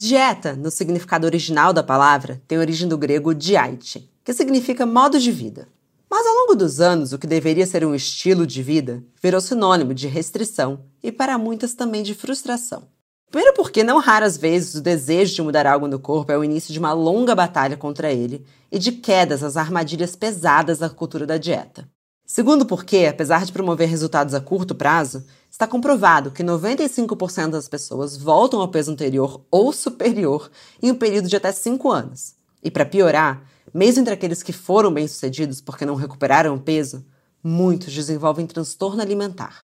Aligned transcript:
Dieta, 0.00 0.54
no 0.54 0.70
significado 0.70 1.26
original 1.26 1.72
da 1.72 1.82
palavra, 1.82 2.40
tem 2.46 2.56
origem 2.56 2.86
do 2.88 2.96
grego 2.96 3.34
diaite, 3.34 4.08
que 4.22 4.32
significa 4.32 4.86
modo 4.86 5.18
de 5.18 5.32
vida. 5.32 5.66
Mas 6.08 6.24
ao 6.24 6.34
longo 6.34 6.54
dos 6.54 6.80
anos, 6.80 7.12
o 7.12 7.18
que 7.18 7.26
deveria 7.26 7.66
ser 7.66 7.84
um 7.84 7.92
estilo 7.92 8.46
de 8.46 8.62
vida 8.62 9.02
virou 9.20 9.40
sinônimo 9.40 9.92
de 9.92 10.06
restrição 10.06 10.84
e 11.02 11.10
para 11.10 11.36
muitas 11.36 11.74
também 11.74 12.04
de 12.04 12.14
frustração. 12.14 12.84
Primeiro 13.28 13.56
porque 13.56 13.82
não 13.82 13.98
raras 13.98 14.36
vezes 14.36 14.76
o 14.76 14.80
desejo 14.80 15.34
de 15.34 15.42
mudar 15.42 15.66
algo 15.66 15.88
no 15.88 15.98
corpo 15.98 16.30
é 16.30 16.38
o 16.38 16.44
início 16.44 16.72
de 16.72 16.78
uma 16.78 16.92
longa 16.92 17.34
batalha 17.34 17.76
contra 17.76 18.12
ele 18.12 18.46
e 18.70 18.78
de 18.78 18.92
quedas 18.92 19.42
às 19.42 19.56
armadilhas 19.56 20.14
pesadas 20.14 20.78
da 20.78 20.88
cultura 20.88 21.26
da 21.26 21.36
dieta. 21.36 21.88
Segundo 22.24 22.64
porque, 22.64 23.06
apesar 23.10 23.44
de 23.44 23.50
promover 23.50 23.88
resultados 23.88 24.32
a 24.32 24.40
curto 24.40 24.76
prazo, 24.76 25.24
está 25.58 25.66
comprovado 25.66 26.30
que 26.30 26.44
95% 26.44 27.50
das 27.50 27.66
pessoas 27.66 28.16
voltam 28.16 28.60
ao 28.60 28.68
peso 28.68 28.92
anterior 28.92 29.44
ou 29.50 29.72
superior 29.72 30.48
em 30.80 30.92
um 30.92 30.94
período 30.94 31.28
de 31.28 31.34
até 31.34 31.50
5 31.50 31.90
anos. 31.90 32.36
E 32.62 32.70
para 32.70 32.86
piorar, 32.86 33.42
mesmo 33.74 34.02
entre 34.02 34.14
aqueles 34.14 34.40
que 34.40 34.52
foram 34.52 34.94
bem-sucedidos 34.94 35.60
porque 35.60 35.84
não 35.84 35.96
recuperaram 35.96 36.54
o 36.54 36.60
peso, 36.60 37.04
muitos 37.42 37.92
desenvolvem 37.92 38.46
transtorno 38.46 39.02
alimentar. 39.02 39.58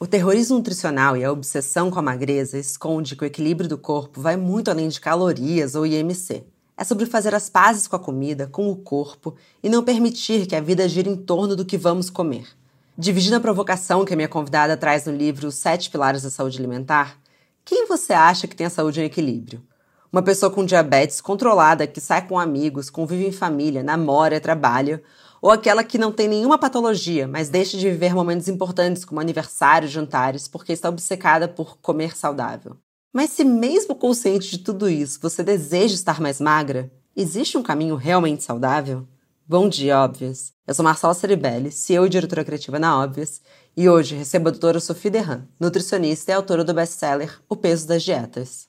O 0.00 0.06
terrorismo 0.06 0.56
nutricional 0.56 1.18
e 1.18 1.22
a 1.22 1.30
obsessão 1.30 1.90
com 1.90 1.98
a 1.98 2.02
magreza 2.02 2.56
esconde 2.58 3.14
que 3.14 3.24
o 3.24 3.26
equilíbrio 3.26 3.68
do 3.68 3.76
corpo 3.76 4.22
vai 4.22 4.38
muito 4.38 4.70
além 4.70 4.88
de 4.88 4.98
calorias 4.98 5.74
ou 5.74 5.86
IMC. 5.86 6.44
É 6.78 6.82
sobre 6.82 7.04
fazer 7.04 7.34
as 7.34 7.50
pazes 7.50 7.86
com 7.86 7.96
a 7.96 8.00
comida, 8.00 8.46
com 8.46 8.70
o 8.70 8.76
corpo 8.76 9.34
e 9.62 9.68
não 9.68 9.84
permitir 9.84 10.46
que 10.46 10.56
a 10.56 10.62
vida 10.62 10.88
gire 10.88 11.10
em 11.10 11.16
torno 11.16 11.54
do 11.54 11.66
que 11.66 11.76
vamos 11.76 12.08
comer. 12.08 12.55
Dividindo 12.98 13.36
a 13.36 13.40
provocação 13.40 14.06
que 14.06 14.14
a 14.14 14.16
minha 14.16 14.26
convidada 14.28 14.74
traz 14.74 15.04
no 15.04 15.14
livro 15.14 15.52
Sete 15.52 15.90
Pilares 15.90 16.22
da 16.22 16.30
Saúde 16.30 16.58
Alimentar, 16.58 17.18
quem 17.62 17.86
você 17.86 18.14
acha 18.14 18.46
que 18.46 18.56
tem 18.56 18.66
a 18.66 18.70
saúde 18.70 19.02
em 19.02 19.04
equilíbrio? 19.04 19.62
Uma 20.10 20.22
pessoa 20.22 20.50
com 20.50 20.64
diabetes 20.64 21.20
controlada 21.20 21.86
que 21.86 22.00
sai 22.00 22.26
com 22.26 22.38
amigos, 22.38 22.88
convive 22.88 23.26
em 23.26 23.32
família, 23.32 23.82
namora, 23.82 24.40
trabalha, 24.40 25.02
ou 25.42 25.50
aquela 25.50 25.84
que 25.84 25.98
não 25.98 26.10
tem 26.10 26.26
nenhuma 26.26 26.56
patologia, 26.56 27.28
mas 27.28 27.50
deixa 27.50 27.76
de 27.76 27.90
viver 27.90 28.14
momentos 28.14 28.48
importantes 28.48 29.04
como 29.04 29.20
aniversários, 29.20 29.92
jantares, 29.92 30.48
porque 30.48 30.72
está 30.72 30.88
obcecada 30.88 31.46
por 31.46 31.76
comer 31.76 32.16
saudável. 32.16 32.78
Mas 33.12 33.28
se 33.28 33.44
mesmo 33.44 33.94
consciente 33.94 34.48
de 34.48 34.58
tudo 34.60 34.88
isso, 34.88 35.20
você 35.20 35.42
deseja 35.42 35.94
estar 35.94 36.18
mais 36.18 36.40
magra, 36.40 36.90
existe 37.14 37.58
um 37.58 37.62
caminho 37.62 37.94
realmente 37.94 38.42
saudável? 38.42 39.06
Bom 39.48 39.68
dia, 39.68 40.00
Óbvias! 40.00 40.52
Eu 40.66 40.74
sou 40.74 40.84
Marcela 40.84 41.14
Ceribelli, 41.14 41.70
CEO 41.70 42.04
e 42.04 42.08
diretora 42.08 42.44
criativa 42.44 42.80
na 42.80 43.00
Óbvias, 43.00 43.40
e 43.76 43.88
hoje 43.88 44.16
recebo 44.16 44.48
a 44.48 44.50
doutora 44.50 44.80
Sophie 44.80 45.08
Derran, 45.08 45.46
nutricionista 45.60 46.32
e 46.32 46.34
autora 46.34 46.64
do 46.64 46.74
best-seller 46.74 47.40
O 47.48 47.54
Peso 47.54 47.86
das 47.86 48.02
Dietas. 48.02 48.66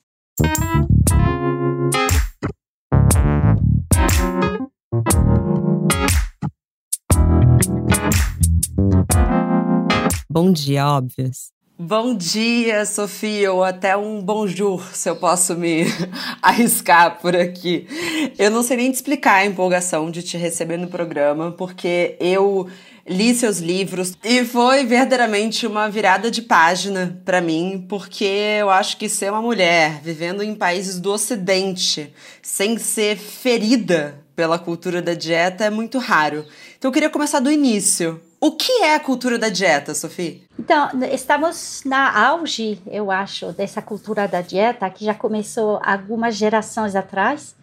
Bom 10.29 10.51
dia, 10.51 10.85
óbvias. 10.85 11.56
Bom 11.79 12.15
dia, 12.15 12.87
Sofia, 12.87 13.53
ou 13.53 13.63
até 13.63 13.95
um 13.95 14.19
bonjour, 14.19 14.83
se 14.95 15.07
eu 15.07 15.15
posso 15.15 15.53
me 15.53 15.83
arriscar 16.41 17.19
por 17.21 17.35
aqui. 17.35 17.87
Eu 18.35 18.49
não 18.49 18.63
sei 18.63 18.77
nem 18.77 18.91
te 18.91 18.95
explicar 18.95 19.35
a 19.35 19.45
empolgação 19.45 20.09
de 20.09 20.23
te 20.23 20.37
receber 20.37 20.77
no 20.77 20.87
programa, 20.87 21.51
porque 21.51 22.17
eu 22.19 22.67
li 23.07 23.31
seus 23.35 23.59
livros 23.59 24.13
e 24.23 24.43
foi 24.43 24.85
verdadeiramente 24.85 25.67
uma 25.67 25.87
virada 25.87 26.31
de 26.31 26.41
página 26.41 27.21
para 27.23 27.41
mim, 27.41 27.85
porque 27.87 28.25
eu 28.59 28.71
acho 28.71 28.97
que 28.97 29.07
ser 29.07 29.31
uma 29.31 29.41
mulher 29.43 30.01
vivendo 30.01 30.41
em 30.41 30.55
países 30.55 30.99
do 30.99 31.11
Ocidente 31.11 32.11
sem 32.41 32.79
ser 32.79 33.17
ferida 33.17 34.25
pela 34.35 34.57
cultura 34.57 34.99
da 34.99 35.13
dieta 35.13 35.65
é 35.65 35.69
muito 35.69 35.99
raro. 35.99 36.43
Então 36.75 36.89
eu 36.89 36.93
queria 36.93 37.09
começar 37.11 37.39
do 37.39 37.51
início. 37.51 38.19
O 38.47 38.51
que 38.51 38.71
é 38.81 38.95
a 38.95 38.99
cultura 39.01 39.37
da 39.37 39.49
dieta, 39.49 39.93
Sofia? 39.93 40.37
Então, 40.57 40.89
estamos 41.11 41.81
na 41.83 42.29
auge, 42.29 42.81
eu 42.87 43.11
acho, 43.11 43.51
dessa 43.51 43.81
cultura 43.81 44.25
da 44.25 44.39
dieta, 44.39 44.89
que 44.89 45.03
já 45.03 45.13
começou 45.13 45.81
algumas 45.83 46.33
gerações 46.33 46.95
atrás. 46.95 47.53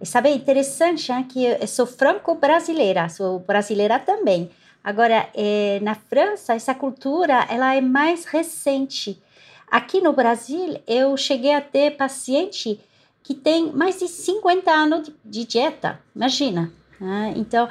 E 0.00 0.06
sabe, 0.06 0.28
é 0.28 0.32
interessante 0.32 1.10
hein, 1.10 1.24
que 1.24 1.44
eu 1.44 1.66
sou 1.66 1.84
franco-brasileira, 1.84 3.08
sou 3.08 3.40
brasileira 3.40 3.98
também. 3.98 4.48
Agora, 4.84 5.28
é, 5.34 5.80
na 5.82 5.96
França, 5.96 6.54
essa 6.54 6.76
cultura 6.76 7.44
ela 7.50 7.74
é 7.74 7.80
mais 7.80 8.24
recente. 8.24 9.20
Aqui 9.68 10.00
no 10.00 10.12
Brasil, 10.12 10.80
eu 10.86 11.16
cheguei 11.16 11.54
a 11.56 11.60
ter 11.60 11.96
paciente 11.96 12.78
que 13.24 13.34
tem 13.34 13.72
mais 13.72 13.98
de 13.98 14.06
50 14.06 14.70
anos 14.70 15.08
de, 15.08 15.14
de 15.24 15.44
dieta, 15.44 15.98
imagina. 16.14 16.70
Né? 17.00 17.32
Então, 17.34 17.66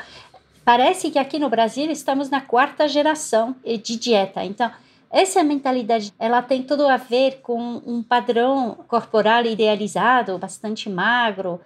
Parece 0.72 1.09
que 1.09 1.18
aqui 1.18 1.40
no 1.40 1.50
Brasil 1.50 1.90
estamos 1.90 2.30
na 2.30 2.41
quarta 2.41 2.88
geração 2.88 3.56
de 3.66 3.97
dieta. 3.97 4.46
Então, 4.46 4.72
essa 5.09 5.44
mentalidade, 5.44 6.13
ela 6.19 6.44
tem 6.44 6.62
tudo 6.62 6.88
a 6.88 6.96
ver 6.96 7.40
com 7.41 7.81
um 7.84 8.03
padrão 8.03 8.78
corporal 8.88 9.44
idealizado, 9.46 10.38
bastante 10.38 10.88
magro, 10.88 11.59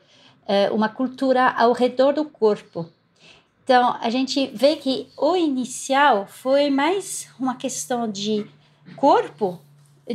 é, 0.48 0.72
uma 0.72 0.88
cultura 0.88 1.50
ao 1.50 1.74
redor 1.74 2.14
do 2.14 2.24
corpo. 2.24 2.90
Então, 3.66 3.94
a 4.00 4.10
gente 4.10 4.48
vê 4.56 4.78
que 4.78 5.10
o 5.18 5.36
inicial 5.36 6.26
foi 6.26 6.70
mais 6.70 7.28
uma 7.38 7.56
questão 7.56 8.10
de 8.10 8.50
corpo 8.96 9.60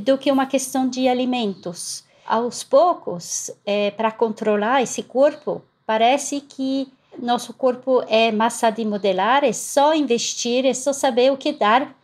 do 0.00 0.16
que 0.16 0.32
uma 0.32 0.46
questão 0.46 0.88
de 0.88 1.06
alimentos. 1.08 2.04
Aos 2.24 2.64
poucos, 2.64 3.50
é, 3.66 3.90
para 3.90 4.10
controlar 4.10 4.80
esse 4.80 5.02
corpo, 5.02 5.60
parece 5.84 6.40
que 6.40 6.90
nosso 7.20 7.52
corpo 7.52 8.02
é 8.08 8.32
massa 8.32 8.70
de 8.70 8.84
modelar, 8.84 9.44
é 9.44 9.52
só 9.52 9.94
investir, 9.94 10.64
é 10.64 10.74
só 10.74 10.92
saber 10.92 11.32
o 11.32 11.36
que 11.36 11.52
dar 11.52 11.94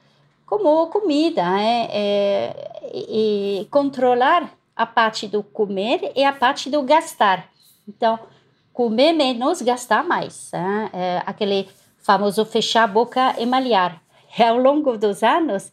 como 0.46 0.86
comida, 0.88 1.42
é, 1.60 1.88
é, 1.90 2.90
e 2.94 3.66
controlar 3.70 4.52
a 4.76 4.86
parte 4.86 5.26
do 5.26 5.42
comer 5.42 6.12
e 6.14 6.22
a 6.24 6.32
parte 6.32 6.68
do 6.68 6.82
gastar. 6.82 7.48
Então, 7.88 8.18
comer 8.72 9.12
menos, 9.12 9.62
gastar 9.62 10.04
mais. 10.04 10.52
É, 10.52 10.90
é 10.92 11.22
aquele 11.24 11.68
famoso 11.98 12.44
fechar 12.44 12.84
a 12.84 12.86
boca 12.86 13.34
e 13.38 13.46
malhar. 13.46 14.00
E 14.38 14.42
ao 14.44 14.58
longo 14.58 14.96
dos 14.98 15.22
anos, 15.22 15.72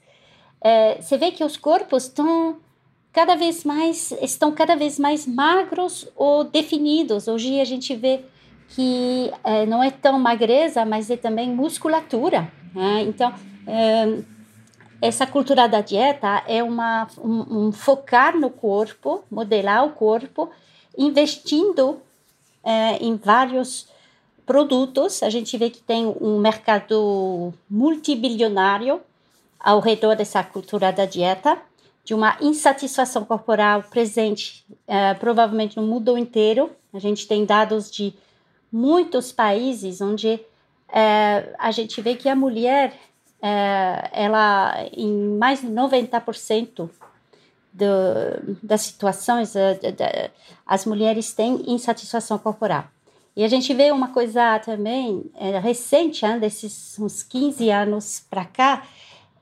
é, 0.61 1.01
você 1.01 1.17
vê 1.17 1.31
que 1.31 1.43
os 1.43 1.57
corpos 1.57 2.03
estão 2.03 2.57
cada 3.11 3.35
vez 3.35 3.65
mais 3.65 4.11
estão 4.21 4.53
cada 4.53 4.75
vez 4.75 4.97
mais 4.97 5.27
magros 5.27 6.07
ou 6.15 6.43
definidos. 6.43 7.27
Hoje 7.27 7.59
a 7.59 7.65
gente 7.65 7.95
vê 7.95 8.21
que 8.75 9.31
é, 9.43 9.65
não 9.65 9.83
é 9.83 9.91
tão 9.91 10.19
magreza, 10.19 10.85
mas 10.85 11.09
é 11.09 11.17
também 11.17 11.49
musculatura. 11.53 12.51
Né? 12.73 13.03
Então, 13.03 13.33
é, 13.67 14.21
essa 15.01 15.25
cultura 15.25 15.67
da 15.67 15.81
dieta 15.81 16.43
é 16.47 16.63
uma, 16.63 17.07
um, 17.17 17.67
um, 17.67 17.71
focar 17.71 18.37
no 18.37 18.49
corpo, 18.49 19.23
modelar 19.29 19.85
o 19.85 19.91
corpo, 19.91 20.49
investindo 20.97 21.99
é, 22.63 22.97
em 22.97 23.15
vários 23.15 23.87
produtos. 24.45 25.21
A 25.23 25.29
gente 25.29 25.57
vê 25.57 25.69
que 25.69 25.81
tem 25.81 26.05
um 26.05 26.39
mercado 26.39 27.53
multibilionário 27.69 29.01
ao 29.59 29.79
redor 29.79 30.15
dessa 30.15 30.43
cultura 30.43 30.91
da 30.91 31.05
dieta, 31.05 31.57
de 32.03 32.13
uma 32.13 32.37
insatisfação 32.41 33.25
corporal 33.25 33.83
presente, 33.83 34.65
é, 34.87 35.13
provavelmente 35.13 35.77
no 35.77 35.83
mundo 35.83 36.17
inteiro. 36.17 36.71
A 36.93 36.99
gente 36.99 37.27
tem 37.27 37.45
dados 37.45 37.91
de 37.91 38.13
muitos 38.71 39.31
países 39.31 40.01
onde 40.01 40.39
é, 40.87 41.53
a 41.57 41.71
gente 41.71 42.01
vê 42.01 42.15
que 42.15 42.29
a 42.29 42.35
mulher, 42.35 42.93
é, 43.41 44.09
ela, 44.11 44.85
em 44.91 45.37
mais 45.37 45.61
de 45.61 45.67
90% 45.67 46.89
do, 47.73 47.85
das 48.61 48.81
situações, 48.81 49.55
é, 49.55 50.31
as 50.65 50.85
mulheres 50.85 51.33
têm 51.33 51.63
insatisfação 51.67 52.37
corporal. 52.37 52.85
E 53.35 53.43
a 53.43 53.47
gente 53.47 53.73
vê 53.73 53.91
uma 53.91 54.09
coisa 54.09 54.59
também 54.59 55.31
é, 55.35 55.57
recente, 55.57 56.25
hein, 56.25 56.37
desses 56.37 56.99
uns 56.99 57.23
15 57.23 57.69
anos 57.69 58.25
para 58.29 58.43
cá, 58.45 58.85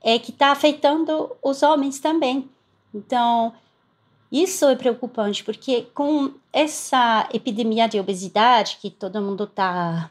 é 0.02 0.18
que 0.18 0.30
está 0.30 0.52
afetando 0.52 1.36
os 1.42 1.62
homens 1.62 1.98
também. 1.98 2.48
Então, 2.94 3.52
isso 4.30 4.66
é 4.66 4.76
preocupante, 4.76 5.42
porque 5.42 5.88
com 5.92 6.32
essa 6.52 7.28
epidemia 7.32 7.88
de 7.88 7.98
obesidade 7.98 8.78
que 8.80 8.90
todo 8.90 9.20
mundo 9.20 9.44
está 9.44 10.10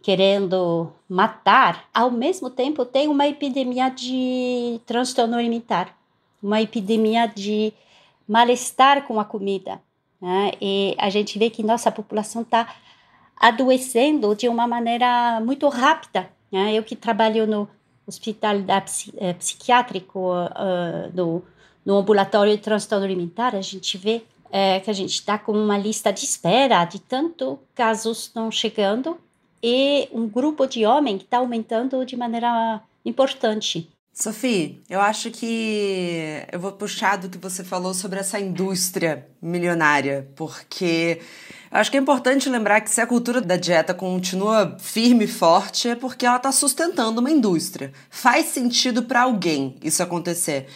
querendo 0.00 0.92
matar, 1.08 1.88
ao 1.92 2.10
mesmo 2.10 2.48
tempo 2.48 2.84
tem 2.84 3.08
uma 3.08 3.26
epidemia 3.26 3.88
de 3.88 4.80
transtorno 4.86 5.36
alimentar, 5.36 5.96
uma 6.40 6.62
epidemia 6.62 7.26
de 7.26 7.72
mal-estar 8.28 9.06
com 9.06 9.18
a 9.18 9.24
comida. 9.24 9.80
Né? 10.20 10.52
E 10.60 10.94
a 10.98 11.10
gente 11.10 11.38
vê 11.38 11.50
que 11.50 11.62
nossa 11.62 11.90
população 11.90 12.42
está 12.42 12.72
adoecendo 13.36 14.36
de 14.36 14.48
uma 14.48 14.66
maneira 14.66 15.40
muito 15.40 15.68
rápida. 15.68 16.30
Né? 16.50 16.74
Eu 16.74 16.84
que 16.84 16.94
trabalho 16.94 17.46
no 17.46 17.68
hospital 18.06 18.60
da, 18.60 18.80
psiquiátrico 18.80 20.32
uh, 20.32 21.10
do 21.12 21.42
no 21.88 21.96
ambulatório 21.96 22.54
de 22.54 22.62
transtorno 22.62 23.06
alimentar, 23.06 23.54
a 23.54 23.62
gente 23.62 23.96
vê 23.96 24.20
é, 24.52 24.78
que 24.78 24.90
a 24.90 24.92
gente 24.92 25.14
está 25.14 25.38
com 25.38 25.52
uma 25.52 25.78
lista 25.78 26.12
de 26.12 26.22
espera 26.22 26.84
de 26.84 26.98
tanto 26.98 27.58
casos 27.74 28.24
estão 28.24 28.50
chegando 28.50 29.16
e 29.62 30.06
um 30.12 30.28
grupo 30.28 30.66
de 30.66 30.84
homens 30.84 31.20
que 31.20 31.24
está 31.24 31.38
aumentando 31.38 32.04
de 32.04 32.14
maneira 32.14 32.82
importante. 33.06 33.88
Sophie, 34.12 34.82
eu 34.90 35.00
acho 35.00 35.30
que 35.30 36.44
eu 36.52 36.60
vou 36.60 36.72
puxar 36.72 37.16
do 37.16 37.30
que 37.30 37.38
você 37.38 37.64
falou 37.64 37.94
sobre 37.94 38.18
essa 38.18 38.38
indústria 38.38 39.26
milionária, 39.40 40.28
porque 40.36 41.22
eu 41.70 41.78
acho 41.78 41.90
que 41.90 41.96
é 41.96 42.00
importante 42.00 42.50
lembrar 42.50 42.82
que 42.82 42.90
se 42.90 43.00
a 43.00 43.06
cultura 43.06 43.40
da 43.40 43.56
dieta 43.56 43.94
continua 43.94 44.76
firme 44.78 45.24
e 45.24 45.28
forte, 45.28 45.88
é 45.88 45.94
porque 45.94 46.26
ela 46.26 46.36
está 46.36 46.52
sustentando 46.52 47.20
uma 47.20 47.30
indústria. 47.30 47.94
Faz 48.10 48.46
sentido 48.46 49.04
para 49.04 49.22
alguém 49.22 49.76
isso 49.82 50.02
acontecer. 50.02 50.66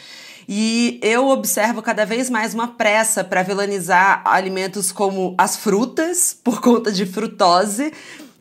E 0.55 1.01
eu 1.01 1.29
observo 1.29 1.81
cada 1.81 2.05
vez 2.05 2.29
mais 2.29 2.53
uma 2.53 2.69
pressa 2.69 3.25
para 3.25 3.43
vilanizar 3.43 4.21
alimentos 4.27 4.93
como 4.93 5.35
as 5.39 5.57
frutas, 5.57 6.37
por 6.45 6.61
conta 6.61 6.93
de 6.93 7.07
frutose, 7.07 7.91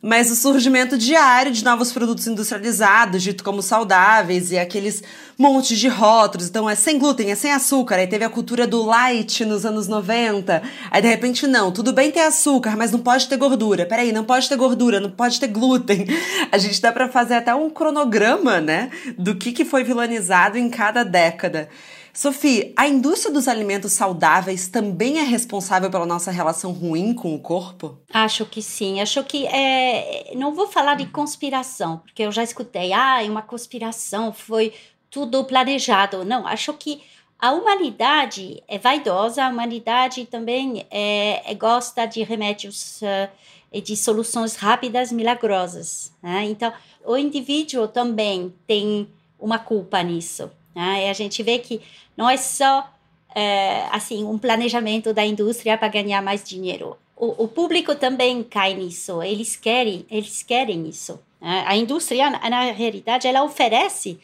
mas 0.02 0.30
o 0.30 0.36
surgimento 0.36 0.98
diário 0.98 1.50
de 1.50 1.64
novos 1.64 1.90
produtos 1.90 2.26
industrializados, 2.26 3.22
dito 3.22 3.42
como 3.42 3.62
saudáveis, 3.62 4.52
e 4.52 4.58
aqueles 4.58 5.02
montes 5.38 5.78
de 5.78 5.88
rótulos. 5.88 6.48
Então 6.48 6.68
é 6.68 6.74
sem 6.74 6.98
glúten, 6.98 7.30
é 7.30 7.34
sem 7.34 7.50
açúcar. 7.50 7.94
Aí 7.94 8.06
teve 8.06 8.26
a 8.26 8.28
cultura 8.28 8.66
do 8.66 8.84
light 8.84 9.42
nos 9.46 9.64
anos 9.64 9.88
90. 9.88 10.62
Aí 10.90 11.00
de 11.00 11.08
repente, 11.08 11.46
não, 11.46 11.72
tudo 11.72 11.94
bem 11.94 12.10
ter 12.10 12.20
açúcar, 12.20 12.76
mas 12.76 12.92
não 12.92 13.00
pode 13.00 13.26
ter 13.26 13.38
gordura. 13.38 13.86
Peraí, 13.86 14.12
não 14.12 14.24
pode 14.24 14.50
ter 14.50 14.56
gordura, 14.56 15.00
não 15.00 15.10
pode 15.10 15.40
ter 15.40 15.48
glúten. 15.48 16.04
A 16.52 16.58
gente 16.58 16.78
dá 16.82 16.92
para 16.92 17.08
fazer 17.08 17.36
até 17.36 17.54
um 17.54 17.70
cronograma, 17.70 18.60
né, 18.60 18.90
do 19.16 19.34
que, 19.34 19.50
que 19.50 19.64
foi 19.64 19.82
vilanizado 19.82 20.58
em 20.58 20.68
cada 20.68 21.04
década. 21.04 21.70
Sophie, 22.14 22.74
a 22.76 22.86
indústria 22.86 23.32
dos 23.32 23.48
alimentos 23.48 23.92
saudáveis 23.92 24.68
também 24.68 25.18
é 25.18 25.22
responsável 25.22 25.90
pela 25.90 26.04
nossa 26.04 26.30
relação 26.30 26.70
ruim 26.72 27.14
com 27.14 27.34
o 27.34 27.38
corpo? 27.38 27.98
Acho 28.12 28.44
que 28.44 28.60
sim. 28.60 29.00
Acho 29.00 29.24
que 29.24 29.46
é. 29.46 30.32
Não 30.36 30.54
vou 30.54 30.68
falar 30.68 30.94
de 30.94 31.06
conspiração, 31.06 31.98
porque 31.98 32.22
eu 32.22 32.30
já 32.30 32.42
escutei, 32.42 32.92
ah, 32.92 33.22
uma 33.24 33.40
conspiração, 33.40 34.32
foi 34.32 34.74
tudo 35.10 35.44
planejado. 35.44 36.22
Não, 36.24 36.46
acho 36.46 36.74
que 36.74 37.02
a 37.38 37.50
humanidade 37.50 38.62
é 38.68 38.78
vaidosa, 38.78 39.44
a 39.44 39.48
humanidade 39.48 40.26
também 40.26 40.86
é, 40.90 41.50
é 41.50 41.54
gosta 41.54 42.06
de 42.06 42.22
remédios 42.22 43.00
uh, 43.02 43.28
e 43.72 43.80
de 43.80 43.96
soluções 43.96 44.54
rápidas, 44.54 45.10
milagrosas. 45.10 46.12
Né? 46.22 46.44
Então, 46.44 46.72
o 47.04 47.16
indivíduo 47.16 47.88
também 47.88 48.54
tem 48.66 49.08
uma 49.40 49.58
culpa 49.58 50.02
nisso. 50.02 50.50
Né? 50.74 51.06
E 51.06 51.10
a 51.10 51.12
gente 51.12 51.42
vê 51.42 51.58
que 51.58 51.80
não 52.16 52.28
é 52.28 52.36
só 52.36 52.88
é, 53.34 53.86
assim 53.90 54.24
um 54.24 54.38
planejamento 54.38 55.12
da 55.12 55.24
indústria 55.24 55.76
para 55.76 55.88
ganhar 55.88 56.22
mais 56.22 56.44
dinheiro. 56.44 56.96
O, 57.16 57.44
o, 57.44 57.48
público 57.48 57.94
também 57.94 58.42
cai 58.42 58.74
nisso. 58.74 59.22
Eles 59.22 59.56
querem, 59.56 60.04
eles 60.10 60.42
querem 60.42 60.88
isso. 60.88 61.20
Né? 61.40 61.64
A 61.66 61.76
indústria, 61.76 62.30
na 62.30 62.72
realidade, 62.72 63.28
ela 63.28 63.44
oferece 63.44 64.18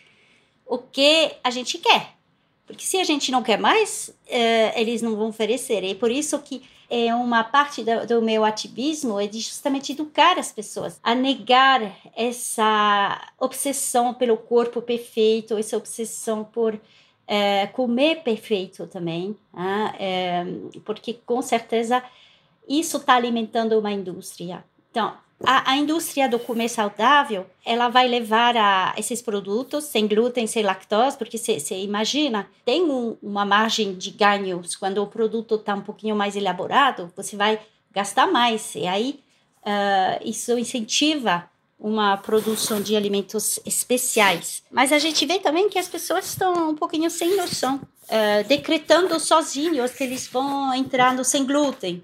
o 0.66 0.78
que 0.78 1.32
a 1.42 1.50
gente 1.50 1.78
quer. 1.78 2.14
Porque 2.66 2.84
se 2.84 2.98
a 2.98 3.04
gente 3.04 3.30
não 3.30 3.42
quer 3.42 3.58
mais, 3.58 4.14
é, 4.26 4.78
eles 4.78 5.00
não 5.00 5.16
vão 5.16 5.28
oferecer. 5.28 5.82
E 5.84 5.94
por 5.94 6.10
isso 6.10 6.38
que 6.40 6.62
é 6.90 7.14
uma 7.14 7.44
parte 7.44 7.85
do, 7.85 8.06
do, 8.06 8.23
meu 8.23 8.44
ativismo 8.44 9.20
é 9.20 9.26
de 9.26 9.40
justamente 9.40 9.93
educar 9.93 10.38
as 10.38 10.50
pessoas 10.50 10.99
a 11.02 11.14
negar 11.14 11.82
essa 12.17 13.31
obsessão 13.38 14.14
pelo 14.14 14.37
corpo 14.37 14.81
perfeito, 14.81 15.58
essa 15.58 15.76
obsessão 15.76 16.44
por 16.44 16.81
é, 17.26 17.67
comer 17.69 18.23
perfeito 18.23 18.87
também, 18.87 19.37
né? 19.52 19.94
é, 19.99 20.44
porque 20.85 21.14
com 21.26 21.43
certeza 21.43 22.02
isso 22.67 22.96
está 22.96 23.14
alimentando 23.14 23.79
uma 23.79 23.93
indústria. 23.93 24.64
Então, 24.90 25.14
a, 25.44 25.73
a, 25.73 25.76
indústria 25.76 26.29
do 26.29 26.38
comer 26.38 26.69
saudável, 26.69 27.46
ela 27.64 27.88
vai 27.88 28.08
levar 28.08 28.56
a 28.56 28.94
esses 28.96 29.23
produtos 29.23 29.85
sem 29.85 30.06
glúten, 30.06 30.46
sem 30.46 30.62
lactose, 30.62 31.17
porque 31.17 31.38
você 31.38 31.76
imagina, 31.76 32.49
tem 32.64 32.82
um, 32.82 33.17
uma 33.23 33.44
margem 33.44 33.94
de 33.94 34.11
ganhos 34.11 34.75
quando 34.75 35.02
o 35.02 35.06
produto 35.06 35.55
está 35.55 35.75
um 35.75 35.81
pouquinho 35.81 36.17
mais 36.17 36.35
elaborado, 36.35 37.12
você 37.17 37.37
vai 37.37 37.61
gastar 37.93 38.26
mais, 38.26 38.75
e 38.75 38.87
aí 38.87 39.20
uh, 39.62 40.29
isso 40.29 40.58
incentiva 40.58 41.49
uma 41.79 42.17
produção 42.17 42.81
de 42.81 42.96
alimentos 42.96 43.61
especiais. 43.64 44.64
Mas 44.70 44.93
a 44.93 44.99
gente 44.99 45.25
vê 45.25 45.38
também 45.38 45.69
que 45.69 45.79
as 45.79 45.87
pessoas 45.87 46.26
estão 46.26 46.70
um 46.70 46.75
pouquinho 46.75 47.08
sem 47.08 47.37
noção, 47.37 47.76
uh, 47.76 48.49
decretando 48.49 49.20
sozinhos 49.20 49.93
que 49.93 50.02
eles 50.02 50.26
vão 50.26 50.75
entrar 50.75 51.14
no 51.14 51.25
sem 51.25 51.46
glúten. 51.46 52.02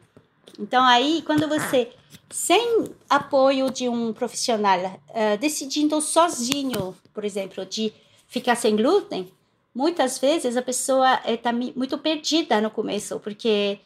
Então 0.59 0.85
aí, 0.85 1.23
quando 1.27 1.49
você 1.49 1.91
sem 2.31 2.95
apoio 3.09 3.71
de 3.71 3.89
um 3.89 4.13
profissional, 4.13 4.79
uh, 4.81 5.39
decidindo 5.39 6.01
sozinho, 6.01 6.97
por 7.13 7.25
exemplo, 7.25 7.65
de 7.65 7.93
ficar 8.27 8.57
sem 8.57 8.75
glúten, 8.77 9.33
muitas 9.75 10.19
vezes 10.19 10.57
a 10.57 10.63
pessoa 10.63 11.21
está 11.27 11.53
muito 11.53 11.99
perdida 11.99 12.61
no 12.61 12.71
começo, 12.71 13.21
porque 13.21 13.79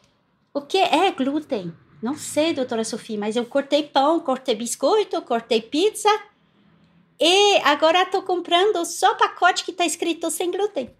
o 0.55 0.61
que 0.61 0.79
é 0.79 1.11
glúten? 1.11 1.73
Não 2.01 2.17
sei, 2.17 2.53
doutora 2.53 2.85
Sofia, 2.85 3.19
mas 3.19 3.37
eu 3.37 3.45
cortei 3.45 3.83
pão, 3.83 4.21
cortei 4.21 4.55
biscoito, 4.55 5.21
cortei 5.23 5.61
pizza 5.61 6.09
e 7.21 7.57
agora 7.65 8.03
estou 8.03 8.23
comprando 8.23 8.85
só 8.85 9.15
pacote 9.15 9.65
que 9.65 9.73
está 9.73 9.85
escrito 9.85 10.31
sem 10.31 10.51
glúten. 10.51 10.91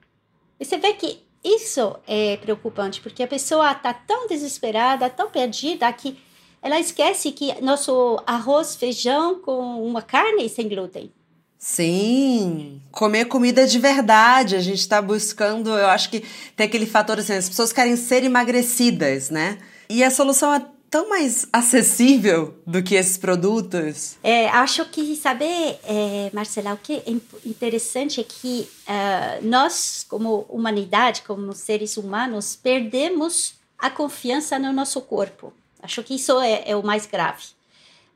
E 0.59 0.65
você 0.65 0.77
vê 0.77 0.93
que 0.95 1.23
isso 1.45 1.97
é 2.07 2.37
preocupante, 2.39 3.01
porque 3.01 3.23
a 3.23 3.29
pessoa 3.29 3.71
está 3.71 3.95
tão 3.95 4.27
desesperada, 4.27 5.09
tão 5.09 5.31
perdida, 5.31 5.93
que 5.93 6.19
ela 6.63 6.79
esquece 6.79 7.33
que 7.33 7.61
nosso 7.61 8.21
arroz, 8.27 8.75
feijão 8.77 9.41
com 9.41 9.83
uma 9.85 10.03
carne 10.03 10.49
sem 10.49 10.69
glúten. 10.69 11.13
Sim, 11.59 12.81
comer 12.93 13.25
comida 13.25 13.67
de 13.67 13.79
verdade. 13.79 14.55
A 14.55 14.61
gente 14.61 14.79
está 14.79 15.03
buscando, 15.03 15.71
eu 15.71 15.89
acho 15.89 16.09
que 16.09 16.25
tem 16.55 16.67
aquele 16.67 16.87
fator 16.87 17.19
assim, 17.19 17.35
as 17.35 17.49
pessoas 17.49 17.73
querem 17.73 17.97
ser 17.97 18.23
emagrecidas, 18.23 19.29
né? 19.29 19.59
E 19.89 20.05
a 20.05 20.11
solução 20.11 20.55
é 20.55 20.65
tão 20.91 21.09
mais 21.09 21.47
acessível 21.53 22.55
do 22.67 22.83
que 22.83 22.95
esses 22.95 23.19
produtos? 23.19 24.17
É, 24.23 24.49
acho 24.49 24.85
que 24.87 25.17
saber, 25.17 25.79
é, 25.85 26.31
Marcela, 26.33 26.73
o 26.75 26.79
que 26.79 26.95
é 26.95 27.11
interessante 27.45 28.21
é 28.21 28.25
que 28.25 28.69
uh, 28.87 29.47
nós, 29.47 30.07
como 30.09 30.47
humanidade, 30.49 31.23
como 31.23 31.53
seres 31.53 31.97
humanos, 31.97 32.57
perdemos 32.57 33.55
a 33.79 33.91
confiança 33.91 34.59
no 34.59 34.73
nosso 34.73 35.01
corpo. 35.03 35.53
Acho 35.83 36.03
que 36.03 36.15
isso 36.15 36.39
é, 36.41 36.71
é 36.71 36.77
o 36.77 36.85
mais 36.85 37.07
grave. 37.07 37.45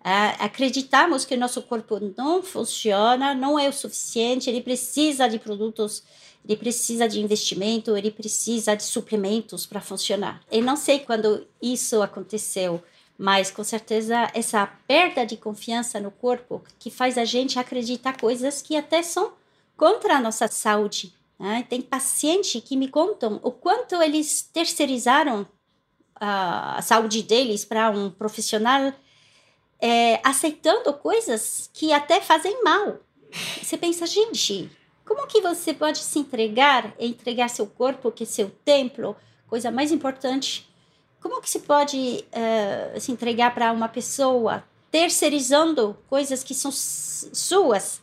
Uh, 0.00 0.34
acreditamos 0.40 1.24
que 1.24 1.34
o 1.34 1.38
nosso 1.38 1.62
corpo 1.62 2.00
não 2.16 2.42
funciona, 2.42 3.34
não 3.34 3.58
é 3.58 3.68
o 3.68 3.72
suficiente, 3.72 4.50
ele 4.50 4.60
precisa 4.60 5.28
de 5.28 5.38
produtos 5.38 6.02
ele 6.44 6.56
precisa 6.56 7.08
de 7.08 7.20
investimento, 7.20 7.96
ele 7.96 8.10
precisa 8.10 8.74
de 8.74 8.82
suplementos 8.82 9.64
para 9.64 9.80
funcionar. 9.80 10.42
Eu 10.50 10.62
não 10.62 10.76
sei 10.76 10.98
quando 10.98 11.46
isso 11.60 12.02
aconteceu, 12.02 12.82
mas 13.16 13.50
com 13.50 13.62
certeza 13.62 14.28
essa 14.34 14.66
perda 14.86 15.24
de 15.24 15.36
confiança 15.36 16.00
no 16.00 16.10
corpo 16.10 16.62
que 16.78 16.90
faz 16.90 17.16
a 17.16 17.24
gente 17.24 17.58
acreditar 17.58 18.18
coisas 18.18 18.60
que 18.60 18.76
até 18.76 19.02
são 19.02 19.32
contra 19.76 20.16
a 20.16 20.20
nossa 20.20 20.48
saúde. 20.48 21.14
Né? 21.38 21.64
Tem 21.68 21.80
paciente 21.80 22.60
que 22.60 22.76
me 22.76 22.88
contam 22.88 23.38
o 23.42 23.52
quanto 23.52 23.94
eles 24.02 24.42
terceirizaram 24.52 25.46
a, 26.24 26.80
saúde 26.80 27.22
deles 27.22 27.64
para 27.64 27.90
um 27.90 28.08
profissional 28.08 28.92
é, 29.80 30.20
aceitando 30.22 30.92
coisas 30.94 31.68
que 31.74 31.92
até 31.92 32.20
fazem 32.20 32.62
mal. 32.62 33.00
Você 33.60 33.76
pensa, 33.76 34.06
gente, 34.06 34.70
como 35.04 35.26
que 35.26 35.40
você 35.40 35.74
pode 35.74 35.98
se 35.98 36.20
entregar, 36.20 36.94
entregar 36.98 37.48
seu 37.48 37.66
corpo, 37.66 38.12
que 38.12 38.22
é 38.22 38.26
seu 38.26 38.50
templo, 38.64 39.16
coisa 39.48 39.70
mais 39.70 39.90
importante? 39.90 40.68
Como 41.20 41.40
que 41.40 41.50
se 41.50 41.60
pode 41.60 42.24
uh, 42.28 43.00
se 43.00 43.10
entregar 43.10 43.52
para 43.52 43.72
uma 43.72 43.88
pessoa 43.88 44.62
terceirizando 44.92 45.96
coisas 46.08 46.44
que 46.44 46.54
são 46.54 46.70
suas 46.70 48.00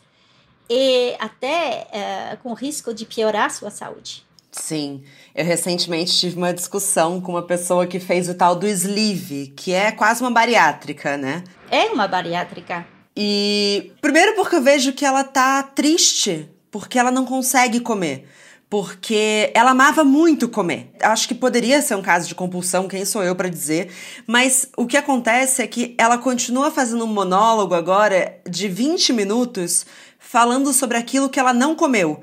e 0.70 1.16
até 1.20 1.88
uh, 2.34 2.38
com 2.44 2.54
risco 2.54 2.94
de 2.94 3.06
piorar 3.06 3.52
sua 3.52 3.70
saúde? 3.70 4.26
Sim, 4.52 5.04
eu 5.36 5.46
recentemente 5.46 6.18
tive 6.18 6.38
uma 6.38 6.54
discussão 6.54 7.22
com 7.22 7.34
uma 7.34 7.44
pessoa 7.44 7.86
que 7.86 8.00
fez 8.00 8.28
o 8.28 8.34
tal 8.34 8.56
do 8.56 8.68
sleeve, 8.68 9.54
que 9.56 9.74
é 9.74 9.92
quase 9.92 10.22
uma 10.22 10.32
bariátrica, 10.32 11.18
né? 11.18 11.44
É 11.70 11.86
uma 11.86 12.08
bariátrica. 12.08 12.86
E 13.16 13.92
primeiro 14.02 14.36
porque 14.36 14.56
eu 14.56 14.62
vejo 14.62 14.94
que 14.94 15.06
ela 15.06 15.24
tá 15.24 15.62
triste 15.62 16.50
porque 16.72 16.98
ela 16.98 17.12
não 17.12 17.26
consegue 17.26 17.80
comer. 17.80 18.28
Porque 18.70 19.52
ela 19.56 19.72
amava 19.72 20.04
muito 20.04 20.48
comer. 20.48 20.92
Acho 21.02 21.28
que 21.28 21.34
poderia 21.34 21.82
ser 21.82 21.96
um 21.96 22.04
caso 22.04 22.28
de 22.28 22.36
compulsão, 22.36 22.88
quem 22.88 23.04
sou 23.04 23.24
eu 23.24 23.36
para 23.36 23.50
dizer. 23.50 23.92
Mas 24.28 24.70
o 24.78 24.86
que 24.86 24.96
acontece 24.96 25.64
é 25.64 25.68
que 25.68 25.96
ela 25.98 26.20
continua 26.20 26.70
fazendo 26.70 27.04
um 27.04 27.08
monólogo 27.08 27.74
agora 27.74 28.40
de 28.48 28.68
20 28.68 29.12
minutos 29.14 29.88
falando 30.20 30.72
sobre 30.72 30.98
aquilo 30.98 31.30
que 31.30 31.40
ela 31.40 31.52
não 31.52 31.76
comeu. 31.76 32.22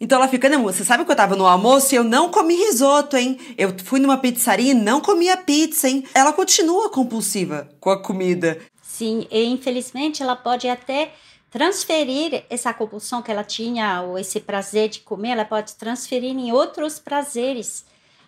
Então 0.00 0.18
ela 0.18 0.28
fica, 0.28 0.48
não, 0.48 0.64
você 0.64 0.84
sabe 0.84 1.04
que 1.04 1.10
eu 1.10 1.16
tava 1.16 1.36
no 1.36 1.46
almoço 1.46 1.94
e 1.94 1.96
eu 1.96 2.04
não 2.04 2.30
comi 2.30 2.54
risoto, 2.54 3.16
hein? 3.16 3.38
Eu 3.56 3.74
fui 3.84 4.00
numa 4.00 4.18
pizzaria 4.18 4.72
e 4.72 4.74
não 4.74 5.00
comi 5.00 5.28
a 5.28 5.36
pizza, 5.36 5.88
hein? 5.88 6.04
Ela 6.14 6.32
continua 6.32 6.90
compulsiva 6.90 7.68
com 7.80 7.90
a 7.90 8.02
comida. 8.02 8.60
Sim, 8.82 9.26
e 9.30 9.44
infelizmente 9.44 10.22
ela 10.22 10.36
pode 10.36 10.68
até 10.68 11.12
transferir 11.50 12.44
essa 12.50 12.74
compulsão 12.74 13.22
que 13.22 13.30
ela 13.30 13.44
tinha, 13.44 14.02
ou 14.02 14.18
esse 14.18 14.40
prazer 14.40 14.88
de 14.88 15.00
comer, 15.00 15.30
ela 15.30 15.44
pode 15.44 15.74
transferir 15.76 16.30
em 16.30 16.52
outros 16.52 16.98
prazeres. 16.98 17.84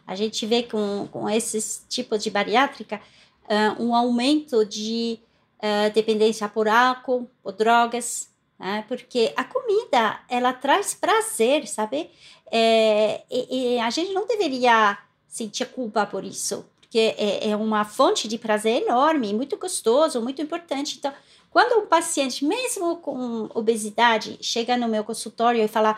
A 0.06 0.14
gente 0.14 0.46
vê 0.46 0.62
com, 0.62 1.08
com 1.10 1.28
esses 1.28 1.84
tipos 1.88 2.22
de 2.22 2.30
bariátrica 2.30 3.00
uh, 3.44 3.82
um 3.82 3.96
aumento 3.96 4.64
de 4.64 5.18
uh, 5.58 5.92
dependência 5.92 6.48
por 6.48 6.68
álcool 6.68 7.28
ou 7.42 7.50
drogas, 7.50 8.28
né? 8.58 8.84
porque 8.88 9.32
a 9.36 9.44
comida 9.44 10.20
ela 10.28 10.52
traz 10.52 10.94
prazer, 10.94 11.66
sabe? 11.66 12.10
É, 12.50 13.22
e, 13.30 13.74
e, 13.74 13.78
a 13.80 13.90
gente 13.90 14.12
não 14.12 14.26
deveria 14.26 14.96
sentir 15.26 15.66
culpa 15.66 16.06
por 16.06 16.24
isso, 16.24 16.64
porque 16.80 17.14
é, 17.18 17.50
é 17.50 17.56
uma 17.56 17.84
fonte 17.84 18.28
de 18.28 18.38
prazer 18.38 18.82
enorme, 18.82 19.34
muito 19.34 19.56
gostoso, 19.56 20.22
muito 20.22 20.40
importante. 20.40 20.96
Então, 20.98 21.12
quando 21.50 21.80
um 21.80 21.86
paciente, 21.86 22.44
mesmo 22.44 22.96
com 22.96 23.48
obesidade, 23.54 24.38
chega 24.40 24.76
no 24.76 24.88
meu 24.88 25.02
consultório 25.02 25.62
e 25.62 25.66
fala: 25.68 25.96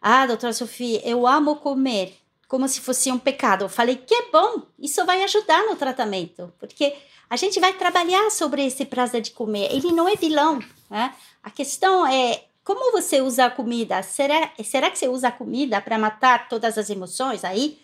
Ah, 0.00 0.26
doutora 0.26 0.52
Sofia, 0.52 1.00
eu 1.04 1.26
amo 1.26 1.56
comer, 1.56 2.16
como 2.46 2.68
se 2.68 2.80
fosse 2.80 3.10
um 3.10 3.18
pecado. 3.18 3.64
Eu 3.64 3.68
falei: 3.68 3.96
Que 3.96 4.30
bom, 4.30 4.62
isso 4.78 5.04
vai 5.04 5.22
ajudar 5.22 5.64
no 5.64 5.74
tratamento, 5.74 6.52
porque 6.58 6.94
a 7.30 7.36
gente 7.36 7.58
vai 7.58 7.72
trabalhar 7.72 8.30
sobre 8.30 8.64
esse 8.64 8.84
prazer 8.84 9.20
de 9.20 9.30
comer. 9.30 9.72
Ele 9.72 9.92
não 9.92 10.08
é 10.08 10.16
vilão, 10.16 10.58
né? 10.90 11.14
A 11.48 11.50
questão 11.50 12.06
é 12.06 12.44
como 12.62 12.92
você 12.92 13.22
usa 13.22 13.46
a 13.46 13.50
comida. 13.50 14.02
Será, 14.02 14.50
será 14.62 14.90
que 14.90 14.98
você 14.98 15.08
usa 15.08 15.28
a 15.28 15.32
comida 15.32 15.80
para 15.80 15.98
matar 15.98 16.46
todas 16.46 16.76
as 16.76 16.90
emoções? 16.90 17.42
Aí 17.42 17.80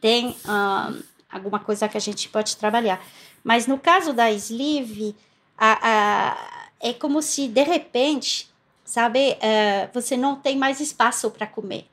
tem 0.00 0.28
hum, 0.28 1.02
alguma 1.28 1.58
coisa 1.58 1.88
que 1.88 1.96
a 1.96 2.00
gente 2.00 2.28
pode 2.28 2.56
trabalhar. 2.56 3.04
Mas 3.42 3.66
no 3.66 3.76
caso 3.76 4.12
da 4.12 4.30
sleeve, 4.30 5.16
a, 5.58 5.78
a, 5.82 6.68
é 6.78 6.92
como 6.92 7.20
se 7.20 7.48
de 7.48 7.64
repente, 7.64 8.48
sabe, 8.84 9.32
uh, 9.32 9.90
você 9.92 10.16
não 10.16 10.36
tem 10.36 10.56
mais 10.56 10.78
espaço 10.78 11.28
para 11.32 11.48
comer. 11.48 11.88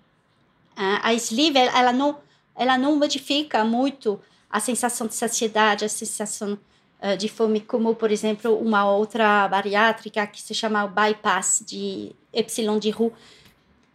Uh, 0.77 1.01
a 1.01 1.13
sleeve, 1.15 1.57
ela 1.57 1.91
não, 1.91 2.19
ela 2.55 2.77
não 2.77 2.97
modifica 2.97 3.65
muito 3.65 4.21
a 4.47 4.59
sensação 4.59 5.07
de 5.07 5.15
saciedade, 5.15 5.83
a 5.85 5.89
sensação 5.89 6.55
de 7.13 7.27
fome, 7.27 7.59
como, 7.59 7.93
por 7.93 8.09
exemplo, 8.09 8.57
uma 8.57 8.89
outra 8.89 9.47
bariátrica 9.47 10.25
que 10.25 10.41
se 10.41 10.53
chama 10.53 10.87
bypass 10.87 11.61
de 11.65 12.11
epsilon 12.33 12.79
de 12.79 12.89
Roux, 12.89 13.13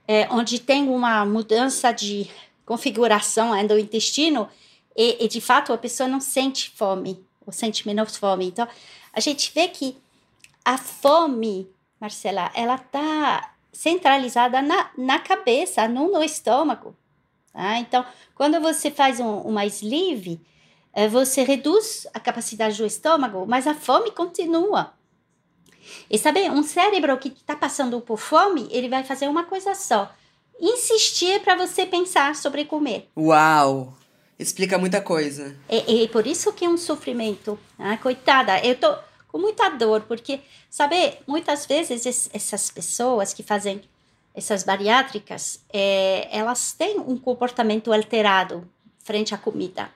é, 0.06 0.28
onde 0.30 0.58
tem 0.58 0.88
uma 0.88 1.24
mudança 1.24 1.92
de 1.92 2.30
configuração 2.66 3.50
do 3.66 3.78
intestino 3.78 4.48
e, 4.96 5.24
e, 5.24 5.28
de 5.28 5.40
fato, 5.40 5.72
a 5.72 5.78
pessoa 5.78 6.08
não 6.08 6.20
sente 6.20 6.70
fome, 6.70 7.24
ou 7.46 7.52
sente 7.52 7.86
menos 7.86 8.16
fome. 8.16 8.46
Então, 8.46 8.68
a 9.12 9.20
gente 9.20 9.50
vê 9.54 9.66
que 9.68 9.96
a 10.64 10.76
fome, 10.76 11.68
Marcela, 12.00 12.50
ela 12.54 12.74
está 12.74 13.54
centralizada 13.72 14.60
na, 14.60 14.90
na 14.96 15.18
cabeça, 15.18 15.88
não 15.88 16.12
no 16.12 16.22
estômago. 16.22 16.94
Tá? 17.52 17.78
Então, 17.78 18.04
quando 18.34 18.60
você 18.60 18.90
faz 18.90 19.20
um, 19.20 19.38
uma 19.40 19.64
sleeve, 19.66 20.40
você 21.08 21.42
reduz 21.42 22.06
a 22.12 22.18
capacidade 22.18 22.76
do 22.76 22.86
estômago, 22.86 23.46
mas 23.46 23.66
a 23.66 23.74
fome 23.74 24.10
continua. 24.10 24.92
E 26.10 26.18
sabe, 26.18 26.50
um 26.50 26.62
cérebro 26.62 27.16
que 27.18 27.28
está 27.28 27.54
passando 27.54 28.00
por 28.00 28.18
fome, 28.18 28.68
ele 28.70 28.88
vai 28.88 29.04
fazer 29.04 29.28
uma 29.28 29.44
coisa 29.44 29.74
só: 29.74 30.12
insistir 30.60 31.40
para 31.40 31.56
você 31.56 31.86
pensar 31.86 32.34
sobre 32.34 32.64
comer. 32.64 33.08
Uau! 33.16 33.94
Explica 34.38 34.78
muita 34.78 35.00
coisa. 35.00 35.54
E, 35.68 36.02
e 36.02 36.08
por 36.08 36.26
isso 36.26 36.52
que 36.52 36.64
é 36.64 36.68
um 36.68 36.76
sofrimento. 36.76 37.58
Ah, 37.78 37.96
coitada, 37.96 38.58
eu 38.64 38.74
tô 38.74 38.96
com 39.28 39.38
muita 39.38 39.68
dor, 39.68 40.02
porque, 40.02 40.40
sabe, 40.68 41.18
muitas 41.26 41.66
vezes 41.66 42.30
essas 42.32 42.70
pessoas 42.70 43.34
que 43.34 43.42
fazem 43.42 43.82
essas 44.34 44.64
bariátricas, 44.64 45.60
é, 45.72 46.28
elas 46.36 46.72
têm 46.72 46.98
um 46.98 47.18
comportamento 47.18 47.92
alterado 47.92 48.66
frente 49.04 49.34
à 49.34 49.38
comida 49.38 49.90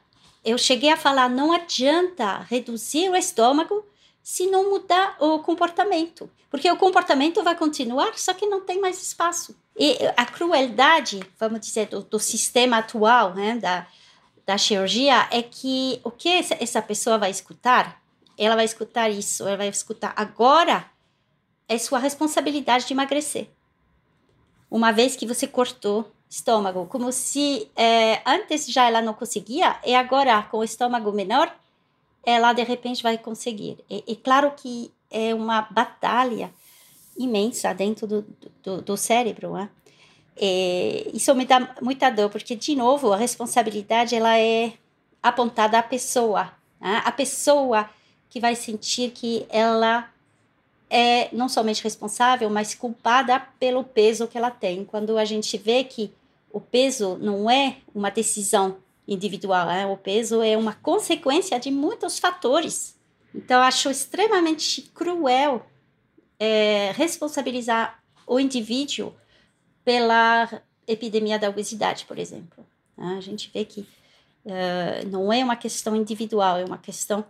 eu 0.44 0.58
cheguei 0.58 0.90
a 0.90 0.96
falar: 0.96 1.28
não 1.28 1.52
adianta 1.52 2.46
reduzir 2.50 3.08
o 3.08 3.16
estômago 3.16 3.84
se 4.22 4.46
não 4.46 4.70
mudar 4.70 5.16
o 5.20 5.38
comportamento, 5.40 6.30
porque 6.50 6.70
o 6.70 6.76
comportamento 6.76 7.42
vai 7.42 7.54
continuar, 7.54 8.18
só 8.18 8.32
que 8.32 8.46
não 8.46 8.60
tem 8.60 8.80
mais 8.80 9.00
espaço. 9.02 9.54
E 9.76 9.98
a 10.16 10.24
crueldade, 10.24 11.20
vamos 11.38 11.60
dizer, 11.60 11.88
do, 11.88 12.02
do 12.02 12.18
sistema 12.18 12.78
atual, 12.78 13.34
né, 13.34 13.56
da, 13.56 13.86
da 14.46 14.56
cirurgia, 14.56 15.28
é 15.30 15.42
que 15.42 16.00
o 16.04 16.10
que 16.10 16.28
essa, 16.28 16.80
pessoa 16.80 17.18
vai 17.18 17.30
escutar? 17.30 18.00
Ela 18.38 18.54
vai 18.54 18.64
escutar 18.64 19.10
isso, 19.10 19.46
ela 19.46 19.56
vai 19.56 19.68
escutar 19.68 20.12
agora 20.16 20.90
é 21.68 21.78
sua 21.78 21.98
responsabilidade 21.98 22.86
de 22.86 22.92
emagrecer. 22.92 23.48
Uma 24.70 24.92
vez 24.92 25.16
que 25.16 25.26
você 25.26 25.46
cortou 25.46 26.13
estômago, 26.28 26.86
como 26.86 27.12
se 27.12 27.70
é, 27.76 28.20
antes 28.26 28.66
já 28.66 28.86
ela 28.86 29.00
não 29.00 29.14
conseguia 29.14 29.76
e 29.84 29.94
agora 29.94 30.42
com 30.42 30.58
o 30.58 30.64
estômago 30.64 31.12
menor 31.12 31.54
ela 32.24 32.52
de 32.52 32.62
repente 32.62 33.02
vai 33.02 33.18
conseguir. 33.18 33.78
E, 33.88 34.02
e 34.06 34.16
claro 34.16 34.52
que 34.56 34.90
é 35.10 35.34
uma 35.34 35.62
batalha 35.70 36.52
imensa 37.16 37.72
dentro 37.72 38.06
do, 38.06 38.24
do, 38.62 38.82
do 38.82 38.96
cérebro, 38.96 39.52
né? 39.52 39.68
E 40.36 41.10
isso 41.14 41.32
me 41.34 41.44
dá 41.44 41.76
muita 41.80 42.10
dor 42.10 42.28
porque 42.28 42.56
de 42.56 42.74
novo 42.74 43.12
a 43.12 43.16
responsabilidade 43.16 44.16
ela 44.16 44.36
é 44.36 44.72
apontada 45.22 45.78
à 45.78 45.82
pessoa, 45.82 46.52
né? 46.80 47.00
a 47.04 47.12
pessoa 47.12 47.88
que 48.28 48.40
vai 48.40 48.56
sentir 48.56 49.12
que 49.12 49.46
ela 49.48 50.10
é 50.96 51.28
não 51.32 51.48
somente 51.48 51.82
responsável, 51.82 52.48
mas 52.48 52.72
culpada 52.72 53.40
pelo 53.58 53.82
peso 53.82 54.28
que 54.28 54.38
ela 54.38 54.50
tem. 54.50 54.84
Quando 54.84 55.18
a 55.18 55.24
gente 55.24 55.58
vê 55.58 55.82
que 55.82 56.12
o 56.52 56.60
peso 56.60 57.18
não 57.20 57.50
é 57.50 57.78
uma 57.92 58.12
decisão 58.12 58.76
individual, 59.08 59.66
né? 59.66 59.86
o 59.86 59.96
peso 59.96 60.40
é 60.40 60.56
uma 60.56 60.72
consequência 60.72 61.58
de 61.58 61.68
muitos 61.68 62.20
fatores. 62.20 62.96
Então, 63.34 63.60
acho 63.60 63.90
extremamente 63.90 64.82
cruel 64.82 65.66
é, 66.38 66.92
responsabilizar 66.94 68.00
o 68.24 68.38
indivíduo 68.38 69.12
pela 69.84 70.62
epidemia 70.86 71.40
da 71.40 71.48
obesidade, 71.48 72.04
por 72.04 72.20
exemplo. 72.20 72.64
A 72.96 73.20
gente 73.20 73.50
vê 73.52 73.64
que 73.64 73.80
uh, 73.80 75.08
não 75.10 75.32
é 75.32 75.42
uma 75.42 75.56
questão 75.56 75.96
individual, 75.96 76.58
é 76.58 76.64
uma 76.64 76.78
questão 76.78 77.24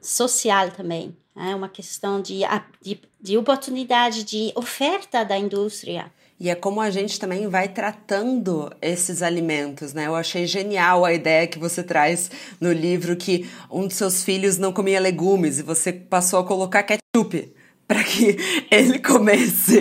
social 0.00 0.70
também. 0.70 1.16
É 1.36 1.54
uma 1.54 1.68
questão 1.68 2.20
de, 2.20 2.40
de, 2.80 3.00
de 3.20 3.36
oportunidade, 3.36 4.24
de 4.24 4.52
oferta 4.54 5.22
da 5.24 5.36
indústria. 5.36 6.10
E 6.38 6.50
é 6.50 6.54
como 6.54 6.80
a 6.80 6.90
gente 6.90 7.18
também 7.18 7.48
vai 7.48 7.68
tratando 7.68 8.70
esses 8.80 9.22
alimentos, 9.22 9.94
né? 9.94 10.06
Eu 10.06 10.14
achei 10.14 10.46
genial 10.46 11.04
a 11.04 11.12
ideia 11.12 11.46
que 11.46 11.58
você 11.58 11.82
traz 11.82 12.30
no 12.60 12.72
livro 12.72 13.16
que 13.16 13.48
um 13.70 13.86
dos 13.86 13.96
seus 13.96 14.22
filhos 14.22 14.58
não 14.58 14.72
comia 14.72 15.00
legumes 15.00 15.58
e 15.58 15.62
você 15.62 15.92
passou 15.92 16.38
a 16.40 16.44
colocar 16.44 16.82
ketchup 16.82 17.54
para 17.88 18.04
que 18.04 18.36
ele 18.70 18.98
comesse. 18.98 19.80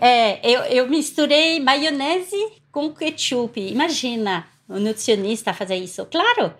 É, 0.00 0.48
eu, 0.48 0.60
eu 0.62 0.88
misturei 0.88 1.58
maionese 1.58 2.36
com 2.70 2.92
ketchup. 2.92 3.60
Imagina 3.60 4.46
o 4.68 4.78
nutricionista 4.78 5.52
fazer 5.52 5.76
isso. 5.76 6.06
Claro, 6.06 6.54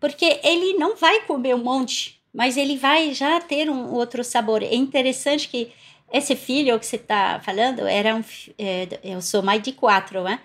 porque 0.00 0.40
ele 0.42 0.74
não 0.74 0.96
vai 0.96 1.22
comer 1.22 1.54
um 1.54 1.62
monte, 1.62 2.20
mas 2.32 2.56
ele 2.56 2.76
vai 2.76 3.14
já 3.14 3.40
ter 3.40 3.70
um 3.70 3.92
outro 3.92 4.22
sabor. 4.22 4.62
É 4.62 4.74
interessante 4.74 5.48
que 5.48 5.72
esse 6.12 6.36
filho 6.36 6.78
que 6.78 6.86
você 6.86 6.96
está 6.96 7.40
falando 7.40 7.86
era 7.86 8.14
um. 8.14 8.22
É, 8.58 8.88
eu 9.02 9.20
sou 9.20 9.42
mãe 9.42 9.60
de 9.60 9.72
quatro, 9.72 10.22
né? 10.22 10.40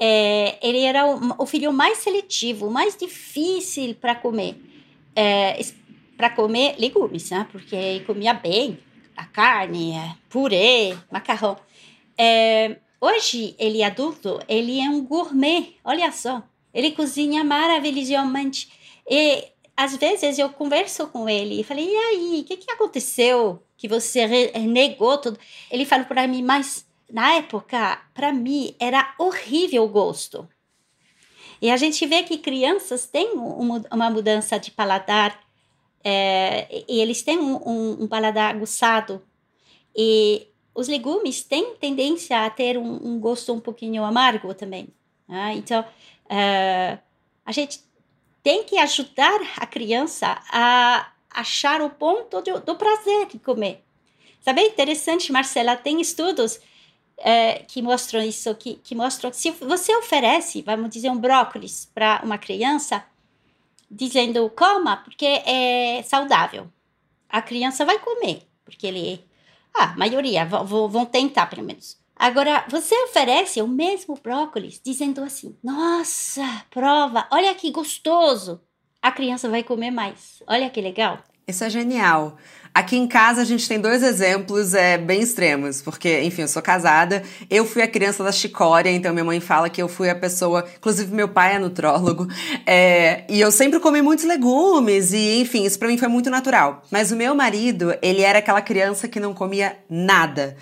É, 0.00 0.56
ele 0.62 0.82
era 0.82 1.06
o, 1.06 1.42
o, 1.42 1.46
filho 1.46 1.72
mais 1.72 1.98
seletivo, 1.98 2.70
mais 2.70 2.96
difícil 2.96 3.94
para 3.94 4.14
comer. 4.14 4.56
É, 5.14 5.58
para 6.16 6.30
comer 6.30 6.76
legumes, 6.78 7.30
né? 7.30 7.46
Porque 7.50 7.74
ele 7.74 8.04
comia 8.04 8.34
bem 8.34 8.78
a 9.16 9.24
carne, 9.24 9.92
é, 9.92 10.14
purê, 10.28 10.96
macarrão. 11.10 11.56
É, 12.16 12.76
hoje, 13.00 13.54
ele 13.58 13.82
adulto, 13.82 14.40
ele 14.48 14.80
é 14.80 14.88
um 14.88 15.04
gourmet, 15.04 15.76
olha 15.84 16.10
só. 16.12 16.42
Ele 16.72 16.92
cozinha 16.92 17.42
maravilhosamente. 17.44 18.70
E 19.08 19.44
às 19.76 19.96
vezes 19.96 20.38
eu 20.38 20.50
converso 20.50 21.06
com 21.08 21.28
ele 21.28 21.60
e 21.60 21.64
falei: 21.64 21.88
e 21.88 21.96
aí, 21.96 22.40
o 22.40 22.44
que, 22.44 22.56
que 22.56 22.70
aconteceu? 22.70 23.62
que 23.78 23.88
você 23.88 24.26
negou 24.66 25.16
tudo. 25.16 25.38
Ele 25.70 25.86
falou 25.86 26.04
para 26.04 26.26
mim, 26.26 26.42
mas 26.42 26.84
na 27.08 27.36
época, 27.36 28.02
para 28.12 28.32
mim, 28.32 28.74
era 28.78 29.14
horrível 29.18 29.84
o 29.84 29.88
gosto. 29.88 30.46
E 31.62 31.70
a 31.70 31.76
gente 31.76 32.04
vê 32.04 32.24
que 32.24 32.36
crianças 32.36 33.06
têm 33.06 33.32
uma 33.34 34.10
mudança 34.10 34.58
de 34.58 34.70
paladar, 34.72 35.40
é, 36.04 36.84
e 36.88 37.00
eles 37.00 37.22
têm 37.22 37.38
um, 37.38 37.56
um, 37.66 38.02
um 38.02 38.08
paladar 38.08 38.54
aguçado. 38.54 39.22
E 39.96 40.48
os 40.74 40.88
legumes 40.88 41.42
têm 41.42 41.74
tendência 41.76 42.44
a 42.44 42.50
ter 42.50 42.76
um, 42.76 43.14
um 43.14 43.18
gosto 43.18 43.52
um 43.52 43.60
pouquinho 43.60 44.04
amargo 44.04 44.52
também. 44.54 44.88
Né? 45.28 45.54
Então, 45.56 45.84
uh, 46.30 46.98
a 47.44 47.52
gente 47.52 47.80
tem 48.42 48.64
que 48.64 48.78
ajudar 48.78 49.40
a 49.56 49.66
criança 49.66 50.40
a 50.50 51.10
achar 51.30 51.82
o 51.82 51.90
ponto 51.90 52.40
do, 52.40 52.60
do 52.60 52.76
prazer 52.76 53.26
de 53.26 53.38
comer. 53.38 53.82
Sabe, 54.40 54.62
interessante, 54.62 55.32
Marcela, 55.32 55.76
tem 55.76 56.00
estudos 56.00 56.60
é, 57.18 57.64
que 57.66 57.82
mostram 57.82 58.22
isso, 58.22 58.54
que, 58.54 58.74
que 58.76 58.94
mostram 58.94 59.30
que 59.30 59.36
se 59.36 59.50
você 59.50 59.94
oferece, 59.96 60.62
vamos 60.62 60.90
dizer, 60.90 61.10
um 61.10 61.18
brócolis 61.18 61.90
para 61.92 62.20
uma 62.24 62.38
criança, 62.38 63.04
dizendo 63.90 64.48
coma 64.50 64.98
porque 64.98 65.26
é 65.26 66.02
saudável, 66.04 66.70
a 67.28 67.42
criança 67.42 67.84
vai 67.84 67.98
comer, 67.98 68.42
porque 68.64 68.86
ele, 68.86 69.24
ah, 69.74 69.92
a 69.92 69.96
maioria 69.96 70.44
vão, 70.46 70.88
vão 70.88 71.04
tentar 71.04 71.46
pelo 71.46 71.62
menos. 71.62 71.98
Agora, 72.18 72.64
você 72.68 72.94
oferece 73.04 73.62
o 73.62 73.68
mesmo 73.68 74.18
brócolis, 74.20 74.80
dizendo 74.84 75.22
assim: 75.22 75.56
Nossa, 75.62 76.64
prova, 76.70 77.28
olha 77.30 77.54
que 77.54 77.70
gostoso. 77.70 78.60
A 79.00 79.12
criança 79.12 79.48
vai 79.48 79.62
comer 79.62 79.92
mais. 79.92 80.42
Olha 80.46 80.68
que 80.68 80.80
legal. 80.80 81.22
Isso 81.46 81.64
é 81.64 81.70
genial. 81.70 82.36
Aqui 82.74 82.96
em 82.96 83.08
casa 83.08 83.40
a 83.40 83.44
gente 83.44 83.66
tem 83.66 83.80
dois 83.80 84.02
exemplos 84.02 84.74
é, 84.74 84.98
bem 84.98 85.22
extremos, 85.22 85.80
porque, 85.80 86.20
enfim, 86.20 86.42
eu 86.42 86.48
sou 86.48 86.60
casada, 86.60 87.22
eu 87.48 87.64
fui 87.64 87.80
a 87.80 87.88
criança 87.88 88.22
da 88.22 88.30
chicória, 88.30 88.90
então 88.90 89.12
minha 89.12 89.24
mãe 89.24 89.40
fala 89.40 89.70
que 89.70 89.80
eu 89.80 89.88
fui 89.88 90.10
a 90.10 90.14
pessoa, 90.14 90.68
inclusive 90.76 91.12
meu 91.12 91.28
pai 91.28 91.56
é 91.56 91.58
nutrólogo, 91.58 92.28
é, 92.66 93.24
e 93.30 93.40
eu 93.40 93.50
sempre 93.50 93.80
comi 93.80 94.02
muitos 94.02 94.26
legumes, 94.26 95.12
e 95.12 95.40
enfim, 95.40 95.64
isso 95.64 95.78
para 95.78 95.88
mim 95.88 95.96
foi 95.96 96.08
muito 96.08 96.28
natural. 96.28 96.82
Mas 96.90 97.10
o 97.10 97.16
meu 97.16 97.34
marido, 97.34 97.96
ele 98.02 98.20
era 98.20 98.40
aquela 98.40 98.60
criança 98.60 99.08
que 99.08 99.18
não 99.18 99.32
comia 99.32 99.78
nada. 99.88 100.56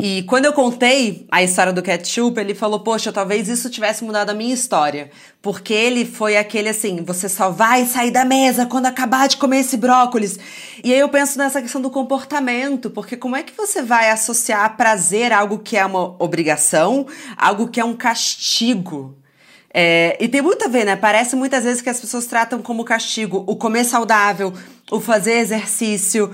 E 0.00 0.22
quando 0.22 0.46
eu 0.46 0.52
contei 0.52 1.26
a 1.30 1.42
história 1.42 1.72
do 1.72 1.82
ketchup, 1.82 2.40
ele 2.40 2.54
falou: 2.54 2.80
Poxa, 2.80 3.12
talvez 3.12 3.48
isso 3.48 3.68
tivesse 3.68 4.02
mudado 4.02 4.30
a 4.30 4.34
minha 4.34 4.54
história. 4.54 5.10
Porque 5.42 5.74
ele 5.74 6.06
foi 6.06 6.38
aquele 6.38 6.70
assim: 6.70 7.02
você 7.04 7.28
só 7.28 7.50
vai 7.50 7.84
sair 7.84 8.10
da 8.10 8.24
mesa 8.24 8.64
quando 8.64 8.86
acabar 8.86 9.28
de 9.28 9.36
comer 9.36 9.60
esse 9.60 9.76
brócolis. 9.76 10.38
E 10.82 10.92
aí 10.92 10.98
eu 10.98 11.08
penso 11.08 11.36
nessa 11.38 11.60
questão 11.60 11.82
do 11.82 11.90
comportamento, 11.90 12.88
porque 12.88 13.16
como 13.16 13.36
é 13.36 13.42
que 13.42 13.52
você 13.54 13.82
vai 13.82 14.10
associar 14.10 14.76
prazer 14.76 15.32
a 15.32 15.38
algo 15.38 15.58
que 15.58 15.76
é 15.76 15.84
uma 15.84 16.16
obrigação, 16.22 17.06
algo 17.36 17.68
que 17.68 17.78
é 17.78 17.84
um 17.84 17.94
castigo? 17.94 19.16
É, 19.72 20.16
e 20.18 20.26
tem 20.28 20.42
muito 20.42 20.64
a 20.64 20.68
ver, 20.68 20.84
né? 20.84 20.96
Parece 20.96 21.36
muitas 21.36 21.62
vezes 21.64 21.82
que 21.82 21.90
as 21.90 22.00
pessoas 22.00 22.26
tratam 22.26 22.60
como 22.60 22.84
castigo 22.84 23.44
o 23.46 23.54
comer 23.54 23.84
saudável, 23.84 24.52
o 24.90 24.98
fazer 24.98 25.34
exercício. 25.34 26.32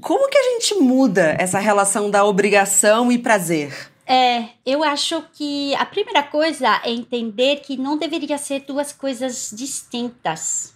Como 0.00 0.28
que 0.28 0.38
a 0.38 0.42
gente 0.52 0.74
muda 0.76 1.36
essa 1.38 1.58
relação 1.58 2.10
da 2.10 2.24
obrigação 2.24 3.10
e 3.10 3.18
prazer? 3.18 3.90
É, 4.06 4.48
eu 4.66 4.82
acho 4.82 5.22
que 5.32 5.74
a 5.76 5.86
primeira 5.86 6.22
coisa 6.22 6.80
é 6.84 6.90
entender 6.90 7.60
que 7.60 7.76
não 7.76 7.96
deveria 7.96 8.38
ser 8.38 8.60
duas 8.60 8.92
coisas 8.92 9.50
distintas. 9.54 10.74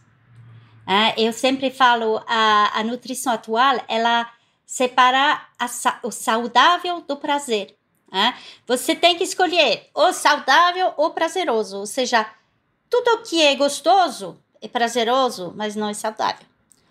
É, 0.87 1.21
eu 1.21 1.33
sempre 1.33 1.71
falo, 1.71 2.23
a, 2.27 2.79
a 2.79 2.85
nutrição 2.85 3.33
atual, 3.33 3.83
ela 3.89 4.31
separa 4.65 5.43
a, 5.59 5.67
o 6.03 6.11
saudável 6.11 7.01
do 7.01 7.17
prazer. 7.17 7.77
É? 8.13 8.33
Você 8.67 8.95
tem 8.95 9.17
que 9.17 9.25
escolher 9.25 9.91
o 9.93 10.13
saudável 10.13 10.93
ou 10.97 11.11
prazeroso, 11.11 11.79
ou 11.79 11.87
seja, 11.87 12.25
tudo 12.89 13.23
que 13.25 13.43
é 13.43 13.57
gostoso 13.57 14.39
é 14.63 14.69
prazeroso, 14.69 15.53
mas 15.57 15.75
não 15.75 15.89
é 15.89 15.95
saudável. 15.95 16.47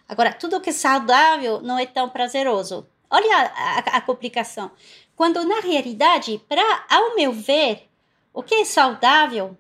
Agora, 0.08 0.34
tudo 0.34 0.60
que 0.62 0.70
é 0.70 0.74
saudável 0.74 1.62
não 1.62 1.78
é 1.78 1.86
tão 1.86 2.10
prazeroso. 2.10 2.88
Olha 3.10 3.36
a, 3.38 3.44
a, 3.46 3.80
a 3.98 4.02
complicação. 4.02 4.72
Quando, 5.16 5.44
na 5.46 5.60
realidade, 5.60 6.42
para, 6.50 6.86
ao 6.90 7.16
meu 7.16 7.32
ver, 7.32 7.88
o 8.34 8.42
que 8.42 8.56
é 8.56 8.66
saudável, 8.66 9.58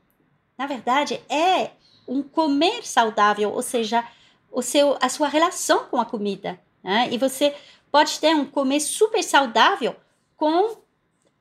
na 0.57 0.65
verdade, 0.65 1.21
é 1.29 1.71
um 2.07 2.21
comer 2.21 2.85
saudável, 2.85 3.51
ou 3.51 3.61
seja, 3.61 4.05
o 4.51 4.61
seu, 4.61 4.97
a 4.99 5.09
sua 5.09 5.27
relação 5.27 5.85
com 5.85 5.99
a 5.99 6.05
comida. 6.05 6.59
Né? 6.83 7.09
E 7.11 7.17
você 7.17 7.55
pode 7.91 8.19
ter 8.19 8.35
um 8.35 8.45
comer 8.45 8.79
super 8.79 9.23
saudável 9.23 9.95
com 10.35 10.77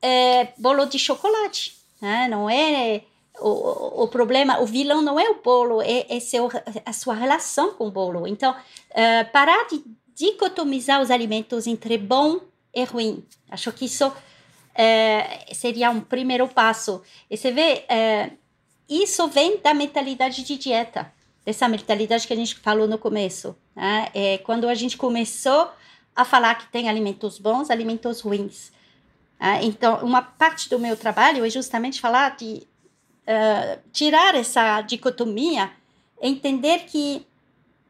é, 0.01 0.53
bolo 0.57 0.85
de 0.85 0.99
chocolate. 0.99 1.77
Né? 2.01 2.27
Não 2.27 2.49
é 2.49 3.03
o, 3.39 4.03
o 4.03 4.07
problema, 4.07 4.59
o 4.59 4.65
vilão 4.65 5.01
não 5.01 5.19
é 5.19 5.29
o 5.29 5.41
bolo, 5.41 5.81
é, 5.81 6.05
é 6.09 6.19
seu, 6.19 6.49
a 6.85 6.93
sua 6.93 7.15
relação 7.15 7.73
com 7.73 7.87
o 7.87 7.91
bolo. 7.91 8.27
Então, 8.27 8.51
uh, 8.51 9.31
parar 9.31 9.67
de 9.67 9.83
dicotomizar 10.15 11.01
os 11.01 11.09
alimentos 11.09 11.65
entre 11.65 11.97
bom 11.97 12.39
e 12.73 12.83
ruim. 12.83 13.25
Acho 13.49 13.71
que 13.71 13.85
isso 13.85 14.07
uh, 14.07 15.55
seria 15.55 15.89
um 15.89 16.01
primeiro 16.01 16.47
passo. 16.47 17.01
E 17.29 17.35
você 17.35 17.51
vê, 17.51 17.85
uh, 17.89 18.37
isso 18.87 19.27
vem 19.27 19.57
da 19.57 19.73
mentalidade 19.73 20.43
de 20.43 20.57
dieta, 20.57 21.11
dessa 21.43 21.67
mentalidade 21.67 22.27
que 22.27 22.33
a 22.33 22.37
gente 22.37 22.55
falou 22.55 22.87
no 22.87 22.97
começo. 22.97 23.55
Né? 23.75 24.09
É 24.13 24.37
quando 24.39 24.67
a 24.67 24.75
gente 24.75 24.95
começou 24.95 25.69
a 26.15 26.23
falar 26.23 26.55
que 26.55 26.71
tem 26.71 26.87
alimentos 26.87 27.39
bons, 27.39 27.71
alimentos 27.71 28.21
ruins. 28.21 28.71
Né? 29.39 29.61
Então, 29.63 29.97
uma 30.03 30.21
parte 30.21 30.69
do 30.69 30.77
meu 30.77 30.95
trabalho 30.95 31.43
é 31.43 31.49
justamente 31.49 31.99
falar 31.99 32.35
de 32.35 32.67
tirar 33.91 34.35
essa 34.35 34.81
dicotomia, 34.81 35.71
entender 36.21 36.85
que 36.85 37.25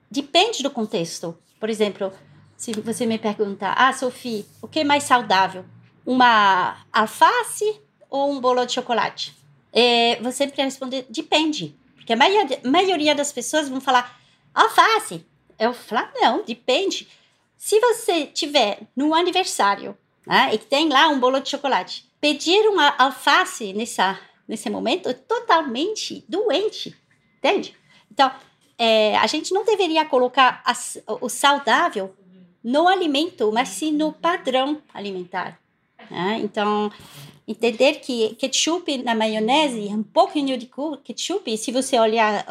depende 0.10 0.62
do 0.62 0.70
contexto. 0.70 1.38
Por 1.60 1.70
exemplo, 1.70 2.12
se 2.56 2.72
você 2.74 3.06
me 3.06 3.18
perguntar, 3.18 3.74
ah, 3.78 3.92
Sophie, 3.94 4.46
o 4.62 4.68
que 4.68 4.80
é 4.82 4.84
mais 4.84 5.04
saudável? 5.04 5.66
Uma 6.06 6.78
alface 6.92 7.82
ou 8.10 8.32
um 8.32 8.40
bolo 8.40 8.66
de 8.66 8.74
chocolate? 8.74 9.36
É, 9.72 10.20
você 10.22 10.46
responder, 10.46 11.06
depende. 11.10 11.76
Porque 11.96 12.14
a 12.14 12.18
maioria, 12.18 12.60
maioria 12.64 13.16
das 13.16 13.32
pessoas 13.32 13.70
vão 13.70 13.82
falar, 13.82 14.20
alface. 14.54 15.26
Eu 15.58 15.74
falo, 15.74 16.08
não, 16.16 16.44
depende. 16.44 17.08
Se 17.58 17.80
você 17.80 18.26
tiver 18.26 18.82
no 18.96 19.16
aniversário 19.16 19.98
né, 20.28 20.52
e 20.54 20.58
tem 20.58 20.90
lá 20.90 21.08
um 21.08 21.20
bolo 21.20 21.40
de 21.40 21.50
chocolate, 21.50 22.06
pedir 22.20 22.68
uma 22.68 22.94
alface 22.98 23.74
nessa 23.74 24.20
nesse 24.48 24.70
momento 24.70 25.10
é 25.10 25.14
totalmente 25.14 26.24
doente, 26.28 26.96
entende? 27.38 27.76
Então, 28.12 28.32
é, 28.78 29.16
a 29.18 29.28
gente 29.28 29.54
não 29.54 29.64
deveria 29.64 30.06
colocar 30.06 30.62
as, 30.66 31.02
o 31.08 31.30
saudável 31.30 32.14
no 32.64 32.88
alimento, 32.88 33.52
mas 33.52 33.70
sim 33.70 33.92
no 33.92 34.14
padrão 34.14 34.82
alimentar. 34.94 35.60
Né? 36.10 36.40
Então, 36.44 36.92
entender 37.48 37.96
que 37.96 38.36
ketchup 38.36 38.98
na 39.00 39.14
maionese, 39.14 39.88
um 39.88 40.04
pouquinho 40.04 40.58
de 40.58 40.70
ketchup, 41.04 41.58
se 41.58 41.72
você 41.72 42.00
olhar 42.00 42.46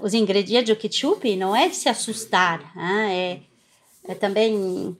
os 0.00 0.14
ingredientes 0.14 0.74
do 0.74 0.80
ketchup, 0.80 1.36
não 1.36 1.54
é 1.54 1.68
de 1.68 1.76
se 1.76 1.88
assustar. 1.88 2.74
Né? 2.74 3.42
É, 4.06 4.12
é 4.12 4.14
também 4.14 4.96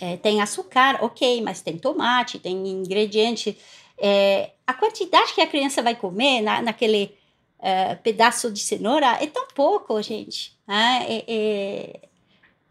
é, 0.00 0.16
tem 0.16 0.40
açúcar, 0.40 0.98
ok, 1.02 1.40
mas 1.42 1.60
tem 1.60 1.78
tomate, 1.78 2.38
tem 2.38 2.56
ingrediente 2.66 3.56
é, 4.00 4.52
a 4.66 4.74
quantidade 4.74 5.34
que 5.34 5.40
a 5.40 5.46
criança 5.46 5.82
vai 5.82 5.94
comer 5.94 6.40
na, 6.40 6.62
naquele 6.62 7.14
é, 7.58 7.94
pedaço 7.96 8.50
de 8.50 8.60
cenoura 8.60 9.18
é 9.20 9.26
tão 9.26 9.46
pouco, 9.54 10.00
gente. 10.02 10.56
Né? 10.66 11.06
É, 11.08 11.24
é, 11.28 12.00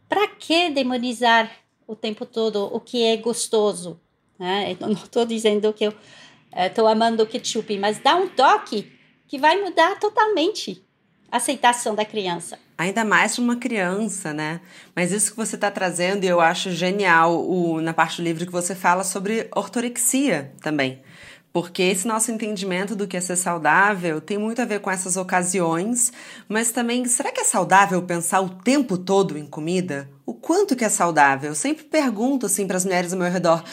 Para 0.07 0.27
que 0.27 0.69
demonizar 0.69 1.51
o 1.87 1.95
tempo 1.95 2.25
todo 2.25 2.65
o 2.73 2.79
que 2.79 3.03
é 3.03 3.17
gostoso? 3.17 3.99
Né? 4.37 4.75
Não 4.79 4.91
estou 4.91 5.25
dizendo 5.25 5.71
que 5.73 5.85
eu 5.85 5.93
estou 6.55 6.87
é, 6.87 6.91
amando 6.91 7.23
o 7.23 7.27
ketchup, 7.27 7.77
mas 7.77 7.99
dá 7.99 8.15
um 8.15 8.27
toque 8.27 8.91
que 9.27 9.37
vai 9.37 9.61
mudar 9.61 9.99
totalmente 9.99 10.83
a 11.31 11.37
aceitação 11.37 11.93
da 11.93 12.03
criança. 12.03 12.57
Ainda 12.75 13.05
mais 13.05 13.35
para 13.35 13.43
uma 13.43 13.55
criança, 13.57 14.33
né? 14.33 14.61
Mas 14.95 15.11
isso 15.11 15.31
que 15.31 15.37
você 15.37 15.55
está 15.55 15.69
trazendo, 15.69 16.23
eu 16.23 16.39
acho 16.39 16.71
genial 16.71 17.45
o, 17.47 17.79
na 17.81 17.93
parte 17.93 18.17
do 18.17 18.23
livro 18.23 18.45
que 18.45 18.51
você 18.51 18.73
fala 18.73 19.03
sobre 19.03 19.47
ortorexia 19.53 20.51
também. 20.61 21.03
Porque 21.51 21.81
esse 21.81 22.07
nosso 22.07 22.31
entendimento 22.31 22.95
do 22.95 23.07
que 23.07 23.17
é 23.17 23.21
ser 23.21 23.35
saudável 23.35 24.21
tem 24.21 24.37
muito 24.37 24.61
a 24.61 24.65
ver 24.65 24.81
com 24.81 24.91
essas 24.91 25.17
ocasiões, 25.17 26.13
mas 26.47 26.71
também, 26.71 27.05
será 27.05 27.31
que 27.31 27.41
é 27.41 27.43
saudável 27.43 28.01
pensar 28.03 28.39
o 28.41 28.49
tempo 28.49 28.97
todo 28.97 29.37
em 29.37 29.47
comida? 29.47 30.07
O 30.25 30.33
quanto 30.33 30.75
que 30.75 30.85
é 30.85 30.89
saudável? 30.89 31.49
Eu 31.49 31.55
sempre 31.55 31.83
pergunto 31.83 32.45
assim 32.45 32.67
para 32.67 32.77
as 32.77 32.85
mulheres 32.85 33.13
ao 33.13 33.19
meu 33.19 33.31
redor. 33.31 33.63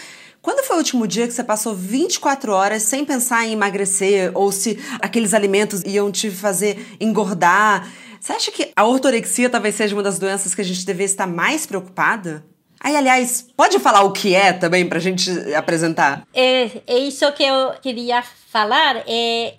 Quando 0.41 0.65
foi 0.65 0.77
o 0.77 0.79
último 0.79 1.07
dia 1.07 1.27
que 1.27 1.35
você 1.35 1.45
passou 1.45 1.75
24 1.75 2.53
horas 2.53 2.85
sem 2.85 3.05
pensar 3.05 3.45
em 3.45 3.53
emagrecer 3.53 4.31
ou 4.33 4.51
se 4.53 4.79
aqueles 5.01 5.35
alimentos 5.35 5.83
iam 5.85 6.11
te 6.11 6.31
fazer 6.31 6.97
engordar? 6.99 7.93
Você 8.21 8.33
acha 8.33 8.51
que 8.51 8.73
a 8.75 8.85
ortorexia 8.85 9.51
talvez 9.51 9.75
seja 9.75 9.95
uma 9.95 10.03
das 10.03 10.19
doenças 10.19 10.55
que 10.55 10.61
a 10.61 10.65
gente 10.65 10.87
deveria 10.87 11.07
estar 11.07 11.27
mais 11.27 11.67
preocupada? 11.67 12.45
Aí, 12.81 12.97
aliás, 12.97 13.47
pode 13.57 13.79
falar 13.79 14.03
o 14.03 14.13
que 14.13 14.35
é 14.35 14.53
também 14.53 14.89
para 14.89 14.99
a 14.99 15.01
gente 15.01 15.31
apresentar? 15.55 16.27
É, 16.35 16.71
é 16.87 16.99
isso 16.99 17.31
que 17.33 17.43
eu 17.43 17.73
queria 17.81 18.23
falar. 18.23 19.03
É, 19.07 19.55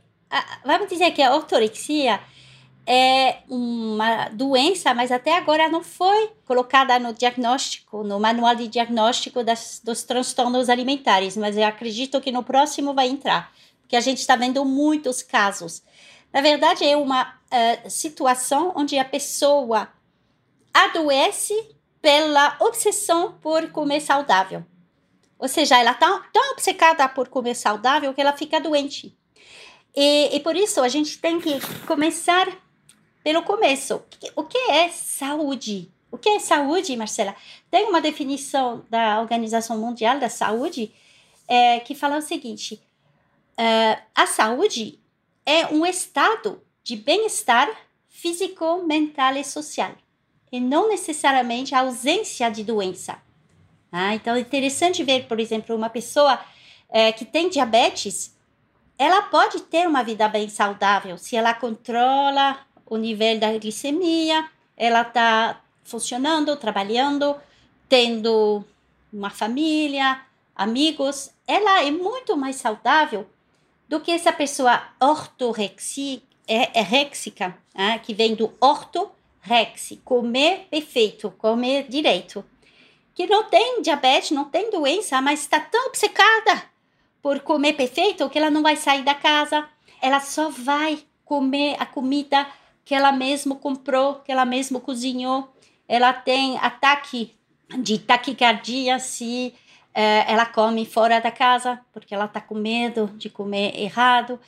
vamos 0.63 0.87
dizer 0.87 1.11
que 1.11 1.21
a 1.21 1.35
ortorexia 1.35 2.19
é 2.85 3.39
uma 3.49 4.29
doença, 4.29 4.93
mas 4.93 5.11
até 5.11 5.35
agora 5.35 5.67
não 5.67 5.83
foi 5.83 6.31
colocada 6.45 6.97
no 6.97 7.13
diagnóstico, 7.13 8.01
no 8.01 8.17
manual 8.17 8.55
de 8.55 8.69
diagnóstico 8.69 9.43
das, 9.43 9.81
dos 9.83 10.03
transtornos 10.03 10.69
alimentares, 10.69 11.35
mas 11.35 11.57
eu 11.57 11.65
acredito 11.65 12.21
que 12.21 12.31
no 12.31 12.43
próximo 12.43 12.93
vai 12.93 13.09
entrar, 13.09 13.51
porque 13.81 13.97
a 13.97 13.99
gente 13.99 14.19
está 14.19 14.37
vendo 14.37 14.63
muitos 14.63 15.21
casos. 15.21 15.83
Na 16.31 16.39
verdade, 16.39 16.85
é 16.85 16.95
uma 16.95 17.23
uh, 17.23 17.89
situação 17.89 18.71
onde 18.73 18.97
a 18.97 19.03
pessoa 19.03 19.89
adoece 20.73 21.53
pela 22.01 22.55
obsessão 22.59 23.33
por 23.41 23.71
comer 23.71 24.01
saudável. 24.01 24.65
Ou 25.39 25.47
seja, 25.47 25.77
ela 25.77 25.91
está 25.91 26.19
tão 26.33 26.51
obcecada 26.51 27.07
por 27.07 27.27
comer 27.27 27.55
saudável 27.55 28.13
que 28.13 28.21
ela 28.21 28.33
fica 28.33 28.59
doente. 28.59 29.15
E, 29.95 30.35
e 30.35 30.39
por 30.39 30.55
isso 30.55 30.81
a 30.81 30.87
gente 30.87 31.17
tem 31.19 31.39
que 31.39 31.59
começar 31.85 32.47
pelo 33.23 33.43
começo. 33.43 34.01
O 34.35 34.43
que 34.43 34.57
é 34.57 34.89
saúde? 34.89 35.91
O 36.11 36.17
que 36.17 36.29
é 36.29 36.39
saúde, 36.39 36.95
Marcela? 36.95 37.35
Tem 37.69 37.85
uma 37.85 38.01
definição 38.01 38.85
da 38.89 39.19
Organização 39.19 39.77
Mundial 39.77 40.19
da 40.19 40.29
Saúde 40.29 40.93
é, 41.47 41.79
que 41.79 41.93
fala 41.93 42.17
o 42.17 42.21
seguinte: 42.21 42.81
uh, 43.59 44.01
a 44.15 44.25
saúde 44.25 44.99
é 45.45 45.67
um 45.67 45.85
estado 45.85 46.61
de 46.83 46.95
bem-estar 46.95 47.69
físico, 48.07 48.83
mental 48.83 49.35
e 49.35 49.43
social, 49.43 49.91
e 50.51 50.59
não 50.59 50.89
necessariamente 50.89 51.75
a 51.75 51.81
ausência 51.81 52.49
de 52.49 52.63
doença. 52.63 53.17
Ah, 53.91 54.15
então 54.15 54.35
é 54.35 54.39
interessante 54.39 55.03
ver, 55.03 55.27
por 55.27 55.39
exemplo, 55.39 55.75
uma 55.75 55.89
pessoa 55.89 56.39
é, 56.89 57.11
que 57.11 57.25
tem 57.25 57.49
diabetes, 57.49 58.35
ela 58.97 59.21
pode 59.23 59.61
ter 59.61 59.87
uma 59.87 60.03
vida 60.03 60.27
bem 60.27 60.49
saudável 60.49 61.17
se 61.17 61.35
ela 61.35 61.53
controla 61.53 62.59
o 62.85 62.97
nível 62.97 63.39
da 63.39 63.57
glicemia, 63.57 64.49
ela 64.75 65.01
está 65.01 65.61
funcionando, 65.83 66.55
trabalhando, 66.55 67.35
tendo 67.87 68.63
uma 69.11 69.29
família, 69.29 70.21
amigos, 70.55 71.31
ela 71.47 71.83
é 71.83 71.91
muito 71.91 72.35
mais 72.35 72.57
saudável 72.57 73.27
do 73.87 73.99
que 73.99 74.11
essa 74.11 74.33
pessoa 74.33 74.83
ortorexica, 74.99 76.25
é, 76.47 76.79
é, 76.79 77.99
que 77.99 78.13
vem 78.13 78.35
do 78.35 78.53
ortorexi, 79.47 79.97
comer 80.03 80.67
perfeito, 80.69 81.31
comer 81.37 81.87
direito 81.87 82.43
que 83.15 83.25
não 83.25 83.45
tem 83.45 83.81
diabetes, 83.81 84.29
não 84.29 84.45
tem 84.45 84.69
doença, 84.69 85.19
mas 85.23 85.39
está 85.39 85.59
tão 85.59 85.87
obcecada 85.87 86.63
por 87.19 87.39
comer 87.39 87.73
perfeito 87.73 88.29
que 88.29 88.37
ela 88.37 88.51
não 88.51 88.61
vai 88.61 88.75
sair 88.75 89.03
da 89.03 89.15
casa, 89.15 89.67
ela 89.99 90.19
só 90.19 90.49
vai 90.49 90.99
comer 91.25 91.75
a 91.79 91.85
comida 91.85 92.47
que 92.85 92.93
ela 92.93 93.11
mesmo 93.11 93.55
comprou, 93.55 94.15
que 94.15 94.31
ela 94.31 94.45
mesmo 94.45 94.79
cozinhou. 94.79 95.51
Ela 95.87 96.13
tem 96.13 96.59
ataque 96.59 97.35
de 97.79 97.97
taquicardia 97.97 98.99
se 98.99 99.53
eh, 99.95 100.31
ela 100.31 100.45
come 100.45 100.85
fora 100.85 101.19
da 101.19 101.31
casa, 101.31 101.81
porque 101.91 102.13
ela 102.13 102.25
está 102.25 102.39
com 102.39 102.53
medo 102.53 103.07
de 103.17 103.31
comer 103.31 103.77
errado. 103.77 104.39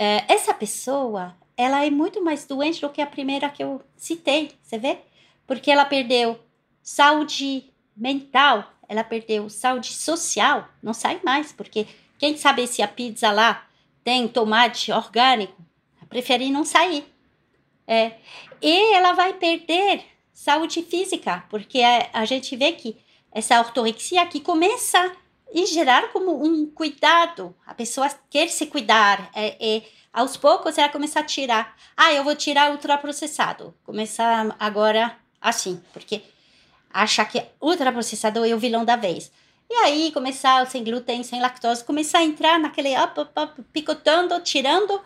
Eh, 0.00 0.24
essa 0.28 0.54
pessoa, 0.54 1.36
ela 1.56 1.84
é 1.84 1.90
muito 1.90 2.22
mais 2.22 2.44
doente 2.44 2.80
do 2.80 2.88
que 2.88 3.00
a 3.00 3.06
primeira 3.06 3.48
que 3.48 3.62
eu 3.62 3.82
citei, 3.96 4.52
você 4.62 4.78
vê? 4.78 4.98
Porque 5.46 5.70
ela 5.70 5.84
perdeu 5.84 6.38
saúde 6.82 7.72
mental, 7.96 8.72
ela 8.88 9.04
perdeu 9.04 9.48
saúde 9.48 9.92
social, 9.92 10.68
não 10.82 10.92
sai 10.92 11.20
mais, 11.24 11.52
porque 11.52 11.86
quem 12.18 12.36
sabe 12.36 12.66
se 12.66 12.82
a 12.82 12.88
pizza 12.88 13.30
lá 13.30 13.66
tem 14.02 14.28
tomate 14.28 14.92
orgânico, 14.92 15.54
prefere 16.08 16.50
não 16.50 16.64
sair. 16.64 17.06
É. 17.86 18.12
E 18.60 18.94
ela 18.94 19.12
vai 19.12 19.34
perder 19.34 20.04
saúde 20.32 20.82
física, 20.82 21.44
porque 21.48 21.80
a, 21.80 22.08
a 22.12 22.24
gente 22.24 22.56
vê 22.56 22.72
que 22.72 22.96
essa 23.30 23.58
ortorexia 23.58 24.22
aqui 24.22 24.40
começa 24.40 25.14
em 25.54 25.64
gerar 25.66 26.12
como 26.12 26.44
um 26.44 26.66
cuidado. 26.66 27.54
A 27.64 27.72
pessoa 27.72 28.10
quer 28.28 28.48
se 28.48 28.66
cuidar. 28.66 29.30
É, 29.32 29.76
é, 29.76 29.82
aos 30.12 30.36
poucos 30.36 30.76
ela 30.76 30.88
começa 30.88 31.20
a 31.20 31.24
tirar. 31.24 31.76
Ah, 31.96 32.12
eu 32.12 32.24
vou 32.24 32.34
tirar 32.34 32.72
ultraprocessado. 32.72 33.72
Começar 33.84 34.54
agora 34.58 35.16
assim, 35.40 35.80
porque 35.92 36.22
achar 36.92 37.24
que 37.26 37.44
ultraprocessador 37.60 38.44
é 38.44 38.52
o 38.52 38.58
vilão 38.58 38.84
da 38.84 38.96
vez. 38.96 39.30
E 39.70 39.74
aí 39.74 40.12
começar 40.12 40.66
sem 40.66 40.82
glúten, 40.82 41.22
sem 41.22 41.40
lactose, 41.40 41.84
começar 41.84 42.18
a 42.18 42.24
entrar 42.24 42.58
naquele 42.58 42.90
up, 42.98 43.20
picotando, 43.72 44.38
tirando 44.40 45.00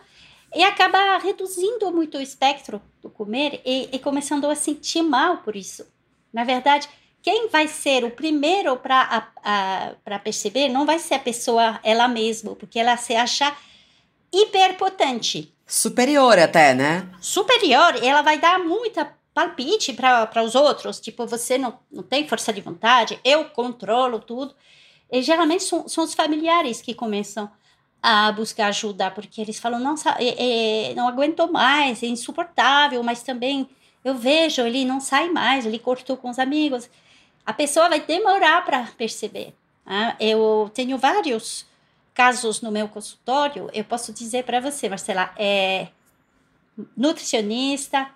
e 0.53 0.63
acaba 0.63 1.17
reduzindo 1.19 1.91
muito 1.91 2.17
o 2.17 2.21
espectro 2.21 2.81
do 3.01 3.09
comer 3.09 3.61
e, 3.63 3.87
e 3.91 3.99
começando 3.99 4.45
a 4.45 4.55
sentir 4.55 5.03
mal 5.03 5.37
por 5.37 5.55
isso. 5.55 5.85
Na 6.33 6.43
verdade, 6.43 6.89
quem 7.21 7.49
vai 7.49 7.67
ser 7.67 8.03
o 8.03 8.11
primeiro 8.11 8.77
para 8.77 10.19
perceber 10.23 10.69
não 10.69 10.85
vai 10.85 10.99
ser 10.99 11.15
a 11.15 11.19
pessoa 11.19 11.79
ela 11.83 12.07
mesma, 12.07 12.55
porque 12.55 12.79
ela 12.79 12.95
se 12.97 13.15
acha 13.15 13.55
hiperpotente. 14.31 15.53
Superior 15.65 16.39
até, 16.39 16.73
né? 16.73 17.07
Superior, 17.19 18.03
ela 18.03 18.21
vai 18.21 18.39
dar 18.39 18.59
muita 18.59 19.13
palpite 19.33 19.93
para 19.93 20.43
os 20.43 20.55
outros, 20.55 20.99
tipo, 20.99 21.25
você 21.25 21.57
não, 21.57 21.77
não 21.91 22.03
tem 22.03 22.27
força 22.27 22.51
de 22.51 22.61
vontade, 22.61 23.19
eu 23.23 23.45
controlo 23.45 24.19
tudo. 24.19 24.55
E 25.11 25.21
geralmente 25.21 25.63
são, 25.63 25.87
são 25.87 26.03
os 26.03 26.13
familiares 26.13 26.81
que 26.81 26.93
começam 26.93 27.49
a 28.01 28.31
buscar 28.31 28.67
ajuda, 28.67 29.11
porque 29.11 29.41
eles 29.41 29.59
falam, 29.59 29.79
não, 29.79 29.95
é, 30.17 30.89
é, 30.89 30.93
não 30.95 31.07
aguento 31.07 31.51
mais, 31.51 32.01
é 32.01 32.07
insuportável, 32.07 33.03
mas 33.03 33.23
também 33.23 33.69
eu 34.03 34.15
vejo, 34.15 34.61
ele 34.61 34.85
não 34.85 34.99
sai 34.99 35.29
mais, 35.29 35.65
ele 35.65 35.79
cortou 35.79 36.15
com 36.15 36.29
os 36.29 36.39
amigos. 36.39 36.89
A 37.49 37.53
pessoa 37.53 37.89
vai 37.89 37.99
demorar 37.99 38.63
para 38.63 38.83
perceber. 38.95 39.55
Né? 39.83 40.15
Eu 40.19 40.69
tenho 40.71 40.99
vários 40.99 41.65
casos 42.13 42.61
no 42.61 42.71
meu 42.71 42.87
consultório, 42.87 43.71
eu 43.73 43.83
posso 43.83 44.13
dizer 44.13 44.43
para 44.43 44.59
você, 44.59 44.87
Marcela, 44.87 45.33
é 45.35 45.87
nutricionista, 46.95 48.07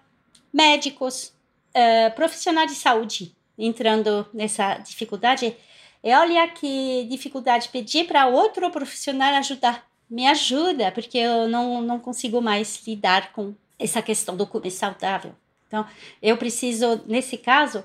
médicos, 0.54 1.34
uh, 1.70 2.14
profissionais 2.14 2.70
de 2.70 2.78
saúde 2.78 3.36
entrando 3.58 4.28
nessa 4.32 4.76
dificuldade. 4.76 5.58
E 6.04 6.14
olha 6.14 6.48
que 6.50 7.08
dificuldade 7.10 7.70
pedir 7.70 8.06
para 8.06 8.28
outro 8.28 8.70
profissional 8.70 9.34
ajudar. 9.34 9.84
Me 10.08 10.28
ajuda, 10.28 10.92
porque 10.92 11.18
eu 11.18 11.48
não, 11.48 11.82
não 11.82 12.00
consigo 12.00 12.40
mais 12.40 12.86
lidar 12.86 13.34
com 13.34 13.56
essa 13.80 14.00
questão 14.00 14.38
do 14.38 14.46
comer 14.46 14.70
saudável. 14.70 15.34
Então, 15.68 15.88
eu 16.22 16.38
preciso, 16.38 17.02
nesse 17.08 17.36
caso, 17.36 17.84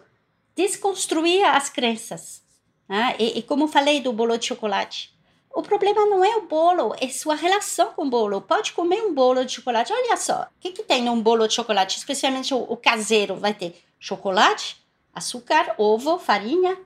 desconstruir 0.59 1.45
as 1.45 1.71
crenças. 1.71 2.43
Né? 2.89 3.15
E, 3.19 3.39
e 3.39 3.43
como 3.43 3.69
falei 3.69 4.01
do 4.01 4.13
bolo 4.13 4.37
de 4.37 4.47
chocolate, 4.47 5.17
o 5.55 5.63
problema 5.63 6.05
não 6.07 6.25
é 6.25 6.37
o 6.37 6.49
bolo, 6.49 6.95
é 7.01 7.09
sua 7.09 7.37
relação 7.37 7.93
com 7.93 8.03
o 8.03 8.11
bolo. 8.11 8.41
Pode 8.41 8.73
comer 8.73 9.01
um 9.03 9.15
bolo 9.15 9.45
de 9.45 9.53
chocolate. 9.53 9.93
Olha 9.93 10.17
só, 10.17 10.43
o 10.43 10.61
que, 10.61 10.73
que 10.73 10.83
tem 10.83 11.05
num 11.05 11.23
bolo 11.23 11.47
de 11.47 11.55
chocolate? 11.55 11.97
Especialmente 11.97 12.53
o, 12.53 12.59
o 12.59 12.77
caseiro. 12.77 13.37
Vai 13.37 13.55
ter 13.55 13.81
chocolate, 14.01 14.77
açúcar, 15.15 15.75
ovo, 15.79 16.19
farinha, 16.19 16.77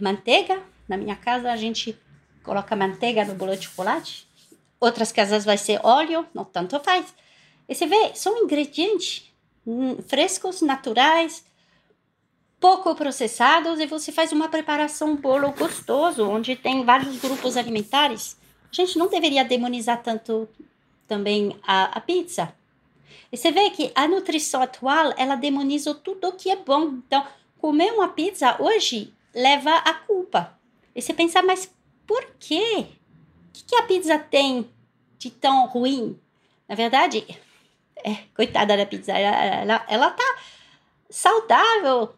manteiga. 0.00 0.62
Na 0.88 0.96
minha 0.96 1.14
casa 1.14 1.52
a 1.52 1.56
gente 1.56 1.98
coloca 2.42 2.74
manteiga 2.74 3.24
no 3.24 3.34
bolo 3.34 3.54
de 3.54 3.66
chocolate. 3.66 4.26
Outras 4.80 5.12
casas 5.12 5.44
vai 5.44 5.58
ser 5.58 5.78
óleo, 5.82 6.26
não 6.32 6.44
tanto 6.44 6.80
faz. 6.80 7.06
E 7.68 7.74
você 7.74 7.86
vê, 7.86 8.12
são 8.14 8.38
ingredientes 8.38 9.30
hum, 9.66 9.98
frescos, 10.06 10.62
naturais, 10.62 11.44
pouco 12.60 12.94
processados 12.94 13.80
e 13.80 13.86
você 13.86 14.10
faz 14.10 14.32
uma 14.32 14.48
preparação 14.48 15.12
um 15.12 15.16
bolo 15.16 15.52
gostoso, 15.52 16.28
onde 16.28 16.56
tem 16.56 16.84
vários 16.84 17.16
grupos 17.18 17.56
alimentares. 17.56 18.36
A 18.70 18.74
gente 18.74 18.98
não 18.98 19.08
deveria 19.08 19.44
demonizar 19.44 20.02
tanto 20.02 20.48
também 21.06 21.56
a, 21.62 21.84
a 21.84 22.00
pizza. 22.00 22.52
E 23.30 23.36
você 23.36 23.50
vê 23.50 23.70
que 23.70 23.92
a 23.94 24.08
nutrição 24.08 24.62
atual, 24.62 25.14
ela 25.16 25.36
demoniza 25.36 25.94
tudo 25.94 26.28
o 26.28 26.32
que 26.32 26.50
é 26.50 26.56
bom. 26.56 26.94
Então, 27.06 27.26
comer 27.58 27.92
uma 27.92 28.08
pizza 28.08 28.56
hoje 28.60 29.12
leva 29.34 29.74
a 29.76 29.94
culpa. 29.94 30.58
E 30.94 31.00
você 31.00 31.12
pensa, 31.14 31.42
mas 31.42 31.72
por 32.06 32.24
quê? 32.38 32.86
O 33.48 33.52
que, 33.52 33.64
que 33.64 33.76
a 33.76 33.82
pizza 33.82 34.18
tem 34.18 34.68
de 35.18 35.30
tão 35.30 35.66
ruim? 35.66 36.18
Na 36.68 36.74
verdade, 36.74 37.26
é, 38.04 38.16
coitada 38.34 38.76
da 38.76 38.86
pizza, 38.86 39.12
ela, 39.12 39.44
ela, 39.44 39.86
ela 39.88 40.10
tá 40.10 40.38
saudável, 41.10 42.14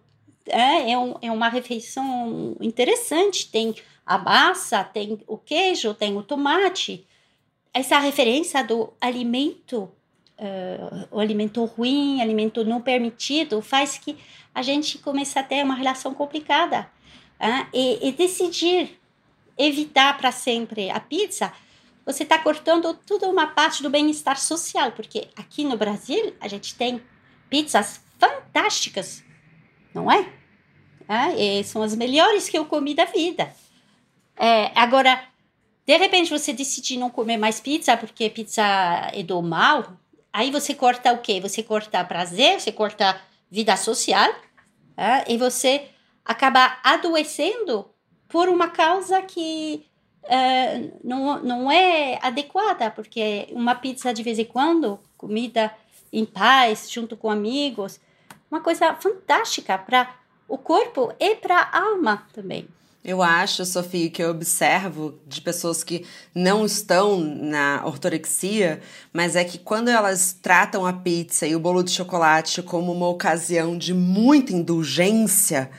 é, 0.47 0.93
é, 0.93 0.99
um, 0.99 1.15
é 1.23 1.31
uma 1.31 1.49
refeição 1.49 2.57
interessante. 2.61 3.51
Tem 3.51 3.75
a 4.05 4.19
massa, 4.19 4.83
tem 4.85 5.21
o 5.27 5.37
queijo, 5.37 5.95
tem 5.95 6.17
o 6.17 6.23
tomate. 6.23 7.07
Essa 7.73 7.99
referência 7.99 8.65
do 8.65 8.93
alimento, 9.01 9.91
uh, 10.39 11.09
o 11.11 11.21
alimento 11.21 11.65
ruim, 11.65 12.21
alimento 12.21 12.65
não 12.65 12.81
permitido, 12.81 13.63
faz 13.63 13.99
que 13.99 14.17
a 14.55 14.63
gente 14.63 14.99
comece 14.99 15.39
a 15.39 15.43
ter 15.43 15.65
uma 15.65 15.75
relação 15.75 16.13
complicada. 16.13 16.91
Uh, 17.41 17.67
e, 17.73 18.09
e 18.09 18.13
decidir 18.13 19.01
evitar 19.57 20.17
para 20.19 20.33
sempre 20.33 20.91
a 20.91 21.01
pizza 21.01 21.53
você 22.05 22.23
está 22.23 22.39
cortando 22.39 22.95
toda 22.95 23.29
uma 23.29 23.47
parte 23.47 23.83
do 23.83 23.91
bem-estar 23.91 24.39
social, 24.39 24.93
porque 24.93 25.29
aqui 25.37 25.65
no 25.65 25.77
Brasil 25.77 26.35
a 26.41 26.49
gente 26.49 26.75
tem 26.75 27.01
pizzas 27.49 28.01
fantásticas, 28.19 29.23
não 29.95 30.11
é? 30.11 30.27
é 31.09 31.63
são 31.63 31.83
as 31.83 31.95
melhores 31.95 32.49
que 32.49 32.59
eu 32.59 32.65
comi 32.65 32.95
da 32.95 33.05
vida. 33.05 33.53
É, 34.37 34.71
agora, 34.75 35.23
de 35.87 35.97
repente 35.97 36.31
você 36.31 36.53
decide 36.53 36.99
não 36.99 37.11
comer 37.11 37.37
mais 37.37 37.61
pizza 37.61 37.97
porque 37.97 38.31
pizza 38.31 38.63
é 39.13 39.23
do 39.23 39.43
mal, 39.43 39.93
aí 40.33 40.51
você 40.51 40.75
corta 40.75 41.13
o 41.13 41.19
quê? 41.19 41.41
Você 41.41 41.63
corta 41.63 42.05
prazer, 42.05 42.61
você 42.61 42.73
corta 42.73 43.21
vida 43.51 43.77
social, 43.77 44.33
é, 44.97 45.33
e 45.33 45.37
você 45.37 45.89
acaba 46.25 46.79
adoecendo 46.85 47.91
por 48.29 48.49
uma 48.49 48.69
causa 48.69 49.21
que 49.23 49.85
é, 50.25 50.91
não, 51.03 51.43
não 51.43 51.71
é 51.71 52.19
adequada, 52.23 52.91
porque 52.91 53.49
uma 53.51 53.75
pizza 53.75 54.13
de 54.15 54.23
vez 54.23 54.39
em 54.39 54.45
quando, 54.45 55.01
comida 55.17 55.75
em 56.13 56.25
paz, 56.25 56.91
junto 56.91 57.17
com 57.17 57.31
amigos, 57.31 58.01
uma 58.51 58.61
coisa 58.61 58.95
fantástica 58.95 59.79
para 59.79 60.11
o 60.49 60.59
corpo 60.59 61.13
e 61.19 61.37
para 61.37 61.57
a 61.59 61.81
alma 61.81 62.27
também. 62.33 62.69
Eu 63.03 63.23
acho, 63.23 63.65
Sofia, 63.65 64.11
que 64.11 64.23
eu 64.23 64.29
observo 64.29 65.19
de 65.27 65.41
pessoas 65.41 65.83
que 65.83 66.05
não 66.35 66.67
estão 66.67 67.19
na 67.19 67.81
ortorexia, 67.87 68.83
mas 69.11 69.37
é 69.37 69.43
que 69.43 69.57
quando 69.57 69.89
elas 69.89 70.35
tratam 70.35 70.85
a 70.85 70.93
pizza 70.93 71.47
e 71.47 71.57
o 71.57 71.61
bolo 71.61 71.83
de 71.83 71.93
chocolate 71.93 72.63
como 72.63 72.93
uma 72.93 73.09
ocasião 73.09 73.79
de 73.79 73.95
muita 73.95 74.53
indulgência, 74.53 75.71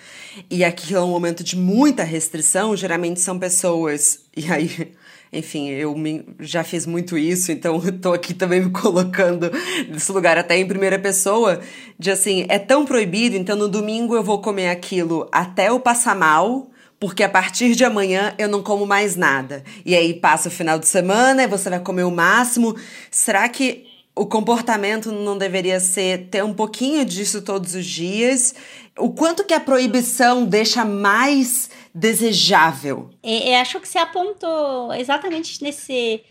e 0.49 0.63
aquilo 0.63 0.97
é 0.97 1.01
um 1.03 1.09
momento 1.09 1.43
de 1.43 1.55
muita 1.55 2.03
restrição, 2.03 2.75
geralmente 2.75 3.19
são 3.19 3.37
pessoas. 3.37 4.21
E 4.33 4.49
aí 4.49 4.95
enfim, 5.33 5.69
eu 5.69 5.95
me, 5.95 6.25
já 6.39 6.63
fiz 6.63 6.85
muito 6.85 7.17
isso, 7.17 7.51
então 7.51 7.79
tô 8.01 8.11
aqui 8.11 8.33
também 8.33 8.61
me 8.61 8.69
colocando 8.69 9.49
nesse 9.89 10.11
lugar 10.11 10.37
até 10.37 10.57
em 10.57 10.67
primeira 10.67 10.99
pessoa, 10.99 11.61
de 11.97 12.11
assim, 12.11 12.45
é 12.49 12.59
tão 12.59 12.85
proibido, 12.85 13.37
então 13.37 13.55
no 13.55 13.69
domingo 13.69 14.15
eu 14.15 14.23
vou 14.23 14.41
comer 14.41 14.69
aquilo 14.69 15.29
até 15.31 15.69
eu 15.69 15.79
passar 15.79 16.15
mal, 16.15 16.69
porque 16.99 17.23
a 17.23 17.29
partir 17.29 17.75
de 17.75 17.83
amanhã 17.83 18.35
eu 18.37 18.47
não 18.47 18.61
como 18.61 18.85
mais 18.85 19.15
nada. 19.15 19.63
E 19.83 19.95
aí 19.95 20.13
passa 20.13 20.49
o 20.49 20.51
final 20.51 20.77
de 20.77 20.87
semana 20.87 21.43
e 21.43 21.47
você 21.47 21.67
vai 21.67 21.79
comer 21.79 22.03
o 22.03 22.11
máximo. 22.11 22.75
Será 23.09 23.49
que 23.49 23.85
o 24.15 24.27
comportamento 24.27 25.11
não 25.11 25.35
deveria 25.35 25.79
ser 25.79 26.27
ter 26.29 26.43
um 26.43 26.53
pouquinho 26.53 27.03
disso 27.03 27.41
todos 27.41 27.73
os 27.73 27.87
dias? 27.87 28.53
O 28.99 29.09
quanto 29.09 29.43
que 29.43 29.53
a 29.53 29.59
proibição 29.59 30.45
deixa 30.45 30.85
mais 30.85 31.71
desejável? 31.93 33.09
Eu 33.23 33.55
acho 33.55 33.79
que 33.79 33.87
você 33.87 33.97
apontou 33.97 34.93
exatamente 34.93 35.61
nesse, 35.61 36.23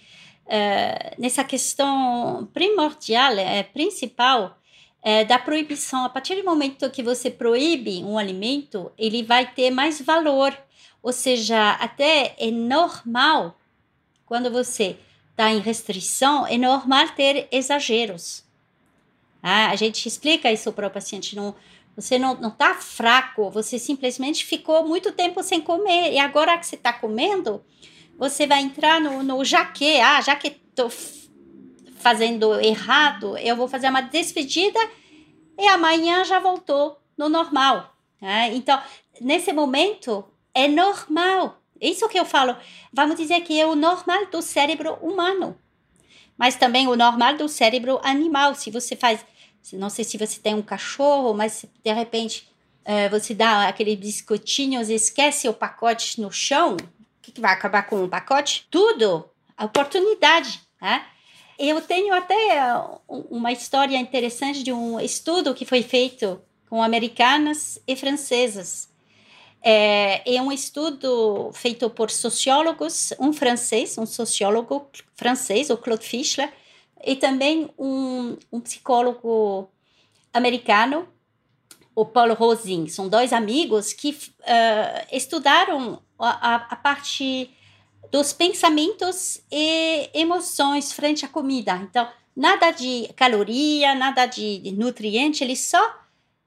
uh, 0.47 1.21
nessa 1.21 1.45
questão 1.45 2.49
primordial, 2.53 3.33
é, 3.35 3.63
principal, 3.63 4.59
é, 5.03 5.25
da 5.25 5.39
proibição. 5.39 6.05
A 6.05 6.09
partir 6.09 6.37
do 6.37 6.45
momento 6.45 6.91
que 6.91 7.03
você 7.03 7.31
proíbe 7.31 8.03
um 8.05 8.19
alimento, 8.19 8.91
ele 8.99 9.23
vai 9.23 9.51
ter 9.51 9.71
mais 9.71 10.01
valor. 10.01 10.57
Ou 11.03 11.13
seja, 11.13 11.73
até 11.73 12.35
é 12.39 12.51
normal, 12.51 13.59
quando 14.27 14.51
você 14.51 14.99
está 15.31 15.51
em 15.51 15.61
restrição, 15.61 16.47
é 16.47 16.59
normal 16.59 17.09
ter 17.17 17.49
exageros. 17.51 18.45
Ah, 19.43 19.71
a 19.71 19.77
gente 19.77 20.07
explica 20.07 20.53
isso 20.53 20.71
para 20.73 20.87
o 20.87 20.91
paciente. 20.91 21.35
Não, 21.35 21.55
você 21.97 22.19
não 22.19 22.35
está 22.49 22.75
fraco, 22.75 23.51
você 23.51 23.79
simplesmente 23.79 24.45
ficou 24.45 24.87
muito 24.87 25.13
tempo 25.13 25.43
sem 25.43 25.61
comer. 25.61 26.13
E 26.13 26.19
agora 26.19 26.57
que 26.57 26.67
você 26.67 26.77
está 26.77 26.93
comendo, 26.93 27.63
você 28.17 28.47
vai 28.47 28.61
entrar 28.61 29.01
no, 29.01 29.23
no 29.23 29.45
já 29.45 29.65
que, 29.65 30.01
ah, 30.01 30.21
já 30.21 30.37
que 30.37 30.49
estou 30.49 30.91
fazendo 31.97 32.59
errado, 32.61 33.37
eu 33.39 33.55
vou 33.55 33.69
fazer 33.69 33.89
uma 33.89 34.01
despedida 34.01 34.79
e 35.59 35.67
amanhã 35.69 36.25
já 36.25 36.39
voltou 36.39 36.99
no 37.17 37.29
normal. 37.29 37.95
Né? 38.21 38.51
Então, 38.55 38.81
nesse 39.21 39.53
momento, 39.53 40.25
é 40.55 40.67
normal. 40.67 41.61
Isso 41.81 42.09
que 42.09 42.19
eu 42.19 42.25
falo, 42.25 42.57
vamos 42.93 43.17
dizer 43.17 43.41
que 43.43 43.59
é 43.59 43.67
o 43.67 43.75
normal 43.75 44.27
do 44.27 44.43
cérebro 44.43 44.95
humano, 45.01 45.57
mas 46.37 46.57
também 46.57 46.87
o 46.89 46.97
normal 46.97 47.37
do 47.37 47.49
cérebro 47.49 47.99
animal. 48.03 48.55
Se 48.55 48.71
você 48.71 48.95
faz, 48.95 49.25
não 49.73 49.91
sei 49.91 50.05
se 50.05 50.19
você 50.19 50.41
tem 50.41 50.55
um 50.55 50.63
cachorro, 50.63 51.35
mas 51.35 51.65
de 51.85 51.93
repente 51.93 52.49
uh, 52.85 53.11
você 53.11 53.35
dá 53.35 53.69
aqueles 53.69 53.97
biscoitinhos 53.97 54.89
e 54.89 54.95
esquece 54.95 55.49
o 55.49 55.55
pacote 55.55 56.21
no 56.21 56.31
chão, 56.31 56.77
o 56.77 57.23
que, 57.23 57.33
que 57.33 57.41
vai 57.41 57.53
acabar 57.53 57.83
com 57.83 58.03
o 58.05 58.09
pacote? 58.09 58.67
Tudo, 58.71 59.29
a 59.57 59.65
oportunidade. 59.65 60.61
Né? 60.81 61.05
Eu 61.59 61.81
tenho 61.83 62.15
até 62.15 62.59
uma 63.07 63.53
história 63.53 63.97
interessante 63.99 64.63
de 64.63 64.73
um 64.73 64.99
estudo 64.99 65.55
que 65.55 65.67
foi 65.67 65.83
feito 65.83 66.41
com 66.69 66.83
americanas 66.83 67.79
e 67.87 67.95
francesas. 67.95 68.89
É, 69.63 70.37
é 70.37 70.41
um 70.41 70.51
estudo 70.51 71.51
feito 71.53 71.91
por 71.91 72.11
sociólogos, 72.11 73.13
um 73.19 73.33
francês, 73.33 73.99
um 73.99 74.07
sociólogo 74.07 74.89
francês, 75.15 75.69
o 75.69 75.77
Claude 75.77 76.07
Fischler, 76.07 76.51
e 77.05 77.17
também 77.17 77.71
um, 77.79 78.37
um 78.53 78.61
psicólogo 78.61 79.69
americano, 80.33 81.09
o 81.95 82.05
Paul 82.05 82.35
Rosin. 82.35 82.87
São 82.89 83.09
dois 83.09 83.33
amigos 83.33 83.93
que 83.93 84.11
uh, 84.11 85.07
estudaram 85.13 86.03
a, 86.19 86.55
a 86.57 86.77
parte 86.77 87.51
dos 88.11 88.33
pensamentos 88.33 89.41
e 89.51 90.11
emoções 90.15 90.93
frente 90.93 91.25
à 91.25 91.29
comida. 91.29 91.77
Então, 91.77 92.09
nada 92.35 92.71
de 92.71 93.09
caloria, 93.17 93.95
nada 93.95 94.27
de 94.27 94.73
nutriente, 94.77 95.45
eles 95.45 95.61
só 95.61 96.01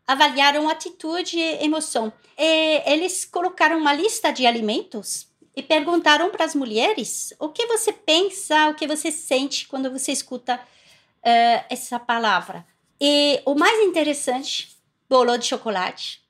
avaliaram 0.06 0.70
atitude 0.70 1.38
e 1.38 1.64
emoção. 1.64 2.12
E 2.38 2.82
eles 2.86 3.26
colocaram 3.26 3.78
uma 3.78 3.94
lista 3.94 4.32
de 4.32 4.46
alimentos 4.46 5.28
e 5.56 5.62
perguntaram 5.62 6.30
para 6.30 6.46
as 6.46 6.56
mulheres 6.56 7.34
o 7.40 7.50
que 7.50 7.66
você 7.68 7.94
pensa, 7.94 8.70
o 8.70 8.74
que 8.74 8.88
você 8.88 9.12
sente 9.12 9.68
quando 9.68 9.92
você 9.92 10.12
escuta 10.12 10.56
uh, 10.56 11.66
essa 11.70 12.00
palavra. 12.00 12.66
E 13.00 13.42
o 13.46 13.56
mais 13.56 13.80
interessante, 13.82 14.76
bolo 15.10 15.38
de 15.38 15.46
chocolate. 15.46 16.22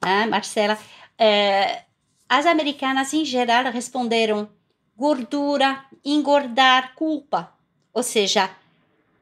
Ah, 0.00 0.26
Marcela, 0.26 0.74
uh, 0.74 1.82
as 2.28 2.44
americanas 2.44 3.12
em 3.14 3.24
geral 3.24 3.64
responderam 3.72 4.48
gordura, 4.96 5.84
engordar, 6.04 6.94
culpa, 6.94 7.52
ou 7.92 8.02
seja, 8.02 8.50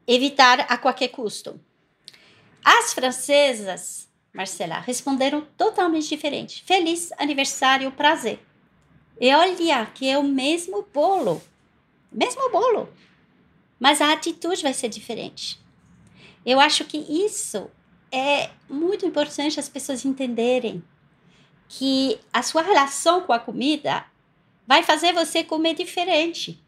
evitar 0.06 0.60
a 0.68 0.76
qualquer 0.78 1.08
custo. 1.08 1.60
As 2.64 2.94
francesas, 2.94 4.08
Marcela, 4.32 4.80
responderam 4.80 5.46
totalmente 5.56 6.08
diferente. 6.08 6.64
Feliz 6.64 7.12
aniversário, 7.18 7.90
prazer. 7.92 8.40
E 9.20 9.32
olha 9.34 9.86
que 9.86 10.08
é 10.08 10.18
o 10.18 10.22
mesmo 10.22 10.86
bolo, 10.92 11.40
mesmo 12.10 12.50
bolo, 12.50 12.88
mas 13.78 14.00
a 14.00 14.12
atitude 14.12 14.62
vai 14.62 14.74
ser 14.74 14.88
diferente. 14.88 15.60
Eu 16.44 16.60
acho 16.60 16.84
que 16.84 16.98
isso 16.98 17.70
é 18.10 18.50
muito 18.68 19.06
importante 19.06 19.58
as 19.58 19.68
pessoas 19.68 20.04
entenderem 20.04 20.82
que 21.68 22.18
a 22.32 22.42
sua 22.42 22.62
relação 22.62 23.22
com 23.22 23.32
a 23.32 23.38
comida 23.38 24.04
vai 24.66 24.82
fazer 24.82 25.12
você 25.12 25.42
comer 25.42 25.74
diferente. 25.74 26.62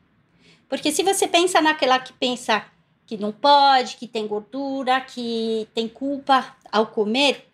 Porque 0.69 0.91
se 0.91 1.03
você 1.03 1.29
pensa 1.29 1.61
naquela 1.61 1.99
que 1.99 2.13
pensa 2.13 2.65
que 3.07 3.17
não 3.17 3.31
pode, 3.31 3.97
que 3.97 4.09
tem 4.09 4.27
gordura, 4.27 5.01
que 5.01 5.69
tem 5.75 5.89
culpa 5.89 6.57
ao 6.73 6.89
comer, 6.89 7.49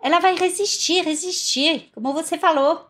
ela 0.00 0.18
vai 0.18 0.36
resistir, 0.36 1.04
resistir, 1.04 1.88
como 1.94 2.12
você 2.12 2.36
falou. 2.36 2.88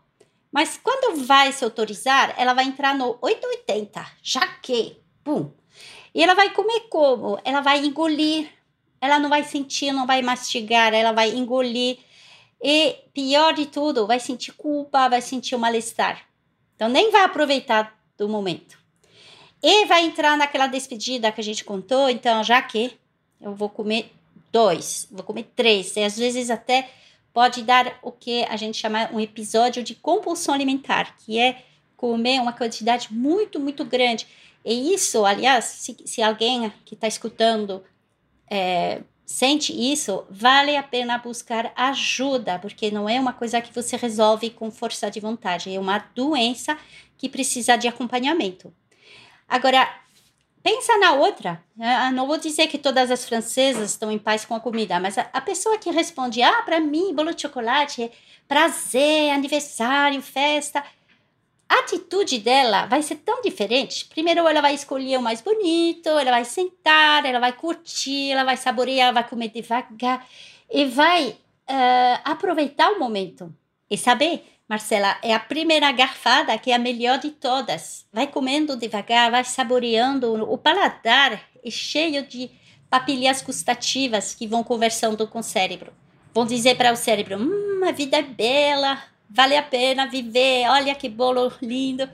Mas 0.50 0.78
quando 0.82 1.24
vai 1.24 1.52
se 1.52 1.64
autorizar, 1.64 2.34
ela 2.38 2.54
vai 2.54 2.64
entrar 2.64 2.94
no 2.94 3.18
880, 3.20 4.06
já 4.22 4.46
que, 4.62 4.96
pum. 5.22 5.50
E 6.14 6.22
ela 6.22 6.34
vai 6.34 6.50
comer 6.50 6.88
como? 6.88 7.38
Ela 7.44 7.60
vai 7.60 7.84
engolir. 7.84 8.50
Ela 9.00 9.18
não 9.18 9.28
vai 9.28 9.44
sentir, 9.44 9.92
não 9.92 10.06
vai 10.06 10.22
mastigar, 10.22 10.92
ela 10.92 11.12
vai 11.12 11.30
engolir. 11.30 11.98
E 12.60 12.96
pior 13.14 13.54
de 13.54 13.66
tudo, 13.66 14.06
vai 14.06 14.18
sentir 14.18 14.52
culpa, 14.52 15.08
vai 15.08 15.22
sentir 15.22 15.54
o 15.54 15.58
mal-estar. 15.58 16.26
Então, 16.74 16.88
nem 16.88 17.10
vai 17.10 17.22
aproveitar 17.22 17.96
do 18.16 18.28
momento. 18.28 18.78
E 19.62 19.86
vai 19.86 20.04
entrar 20.04 20.36
naquela 20.36 20.66
despedida 20.66 21.30
que 21.30 21.40
a 21.40 21.44
gente 21.44 21.64
contou, 21.64 22.08
então, 22.08 22.42
já 22.42 22.60
que 22.62 22.96
eu 23.40 23.54
vou 23.54 23.68
comer 23.68 24.12
dois, 24.52 25.06
vou 25.10 25.22
comer 25.22 25.44
três, 25.54 25.96
e 25.96 26.02
às 26.02 26.16
vezes 26.16 26.50
até 26.50 26.90
pode 27.38 27.62
dar 27.62 28.00
o 28.02 28.10
que 28.10 28.42
a 28.46 28.56
gente 28.56 28.76
chama 28.76 29.08
um 29.12 29.20
episódio 29.20 29.80
de 29.80 29.94
compulsão 29.94 30.52
alimentar, 30.52 31.14
que 31.18 31.38
é 31.38 31.62
comer 31.96 32.40
uma 32.40 32.52
quantidade 32.52 33.14
muito, 33.14 33.60
muito 33.60 33.84
grande. 33.84 34.26
E 34.64 34.92
isso, 34.92 35.24
aliás, 35.24 35.64
se, 35.64 35.96
se 36.04 36.20
alguém 36.20 36.72
que 36.84 36.94
está 36.94 37.06
escutando 37.06 37.80
é, 38.50 39.02
sente 39.24 39.72
isso, 39.72 40.24
vale 40.28 40.76
a 40.76 40.82
pena 40.82 41.16
buscar 41.16 41.72
ajuda, 41.76 42.58
porque 42.58 42.90
não 42.90 43.08
é 43.08 43.20
uma 43.20 43.32
coisa 43.32 43.60
que 43.60 43.72
você 43.72 43.96
resolve 43.96 44.50
com 44.50 44.68
força 44.68 45.08
de 45.08 45.20
vontade, 45.20 45.72
é 45.72 45.78
uma 45.78 45.98
doença 46.16 46.76
que 47.16 47.28
precisa 47.28 47.76
de 47.76 47.86
acompanhamento. 47.86 48.74
Agora, 49.48 49.88
pensa 50.68 50.98
na 50.98 51.14
outra. 51.14 51.62
Né? 51.74 52.10
Não 52.12 52.26
vou 52.26 52.36
dizer 52.36 52.66
que 52.66 52.76
todas 52.76 53.10
as 53.10 53.26
francesas 53.26 53.90
estão 53.90 54.12
em 54.12 54.18
paz 54.18 54.44
com 54.44 54.54
a 54.54 54.60
comida, 54.60 55.00
mas 55.00 55.16
a, 55.16 55.40
pessoa 55.40 55.78
que 55.78 55.90
responde, 55.90 56.42
ah, 56.42 56.62
para 56.62 56.78
mim, 56.78 57.14
bolo 57.14 57.32
de 57.32 57.40
chocolate 57.40 58.02
é 58.02 58.10
prazer, 58.46 59.30
aniversário, 59.30 60.20
festa. 60.20 60.84
A 61.66 61.80
atitude 61.80 62.38
dela 62.38 62.84
vai 62.84 63.02
ser 63.02 63.16
tão 63.16 63.40
diferente. 63.40 64.04
Primeiro, 64.06 64.46
ela 64.46 64.60
vai 64.60 64.74
escolher 64.74 65.18
o 65.18 65.22
mais 65.22 65.40
bonito, 65.40 66.08
ela 66.10 66.30
vai 66.30 66.44
sentar, 66.44 67.24
ela 67.24 67.40
vai 67.40 67.52
curtir, 67.52 68.32
ela 68.32 68.44
vai 68.44 68.56
saborear, 68.58 69.12
vai 69.14 69.26
comer 69.26 69.48
devagar 69.48 70.26
e 70.70 70.84
vai 70.84 71.30
uh, 71.30 72.20
aproveitar 72.24 72.90
o 72.92 72.98
momento 72.98 73.54
e 73.90 73.96
saber 73.96 74.44
Marcela, 74.68 75.16
é 75.22 75.32
a 75.32 75.40
primeira 75.40 75.90
garfada 75.92 76.58
que 76.58 76.70
é 76.70 76.74
a 76.74 76.78
melhor 76.78 77.18
de 77.18 77.30
todas. 77.30 78.06
Vai 78.12 78.26
comendo 78.26 78.76
devagar, 78.76 79.30
vai 79.30 79.42
saboreando. 79.42 80.34
O 80.44 80.58
paladar 80.58 81.40
é 81.64 81.70
cheio 81.70 82.26
de 82.26 82.50
papilhas 82.90 83.40
gustativas 83.40 84.34
que 84.34 84.46
vão 84.46 84.62
conversando 84.62 85.26
com 85.26 85.38
o 85.38 85.42
cérebro. 85.42 85.92
Vão 86.34 86.44
dizer 86.44 86.76
para 86.76 86.92
o 86.92 86.96
cérebro: 86.96 87.38
hum, 87.38 87.80
a 87.88 87.92
vida 87.92 88.18
é 88.18 88.22
bela, 88.22 89.02
vale 89.30 89.56
a 89.56 89.62
pena 89.62 90.06
viver, 90.06 90.68
olha 90.68 90.94
que 90.94 91.08
bolo 91.08 91.50
lindo. 91.62 92.08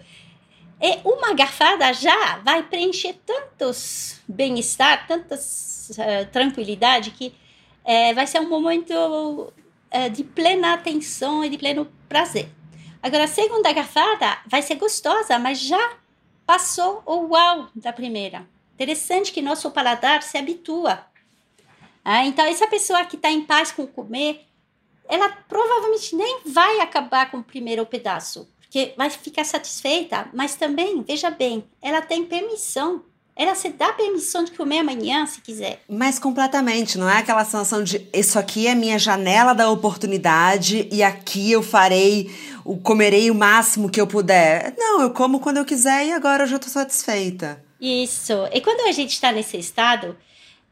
E 0.80 0.98
uma 1.04 1.34
garfada 1.34 1.92
já 1.92 2.38
vai 2.38 2.62
preencher 2.62 3.14
tantos 3.26 4.20
bem-estar, 4.28 5.08
tantas 5.08 5.90
uh, 5.90 6.30
tranquilidade 6.30 7.10
que 7.10 7.28
uh, 7.84 8.14
vai 8.14 8.26
ser 8.26 8.40
um 8.40 8.48
momento 8.48 8.92
uh, 8.92 10.10
de 10.12 10.22
plena 10.22 10.74
atenção 10.74 11.44
e 11.44 11.48
de 11.48 11.58
pleno 11.58 11.86
prazer. 12.08 12.48
Agora, 13.02 13.24
a 13.24 13.28
segunda 13.28 13.72
garfada 13.72 14.38
vai 14.46 14.62
ser 14.62 14.76
gostosa, 14.76 15.38
mas 15.38 15.60
já 15.60 15.96
passou 16.46 17.02
o 17.04 17.28
uau 17.28 17.68
da 17.74 17.92
primeira. 17.92 18.46
Interessante 18.74 19.32
que 19.32 19.42
nosso 19.42 19.70
paladar 19.70 20.22
se 20.22 20.38
habitua. 20.38 21.04
Ah, 22.04 22.24
então, 22.24 22.44
essa 22.44 22.66
pessoa 22.66 23.04
que 23.04 23.16
está 23.16 23.30
em 23.30 23.44
paz 23.44 23.72
com 23.72 23.86
comer, 23.86 24.46
ela 25.08 25.30
provavelmente 25.48 26.14
nem 26.16 26.40
vai 26.46 26.80
acabar 26.80 27.30
com 27.30 27.38
o 27.38 27.44
primeiro 27.44 27.84
pedaço, 27.86 28.48
porque 28.60 28.94
vai 28.96 29.10
ficar 29.10 29.44
satisfeita, 29.44 30.28
mas 30.32 30.56
também, 30.56 31.02
veja 31.02 31.30
bem, 31.30 31.64
ela 31.80 32.02
tem 32.02 32.24
permissão 32.24 33.04
ela 33.36 33.54
se 33.54 33.70
dá 33.70 33.92
permissão 33.92 34.44
de 34.44 34.52
comer 34.52 34.78
amanhã, 34.78 35.26
se 35.26 35.40
quiser. 35.40 35.82
Mas 35.88 36.18
completamente, 36.18 36.96
não 36.96 37.08
é 37.08 37.18
aquela 37.18 37.44
sensação 37.44 37.82
de 37.82 38.08
isso 38.12 38.38
aqui 38.38 38.66
é 38.66 38.74
minha 38.74 38.98
janela 38.98 39.52
da 39.52 39.70
oportunidade 39.70 40.88
e 40.92 41.02
aqui 41.02 41.50
eu 41.50 41.62
farei, 41.62 42.30
o 42.64 42.76
comerei 42.76 43.30
o 43.30 43.34
máximo 43.34 43.90
que 43.90 44.00
eu 44.00 44.06
puder. 44.06 44.74
Não, 44.78 45.02
eu 45.02 45.10
como 45.10 45.40
quando 45.40 45.56
eu 45.56 45.64
quiser 45.64 46.06
e 46.06 46.12
agora 46.12 46.44
eu 46.44 46.46
já 46.46 46.56
estou 46.56 46.70
satisfeita. 46.70 47.62
Isso. 47.80 48.32
E 48.52 48.60
quando 48.60 48.88
a 48.88 48.92
gente 48.92 49.10
está 49.10 49.32
nesse 49.32 49.56
estado, 49.58 50.16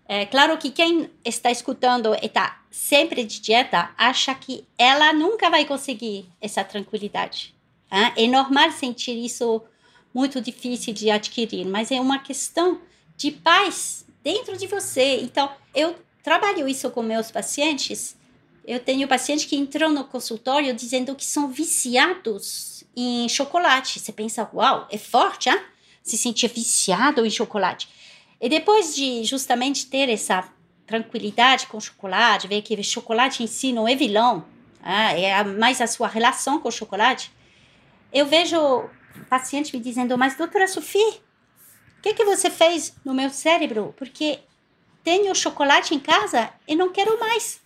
é 0.06 0.24
claro 0.24 0.56
que 0.56 0.70
quem 0.70 1.10
está 1.24 1.50
escutando 1.50 2.14
e 2.14 2.26
está 2.26 2.60
sempre 2.70 3.24
de 3.24 3.40
dieta 3.40 3.90
acha 3.98 4.34
que 4.34 4.64
ela 4.78 5.12
nunca 5.12 5.50
vai 5.50 5.64
conseguir 5.64 6.26
essa 6.40 6.62
tranquilidade. 6.62 7.54
É 8.16 8.26
normal 8.26 8.70
sentir 8.70 9.22
isso 9.22 9.60
muito 10.14 10.40
difícil 10.40 10.92
de 10.92 11.10
adquirir, 11.10 11.66
mas 11.66 11.90
é 11.90 12.00
uma 12.00 12.18
questão 12.18 12.80
de 13.16 13.30
paz 13.30 14.04
dentro 14.22 14.56
de 14.56 14.66
você. 14.66 15.20
Então, 15.20 15.50
eu 15.74 15.96
trabalho 16.22 16.68
isso 16.68 16.90
com 16.90 17.02
meus 17.02 17.30
pacientes. 17.30 18.16
Eu 18.64 18.78
tenho 18.78 19.08
pacientes 19.08 19.44
que 19.44 19.56
entram 19.56 19.90
no 19.90 20.04
consultório 20.04 20.74
dizendo 20.74 21.14
que 21.14 21.24
são 21.24 21.48
viciados 21.48 22.84
em 22.96 23.28
chocolate. 23.28 23.98
Você 23.98 24.12
pensa, 24.12 24.48
uau, 24.54 24.86
é 24.90 24.98
forte, 24.98 25.48
hein? 25.48 25.60
Se 26.02 26.16
sentir 26.16 26.48
viciado 26.48 27.24
em 27.24 27.30
chocolate. 27.30 27.88
E 28.40 28.48
depois 28.48 28.94
de 28.94 29.24
justamente 29.24 29.86
ter 29.86 30.08
essa 30.08 30.48
tranquilidade 30.86 31.66
com 31.68 31.80
chocolate, 31.80 32.48
ver 32.48 32.62
que 32.62 32.80
chocolate 32.82 33.42
em 33.42 33.46
si 33.46 33.72
não 33.72 33.86
é 33.86 33.94
vilão, 33.94 34.44
ah, 34.82 35.12
é 35.12 35.42
mais 35.44 35.80
a 35.80 35.86
sua 35.86 36.08
relação 36.08 36.58
com 36.58 36.68
o 36.68 36.72
chocolate, 36.72 37.30
eu 38.12 38.26
vejo 38.26 38.58
paciente 39.28 39.76
me 39.76 39.82
dizendo, 39.82 40.16
mas 40.18 40.36
doutora 40.36 40.66
Sofia, 40.66 41.10
o 41.98 42.02
que, 42.02 42.14
que 42.14 42.24
você 42.24 42.50
fez 42.50 42.94
no 43.04 43.14
meu 43.14 43.30
cérebro? 43.30 43.94
Porque 43.96 44.40
tenho 45.04 45.34
chocolate 45.34 45.94
em 45.94 46.00
casa 46.00 46.50
e 46.66 46.74
não 46.74 46.90
quero 46.90 47.18
mais. 47.18 47.60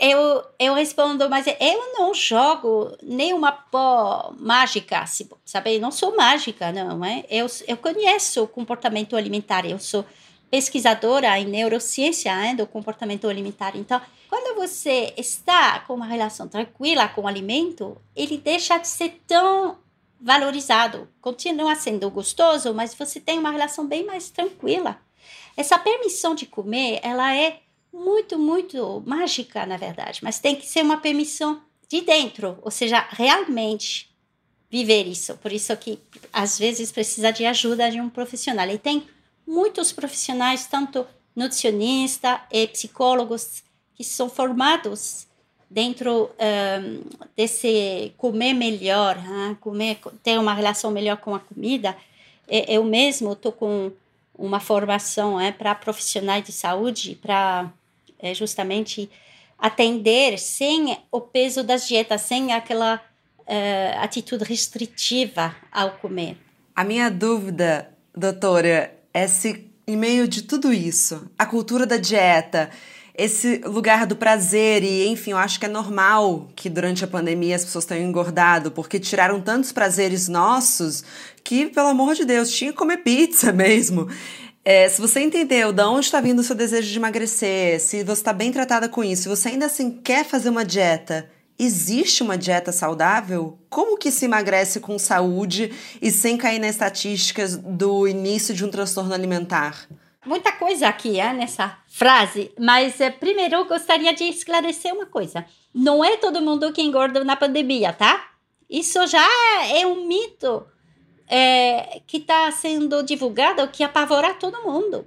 Eu, 0.00 0.44
eu 0.58 0.74
respondo, 0.74 1.30
mas 1.30 1.46
eu 1.46 1.92
não 1.96 2.12
jogo 2.12 2.96
nenhuma 3.00 3.52
pó 3.52 4.34
mágica, 4.36 5.04
sabe? 5.44 5.76
Eu 5.76 5.80
não 5.80 5.92
sou 5.92 6.16
mágica, 6.16 6.72
não 6.72 7.04
é? 7.04 7.24
Eu, 7.30 7.46
eu 7.68 7.76
conheço 7.76 8.42
o 8.42 8.48
comportamento 8.48 9.14
alimentar, 9.14 9.64
eu 9.64 9.78
sou 9.78 10.04
pesquisadora 10.50 11.38
em 11.38 11.46
neurociência 11.46 12.34
né, 12.34 12.54
do 12.54 12.66
comportamento 12.66 13.28
alimentar. 13.28 13.76
Então, 13.76 14.00
quando 14.28 14.56
você 14.56 15.12
está 15.16 15.80
com 15.80 15.94
uma 15.94 16.06
relação 16.06 16.48
tranquila 16.48 17.08
com 17.08 17.22
o 17.22 17.28
alimento, 17.28 17.96
ele 18.14 18.38
deixa 18.38 18.78
de 18.78 18.88
ser 18.88 19.20
tão 19.26 19.78
valorizado. 20.20 21.08
Continua 21.20 21.74
sendo 21.74 22.10
gostoso, 22.10 22.74
mas 22.74 22.94
você 22.94 23.20
tem 23.20 23.38
uma 23.38 23.50
relação 23.50 23.86
bem 23.86 24.04
mais 24.04 24.30
tranquila. 24.30 25.00
Essa 25.56 25.78
permissão 25.78 26.34
de 26.34 26.46
comer, 26.46 27.00
ela 27.02 27.34
é 27.34 27.60
muito, 27.92 28.38
muito 28.38 29.02
mágica, 29.06 29.66
na 29.66 29.76
verdade, 29.76 30.20
mas 30.22 30.38
tem 30.38 30.56
que 30.56 30.66
ser 30.66 30.82
uma 30.82 30.98
permissão 30.98 31.60
de 31.88 32.02
dentro, 32.02 32.58
ou 32.62 32.70
seja, 32.70 33.06
realmente 33.10 34.08
viver 34.70 35.06
isso. 35.06 35.36
Por 35.38 35.52
isso 35.52 35.74
que 35.76 35.98
às 36.32 36.58
vezes 36.58 36.92
precisa 36.92 37.32
de 37.32 37.46
ajuda 37.46 37.90
de 37.90 38.00
um 38.00 38.10
profissional. 38.10 38.68
E 38.68 38.78
tem 38.78 39.08
muitos 39.48 39.90
profissionais, 39.90 40.66
tanto 40.66 41.06
nutricionistas 41.34 42.38
e 42.52 42.66
psicólogos, 42.68 43.62
que 43.94 44.04
são 44.04 44.28
formados 44.28 45.26
dentro 45.70 46.30
um, 46.38 47.02
desse 47.36 48.12
comer 48.16 48.52
melhor, 48.52 49.16
hein? 49.16 49.56
comer, 49.60 49.98
ter 50.22 50.38
uma 50.38 50.52
relação 50.52 50.90
melhor 50.90 51.16
com 51.16 51.34
a 51.34 51.40
comida. 51.40 51.96
Eu 52.46 52.84
mesmo 52.84 53.32
estou 53.32 53.52
com 53.52 53.90
uma 54.36 54.60
formação 54.60 55.40
é, 55.40 55.50
para 55.50 55.74
profissionais 55.74 56.44
de 56.44 56.52
saúde, 56.52 57.18
para 57.20 57.70
é, 58.18 58.32
justamente 58.32 59.10
atender 59.58 60.38
sem 60.38 60.96
o 61.10 61.20
peso 61.20 61.64
das 61.64 61.88
dietas, 61.88 62.20
sem 62.22 62.52
aquela 62.52 63.02
uh, 63.40 63.98
atitude 64.00 64.44
restritiva 64.44 65.54
ao 65.72 65.92
comer. 65.92 66.36
A 66.74 66.84
minha 66.84 67.10
dúvida, 67.10 67.90
doutora, 68.14 68.94
é 69.12 69.26
se, 69.26 69.70
em 69.86 69.96
meio 69.96 70.28
de 70.28 70.42
tudo 70.42 70.72
isso, 70.72 71.30
a 71.38 71.46
cultura 71.46 71.86
da 71.86 71.96
dieta, 71.96 72.70
esse 73.18 73.56
lugar 73.64 74.06
do 74.06 74.14
prazer 74.14 74.84
e, 74.84 75.08
enfim, 75.08 75.32
eu 75.32 75.38
acho 75.38 75.58
que 75.58 75.66
é 75.66 75.68
normal 75.68 76.48
que 76.54 76.70
durante 76.70 77.02
a 77.02 77.08
pandemia 77.08 77.56
as 77.56 77.64
pessoas 77.64 77.84
tenham 77.84 78.08
engordado, 78.08 78.70
porque 78.70 79.00
tiraram 79.00 79.40
tantos 79.40 79.72
prazeres 79.72 80.28
nossos 80.28 81.02
que, 81.42 81.66
pelo 81.66 81.88
amor 81.88 82.14
de 82.14 82.24
Deus, 82.24 82.50
tinha 82.50 82.70
que 82.70 82.78
comer 82.78 82.98
pizza 82.98 83.50
mesmo. 83.52 84.08
É, 84.64 84.88
se 84.88 85.00
você 85.00 85.20
entendeu 85.20 85.72
de 85.72 85.82
onde 85.82 86.06
está 86.06 86.20
vindo 86.20 86.38
o 86.38 86.44
seu 86.44 86.54
desejo 86.54 86.88
de 86.88 86.96
emagrecer, 86.96 87.80
se 87.80 88.04
você 88.04 88.20
está 88.20 88.32
bem 88.32 88.52
tratada 88.52 88.88
com 88.88 89.02
isso, 89.02 89.22
se 89.22 89.28
você 89.28 89.48
ainda 89.48 89.66
assim 89.66 89.90
quer 89.90 90.24
fazer 90.24 90.50
uma 90.50 90.64
dieta 90.64 91.28
Existe 91.58 92.22
uma 92.22 92.38
dieta 92.38 92.70
saudável? 92.70 93.58
Como 93.68 93.98
que 93.98 94.12
se 94.12 94.26
emagrece 94.26 94.78
com 94.78 94.98
saúde 94.98 95.72
e 96.00 96.10
sem 96.10 96.36
cair 96.36 96.60
nas 96.60 96.70
estatísticas 96.70 97.56
do 97.56 98.06
início 98.06 98.54
de 98.54 98.64
um 98.64 98.70
transtorno 98.70 99.12
alimentar? 99.12 99.88
Muita 100.24 100.52
coisa 100.52 100.86
aqui 100.88 101.18
é, 101.18 101.32
nessa 101.32 101.78
frase, 101.88 102.52
mas 102.58 103.00
é, 103.00 103.10
primeiro 103.10 103.56
eu 103.56 103.64
gostaria 103.64 104.14
de 104.14 104.24
esclarecer 104.24 104.94
uma 104.94 105.06
coisa. 105.06 105.44
Não 105.74 106.04
é 106.04 106.16
todo 106.16 106.40
mundo 106.40 106.72
que 106.72 106.82
engorda 106.82 107.24
na 107.24 107.34
pandemia, 107.34 107.92
tá? 107.92 108.28
Isso 108.70 109.04
já 109.06 109.26
é 109.72 109.86
um 109.86 110.06
mito 110.06 110.64
é, 111.26 112.00
que 112.06 112.18
está 112.18 112.50
sendo 112.52 113.02
divulgado 113.02 113.66
que 113.68 113.82
apavora 113.82 114.34
todo 114.34 114.62
mundo. 114.62 115.06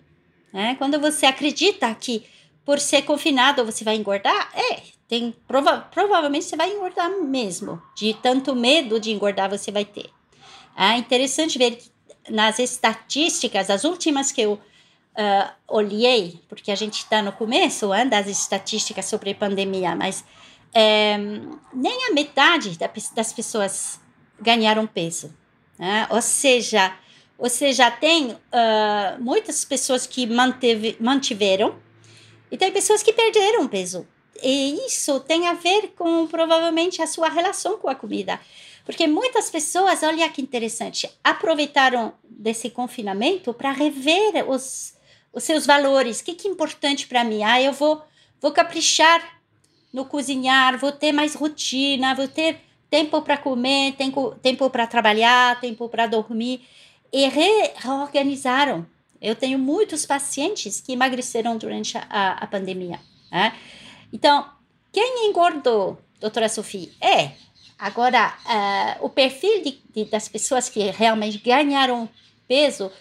Né? 0.52 0.76
Quando 0.78 1.00
você 1.00 1.26
acredita 1.26 1.94
que 1.96 2.26
por 2.66 2.80
ser 2.80 3.04
confinado 3.04 3.66
você 3.66 3.84
vai 3.84 3.96
engordar, 3.96 4.50
é, 4.54 4.82
tem 5.12 5.36
prova 5.46 5.80
provavelmente 5.92 6.46
você 6.46 6.56
vai 6.56 6.72
engordar 6.72 7.12
mesmo, 7.20 7.82
de 7.94 8.14
tanto 8.14 8.56
medo 8.56 8.98
de 8.98 9.12
engordar 9.12 9.50
você 9.50 9.70
vai 9.70 9.84
ter. 9.84 10.10
É 10.74 10.96
interessante 10.96 11.58
ver 11.58 11.72
que 11.72 11.92
nas 12.30 12.60
estatísticas, 12.60 13.70
as 13.70 13.84
últimas 13.84 14.32
que 14.32 14.40
eu 14.40 14.54
uh, 14.54 15.52
olhei, 15.68 16.40
porque 16.48 16.72
a 16.72 16.76
gente 16.76 17.00
está 17.00 17.22
no 17.22 17.34
começo 17.34 17.94
hein, 17.94 18.08
das 18.08 18.28
estatísticas 18.28 19.04
sobre 19.04 19.34
pandemia, 19.34 19.98
mas 19.98 20.24
é, 20.74 21.18
nem 21.74 22.06
a 22.06 22.14
metade 22.14 22.80
das 23.14 23.34
pessoas 23.34 24.00
ganharam 24.40 24.88
peso. 24.88 25.36
Né? 25.78 26.08
Ou 26.10 26.22
seja, 26.22 26.96
você 27.38 27.74
já 27.74 27.92
tem 27.92 28.32
uh, 28.32 28.38
muitas 29.20 29.66
pessoas 29.66 30.08
que 30.08 30.26
manteve, 30.26 30.96
mantiveram 31.02 31.76
e 32.50 32.58
tem 32.58 32.72
pessoas 32.72 33.04
que 33.04 33.12
perderam 33.12 33.68
peso 33.68 34.08
e 34.42 34.86
isso 34.86 35.20
tem 35.20 35.48
a 35.48 35.54
ver 35.54 35.94
com 35.98 36.28
provavelmente 36.28 37.02
a 37.02 37.08
sua 37.08 37.30
relação 37.30 37.78
com 37.78 37.90
a 37.90 37.96
comida. 37.96 38.40
Porque 38.86 39.08
muitas 39.08 39.50
pessoas, 39.50 40.04
olha 40.04 40.30
que 40.30 40.42
interessante, 40.42 41.10
aproveitaram 41.24 42.14
desse 42.24 42.70
confinamento 42.70 43.54
para 43.54 43.72
rever 43.72 44.50
os, 44.50 44.96
os 45.32 45.44
seus 45.44 45.66
valores. 45.66 46.20
O 46.20 46.26
que, 46.26 46.34
que 46.34 46.48
é 46.48 46.52
importante 46.52 47.08
para 47.08 47.24
mim? 47.24 47.44
Ah, 47.44 47.62
eu 47.62 47.74
vou, 47.74 48.02
vou 48.40 48.52
caprichar 48.52 49.40
no 49.94 50.06
cozinhar, 50.06 50.78
vou 50.78 50.92
ter 50.92 51.12
mais 51.12 51.36
rotina, 51.36 52.16
vou 52.16 52.28
ter 52.28 52.60
tempo 52.90 53.22
para 53.22 53.38
comer, 53.38 53.94
tempo, 53.94 54.36
tempo 54.42 54.70
para 54.70 54.88
trabalhar, 54.88 55.60
tempo 55.60 55.88
para 55.88 56.08
dormir. 56.08 56.62
E 57.14 57.28
re 57.28 57.72
reorganizaram. 57.76 58.86
Eu 59.22 59.36
tenho 59.36 59.60
muitos 59.60 60.06
pacientes 60.06 60.82
que 60.82 60.94
emagreceram 60.94 61.58
durante 61.58 61.98
a, 61.98 62.34
a 62.34 62.48
pandemia. 62.48 63.00
Né? 63.32 63.54
Então, 64.12 64.50
quem 64.92 65.30
engordou, 65.30 66.00
doutora 66.20 66.50
Sofia? 66.50 66.90
É. 67.00 67.32
Agora, 67.78 68.38
uh, 68.46 69.06
o 69.06 69.10
perfil 69.10 69.64
de, 69.64 69.82
de, 69.94 70.06
das 70.06 70.28
pessoas 70.28 70.70
que 70.70 70.80
realmente 70.92 71.38
ganharam 71.40 72.08
peso 72.48 72.92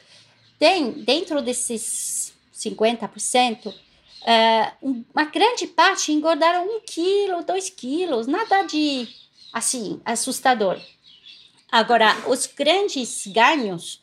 tem, 0.58 0.92
dentro 0.92 1.42
desses 1.42 2.32
50%, 2.54 3.66
uh, 3.66 5.04
uma 5.12 5.24
grande 5.24 5.66
parte 5.66 6.12
engordaram 6.12 6.64
um 6.66 6.80
quilo, 6.80 7.44
dois 7.44 7.68
quilos, 7.68 8.26
nada 8.26 8.62
de, 8.62 9.08
assim, 9.52 10.00
assustador. 10.04 10.80
Agora, 11.70 12.16
os 12.28 12.46
grandes 12.46 13.26
ganhos 13.26 14.02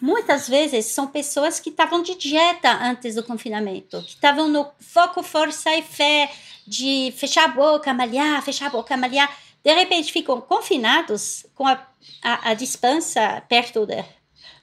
muitas 0.00 0.48
vezes 0.48 0.86
são 0.86 1.06
pessoas 1.06 1.60
que 1.60 1.70
estavam 1.70 2.02
de 2.02 2.14
dieta 2.14 2.70
antes 2.82 3.14
do 3.14 3.22
confinamento, 3.22 4.00
que 4.02 4.14
estavam 4.14 4.48
no 4.48 4.66
foco, 4.80 5.22
força 5.22 5.74
e 5.74 5.82
fé 5.82 6.30
de 6.66 7.12
fechar 7.16 7.44
a 7.44 7.48
boca, 7.48 7.94
malhar, 7.94 8.42
fechar 8.42 8.66
a 8.66 8.70
boca, 8.70 8.96
malhar. 8.96 9.34
De 9.64 9.72
repente 9.72 10.12
ficam 10.12 10.40
confinados 10.40 11.46
com 11.54 11.66
a, 11.66 11.86
a, 12.22 12.50
a 12.50 12.54
dispensa 12.54 13.42
perto 13.48 13.86
de, 13.86 14.04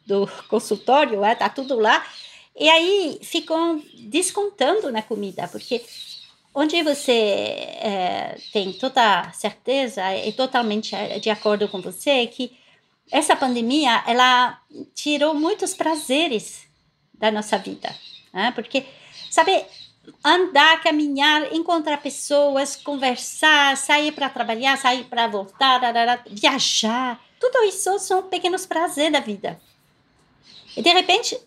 do 0.06 0.28
consultório, 0.48 1.24
é, 1.24 1.36
tá 1.36 1.50
tudo 1.50 1.80
lá, 1.80 2.06
e 2.58 2.70
aí 2.70 3.20
ficam 3.22 3.82
descontando 4.00 4.92
na 4.92 5.02
comida, 5.02 5.48
porque 5.48 5.84
onde 6.54 6.82
você 6.84 7.12
é, 7.12 8.38
tem 8.52 8.72
toda 8.74 9.32
certeza 9.34 10.16
e 10.16 10.32
totalmente 10.34 10.96
de 11.20 11.30
acordo 11.30 11.68
com 11.68 11.82
você 11.82 12.28
que 12.28 12.56
essa 13.14 13.36
pandemia 13.36 14.04
ela 14.08 14.60
tirou 14.96 15.36
muitos 15.36 15.76
prazeres 15.76 16.68
da 17.14 17.30
nossa 17.30 17.60
vida, 17.60 17.96
né? 18.34 18.52
porque 18.56 18.88
sabe 19.30 19.64
andar, 20.26 20.82
caminhar, 20.82 21.54
encontrar 21.54 22.02
pessoas, 22.02 22.76
conversar, 22.76 23.78
sair 23.78 24.12
para 24.14 24.30
trabalhar, 24.30 24.80
sair 24.80 25.04
para 25.04 25.28
voltar, 25.28 25.80
viajar, 26.28 27.24
tudo 27.40 27.64
isso 27.66 28.00
são 28.00 28.24
pequenos 28.24 28.66
prazeres 28.66 29.14
da 29.14 29.20
vida. 29.20 29.62
E 30.76 30.82
de 30.82 30.92
repente, 30.92 31.40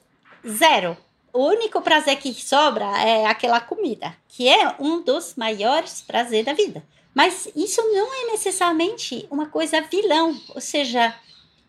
zero. 0.47 0.97
O 1.33 1.49
único 1.49 1.83
prazer 1.83 2.17
que 2.17 2.33
sobra 2.33 2.87
é 3.03 3.27
aquela 3.27 3.61
comida, 3.61 4.17
que 4.29 4.49
é 4.49 4.75
um 4.79 5.03
dos 5.03 5.35
maiores 5.35 6.01
prazeres 6.01 6.47
da 6.47 6.55
vida. 6.55 6.83
Mas 7.12 7.49
isso 7.57 7.83
não 7.93 8.14
é 8.14 8.31
necessariamente 8.31 9.27
uma 9.31 9.47
coisa 9.47 9.81
vilão, 9.81 10.41
ou 10.55 10.61
seja, 10.61 11.14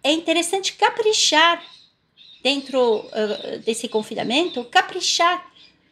é 0.08 0.12
interessante 0.14 0.74
caprichar 0.74 1.62
dentro 2.42 3.00
uh, 3.00 3.60
desse 3.66 3.90
confinamento, 3.90 4.64
caprichar 4.66 5.46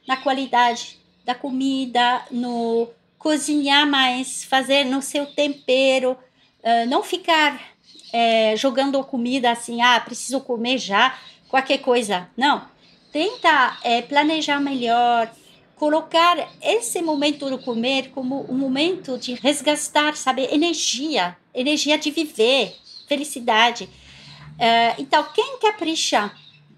na 0.08 0.16
qualidade 0.16 0.98
da 1.26 1.36
comida, 1.36 2.24
no 2.32 2.88
cozinhar 3.20 3.86
mais, 3.86 4.46
fazer 4.46 4.86
no 4.86 5.02
seu 5.02 5.26
tempero, 5.26 6.12
uh, 6.12 6.88
não 6.88 7.04
ficar 7.04 7.56
uh, 7.56 8.56
jogando 8.56 9.04
comida 9.04 9.52
assim, 9.52 9.82
ah, 9.82 10.00
preciso 10.00 10.40
comer 10.40 10.78
já, 10.78 11.18
qualquer 11.50 11.80
coisa. 11.80 12.30
Não. 12.38 12.74
Tenta 13.12 13.78
planejar 14.10 14.60
melhor, 14.60 15.32
colocar 15.78 16.50
esse 16.62 17.02
momento 17.02 17.50
do 17.50 17.58
comer 17.58 18.12
como 18.12 18.46
um 18.50 18.58
momento 18.58 19.18
de 19.18 19.36
resgatar, 19.36 20.18
sabe, 20.18 20.44
energia, 20.52 21.38
energia 21.54 21.98
de 21.98 22.12
viver, 22.12 22.76
felicidade. 23.08 23.90
Uh, 24.56 24.96
então, 24.98 25.24
quem 25.34 25.60
capricha 25.60 26.32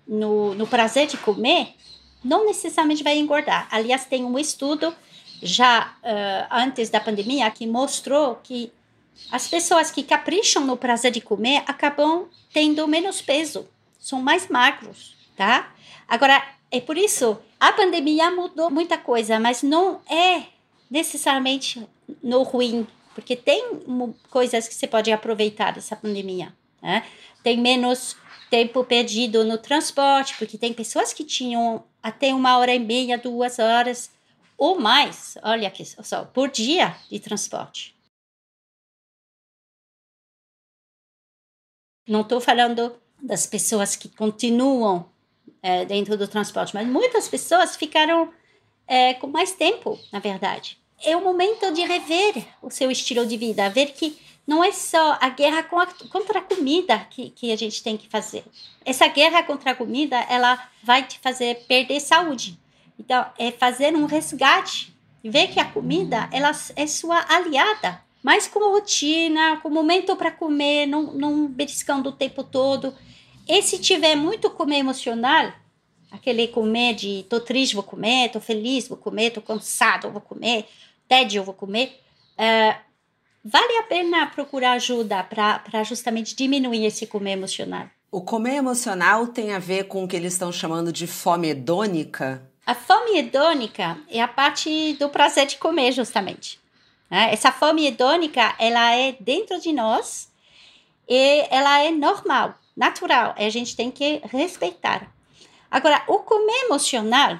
no, 0.08 0.54
no 0.56 0.68
prazer 0.68 1.08
de 1.08 1.18
comer, 1.18 1.76
não 2.24 2.46
necessariamente 2.46 3.04
vai 3.04 3.18
engordar. 3.18 3.68
Aliás, 3.72 4.06
tem 4.06 4.24
um 4.26 4.38
estudo 4.38 4.94
já 5.42 5.96
uh, 6.04 6.48
antes 6.52 6.90
da 6.90 7.00
pandemia 7.00 7.50
que 7.52 7.68
mostrou 7.68 8.36
que 8.44 8.72
as 9.32 9.48
pessoas 9.48 9.92
que 9.92 10.04
capricham 10.04 10.66
no 10.66 10.78
prazer 10.78 11.12
de 11.12 11.22
comer 11.22 11.64
acabam 11.68 12.28
tendo 12.54 12.88
menos 12.88 13.22
peso, 13.22 13.68
são 14.00 14.22
mais 14.22 14.48
magros, 14.48 15.16
tá? 15.36 15.72
Agora, 16.08 16.44
é 16.72 16.80
por 16.80 16.98
isso, 16.98 17.38
a 17.60 17.72
pandemia 17.74 18.30
mudou 18.32 18.70
muita 18.70 18.98
coisa, 18.98 19.40
mas 19.40 19.64
não 19.64 20.02
é 20.10 20.44
necessariamente 20.90 21.86
no 22.22 22.44
ruim, 22.44 22.88
porque 23.14 23.36
tem 23.36 23.82
coisas 24.30 24.68
que 24.68 24.74
você 24.74 24.88
pode 24.88 25.12
aproveitar 25.12 25.72
dessa 25.72 25.96
pandemia, 25.96 26.54
né? 26.88 27.06
Tem 27.44 27.60
menos 27.60 28.16
tempo 28.50 28.82
perdido 28.86 29.44
no 29.44 29.58
transporte, 29.58 30.38
porque 30.38 30.58
tem 30.58 30.74
pessoas 30.74 31.12
que 31.12 31.26
tinham 31.26 31.84
até 32.02 32.34
uma 32.34 32.58
hora 32.58 32.74
e 32.74 32.80
meia, 32.80 33.18
duas 33.18 33.60
horas 33.60 34.10
ou 34.58 34.80
mais, 34.80 35.38
olha 35.44 35.68
aqui 35.68 35.84
só, 35.86 36.24
por 36.24 36.50
dia 36.50 36.96
de 37.12 37.20
transporte. 37.20 37.94
Não 42.08 42.22
estou 42.22 42.40
falando 42.40 42.98
das 43.22 43.46
pessoas 43.46 43.98
que 43.98 44.08
continuam 44.08 45.10
é, 45.62 45.84
dentro 45.84 46.18
do 46.18 46.26
transporte, 46.26 46.74
mas 46.74 46.88
muitas 46.88 47.28
pessoas 47.28 47.76
ficaram 47.76 48.34
é, 48.88 49.14
com 49.16 49.28
mais 49.28 49.52
tempo, 49.52 50.00
na 50.10 50.20
verdade. 50.20 50.80
É 51.04 51.18
o 51.18 51.24
momento 51.24 51.72
de 51.74 51.82
rever 51.82 52.48
o 52.62 52.72
seu 52.72 52.90
estilo 52.90 53.26
de 53.26 53.36
vida, 53.36 53.70
ver 53.70 53.88
que 53.92 54.18
não 54.48 54.64
é 54.64 54.72
só 54.72 55.18
a 55.20 55.28
guerra 55.28 55.62
contra 55.62 56.40
a 56.40 56.42
comida 56.42 56.98
que, 57.10 57.32
que 57.32 57.52
a 57.52 57.56
gente 57.58 57.84
tem 57.84 57.98
que 57.98 58.08
fazer. 58.08 58.46
Essa 58.86 59.06
guerra 59.08 59.44
contra 59.44 59.72
a 59.72 59.76
comida, 59.76 60.16
ela 60.30 60.70
vai 60.82 61.04
te 61.06 61.20
fazer 61.20 61.66
perder 61.68 62.00
saúde. 62.00 62.58
Então, 62.98 63.26
é 63.38 63.52
fazer 63.52 63.94
um 63.94 64.06
resgate. 64.06 64.96
Ver 65.22 65.48
que 65.48 65.60
a 65.60 65.66
comida, 65.66 66.30
ela 66.32 66.52
é 66.78 66.88
sua 66.88 67.26
aliada. 67.28 68.02
Mas 68.24 68.48
com 68.48 68.60
rotina, 68.72 69.58
com 69.58 69.70
momento 69.70 70.16
para 70.16 70.32
comer, 70.32 70.86
não, 70.86 71.14
não 71.14 71.48
beliscando 71.48 72.10
o 72.10 72.14
tempo 72.14 72.42
todo. 72.42 72.96
E 73.46 73.62
se 73.62 73.78
tiver 73.80 74.16
muito 74.16 74.50
comer 74.50 74.78
emocional, 74.78 75.52
aquele 76.10 76.48
comer 76.48 76.94
de 76.94 77.26
tô 77.30 77.42
triste, 77.42 77.76
vou 77.76 77.84
comer, 77.84 78.30
tô 78.30 78.40
feliz, 78.40 78.88
vou 78.88 78.98
comer, 78.98 79.32
tô 79.32 79.42
cansado, 79.42 80.10
vou 80.10 80.22
comer, 80.22 80.66
tédio, 81.08 81.44
vou 81.44 81.54
comer. 81.54 82.00
Uh, 82.38 82.87
vale 83.48 83.78
a 83.78 83.84
pena 83.84 84.28
procurar 84.28 84.74
ajuda 84.74 85.24
para 85.24 85.84
justamente 85.84 86.36
diminuir 86.36 86.86
esse 86.86 87.08
comer 87.08 87.32
emocional. 87.32 87.90
O 88.12 88.22
comer 88.22 88.56
emocional 88.56 89.28
tem 89.28 89.54
a 89.54 89.60
ver 89.60 89.86
com 89.86 90.04
o 90.04 90.08
que 90.08 90.16
eles 90.16 90.34
estão 90.34 90.52
chamando 90.52 90.92
de 90.92 91.08
fome 91.08 91.50
hedônica? 91.50 92.46
A 92.66 92.76
fome 92.76 93.18
hedônica 93.18 93.98
é 94.10 94.22
a 94.22 94.28
parte 94.28 94.94
do 94.94 95.10
prazer 95.10 95.46
de 95.46 95.58
comer, 95.58 95.94
justamente. 95.94 96.60
Né? 97.10 97.30
Essa 97.32 97.52
fome 97.52 97.88
hedônica, 97.88 98.54
ela 98.60 98.94
é 98.94 99.16
dentro 99.20 99.60
de 99.62 99.72
nós 99.72 100.30
e 101.08 101.48
ela 101.50 101.80
é 101.80 101.92
normal, 101.92 102.56
natural. 102.76 103.34
A 103.38 103.50
gente 103.50 103.76
tem 103.76 103.90
que 103.90 104.22
respeitar. 104.26 105.10
Agora, 105.72 106.04
o 106.08 106.20
comer 106.20 106.66
emocional 106.66 107.40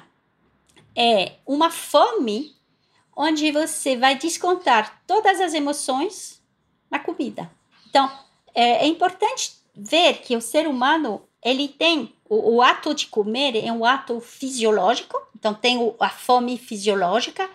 é 0.96 1.32
uma 1.46 1.70
fome 1.70 2.54
onde 3.20 3.50
você 3.50 3.96
vai 3.96 4.16
descontar 4.16 5.02
todas 5.04 5.40
as 5.40 5.52
emoções 5.52 6.40
na 6.88 7.00
comida. 7.00 7.50
Então, 7.90 8.08
é, 8.54 8.84
é 8.84 8.86
importante 8.86 9.54
ver 9.74 10.18
que 10.18 10.36
o 10.36 10.40
ser 10.40 10.68
humano 10.68 11.22
ele 11.42 11.66
tem 11.66 12.14
o, 12.28 12.56
o, 12.56 12.62
ato 12.62 12.94
de 12.94 13.08
comer 13.08 13.56
é 13.56 13.72
um 13.72 13.84
ato 13.84 14.20
fisiológico. 14.20 15.20
Então, 15.36 15.52
tem 15.52 15.78
o, 15.78 15.96
a 15.98 16.08
fome 16.08 16.56
fisiológica, 16.56 17.50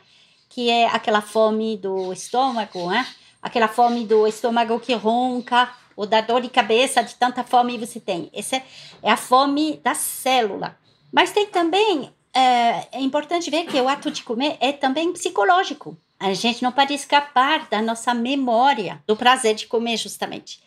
que 0.49 0.69
é 0.69 0.87
aquela 0.87 1.21
fome 1.21 1.77
do 1.77 2.11
estômago, 2.11 2.89
né? 2.89 3.07
aquela 3.41 3.69
fome 3.69 4.05
do 4.05 4.27
estômago 4.27 4.79
que 4.81 4.93
ronca, 4.93 5.73
ou 5.95 6.05
da 6.05 6.19
dor 6.19 6.41
de 6.41 6.49
cabeça 6.49 7.01
de 7.01 7.15
tanta 7.15 7.43
fome 7.43 7.77
você 7.77 8.01
tem. 8.01 8.29
Essa 8.33 8.61
é 9.01 9.11
a 9.11 9.17
fome 9.17 9.77
da 9.77 9.95
célula. 9.95 10.77
Mas 11.11 11.31
tem 11.31 11.45
também 11.45 12.11
é, 12.33 12.87
é 12.91 12.99
importante 12.99 13.49
ver 13.49 13.65
que 13.65 13.79
o 13.79 13.87
ato 13.87 14.09
de 14.09 14.23
comer 14.23 14.57
é 14.59 14.71
também 14.71 15.11
psicológico. 15.13 15.97
A 16.19 16.33
gente 16.33 16.63
não 16.63 16.71
pode 16.71 16.93
escapar 16.93 17.67
da 17.69 17.81
nossa 17.81 18.13
memória 18.13 19.03
do 19.05 19.15
prazer 19.15 19.55
de 19.55 19.67
comer, 19.67 19.97
justamente. 19.97 20.61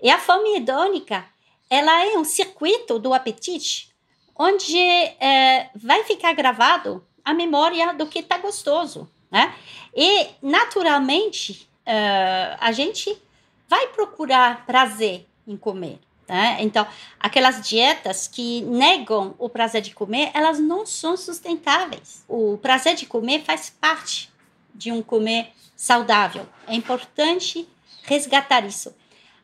E 0.00 0.10
a 0.10 0.18
fome 0.18 0.56
hedônica, 0.56 1.24
ela 1.68 2.04
é 2.04 2.16
um 2.16 2.24
circuito 2.24 2.98
do 2.98 3.12
apetite, 3.12 3.90
onde 4.36 4.78
é, 4.78 5.70
vai 5.74 6.04
ficar 6.04 6.32
gravado 6.34 7.04
a 7.24 7.34
memória 7.34 7.92
do 7.92 8.06
que 8.06 8.20
está 8.20 8.38
gostoso. 8.38 9.08
Né? 9.30 9.54
E, 9.94 10.28
naturalmente, 10.40 11.68
uh, 11.86 12.56
a 12.60 12.72
gente 12.72 13.16
vai 13.68 13.88
procurar 13.88 14.64
prazer 14.64 15.26
em 15.46 15.56
comer. 15.56 15.98
Né? 16.28 16.58
Então, 16.60 16.86
aquelas 17.18 17.66
dietas 17.66 18.28
que 18.28 18.60
negam 18.62 19.34
o 19.38 19.48
prazer 19.48 19.80
de 19.80 19.94
comer, 19.94 20.30
elas 20.34 20.58
não 20.58 20.84
são 20.84 21.16
sustentáveis. 21.16 22.22
O 22.28 22.58
prazer 22.58 22.94
de 22.94 23.06
comer 23.06 23.42
faz 23.44 23.70
parte 23.70 24.30
de 24.74 24.92
um 24.92 25.02
comer 25.02 25.52
saudável. 25.74 26.46
É 26.66 26.74
importante 26.74 27.66
resgatar 28.02 28.66
isso. 28.66 28.94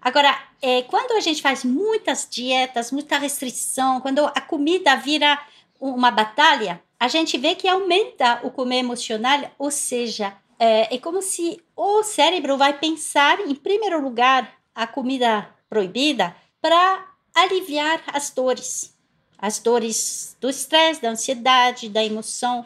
Agora, 0.00 0.38
é, 0.60 0.82
quando 0.82 1.12
a 1.12 1.20
gente 1.20 1.40
faz 1.40 1.64
muitas 1.64 2.28
dietas, 2.30 2.92
muita 2.92 3.16
restrição, 3.16 4.02
quando 4.02 4.26
a 4.26 4.40
comida 4.42 4.94
vira 4.96 5.40
uma 5.80 6.10
batalha, 6.10 6.82
a 7.00 7.08
gente 7.08 7.38
vê 7.38 7.54
que 7.54 7.66
aumenta 7.66 8.40
o 8.42 8.50
comer 8.50 8.78
emocional, 8.78 9.50
ou 9.58 9.70
seja, 9.70 10.36
é, 10.58 10.94
é 10.94 10.98
como 10.98 11.22
se 11.22 11.58
o 11.74 12.02
cérebro 12.02 12.58
vai 12.58 12.74
pensar, 12.78 13.40
em 13.40 13.54
primeiro 13.54 14.02
lugar, 14.02 14.52
a 14.74 14.86
comida 14.86 15.48
proibida 15.68 16.36
para 16.64 17.06
aliviar 17.34 18.02
as 18.06 18.30
dores, 18.30 18.96
as 19.36 19.58
dores 19.58 20.34
do 20.40 20.48
estresse, 20.48 21.02
da 21.02 21.10
ansiedade, 21.10 21.90
da 21.90 22.02
emoção. 22.02 22.64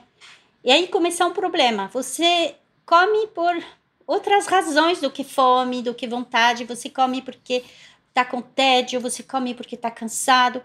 E 0.63 0.71
aí 0.71 0.87
começa 0.87 1.27
um 1.27 1.33
problema. 1.33 1.89
Você 1.93 2.55
come 2.87 3.27
por 3.27 3.61
outras 4.07 4.47
razões 4.47 5.01
do 5.01 5.11
que 5.11 5.25
fome, 5.25 5.83
do 5.83 5.93
que 5.93 6.07
vontade. 6.07 6.65
Você 6.65 6.89
come 6.89 7.21
porque 7.21 7.65
está 8.09 8.25
com 8.25 8.41
tédio, 8.41 9.01
você 9.01 9.25
come 9.25 9.53
porque 9.53 9.75
está 9.75 9.91
cansado. 9.91 10.63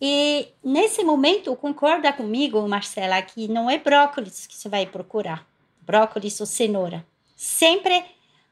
E 0.00 0.48
nesse 0.60 1.04
momento, 1.04 1.54
concorda 1.54 2.12
comigo, 2.12 2.66
Marcela, 2.66 3.22
que 3.22 3.46
não 3.46 3.70
é 3.70 3.78
brócolis 3.78 4.44
que 4.48 4.56
você 4.56 4.68
vai 4.68 4.86
procurar. 4.86 5.46
Brócolis 5.82 6.40
ou 6.40 6.46
cenoura. 6.46 7.06
Sempre 7.36 8.04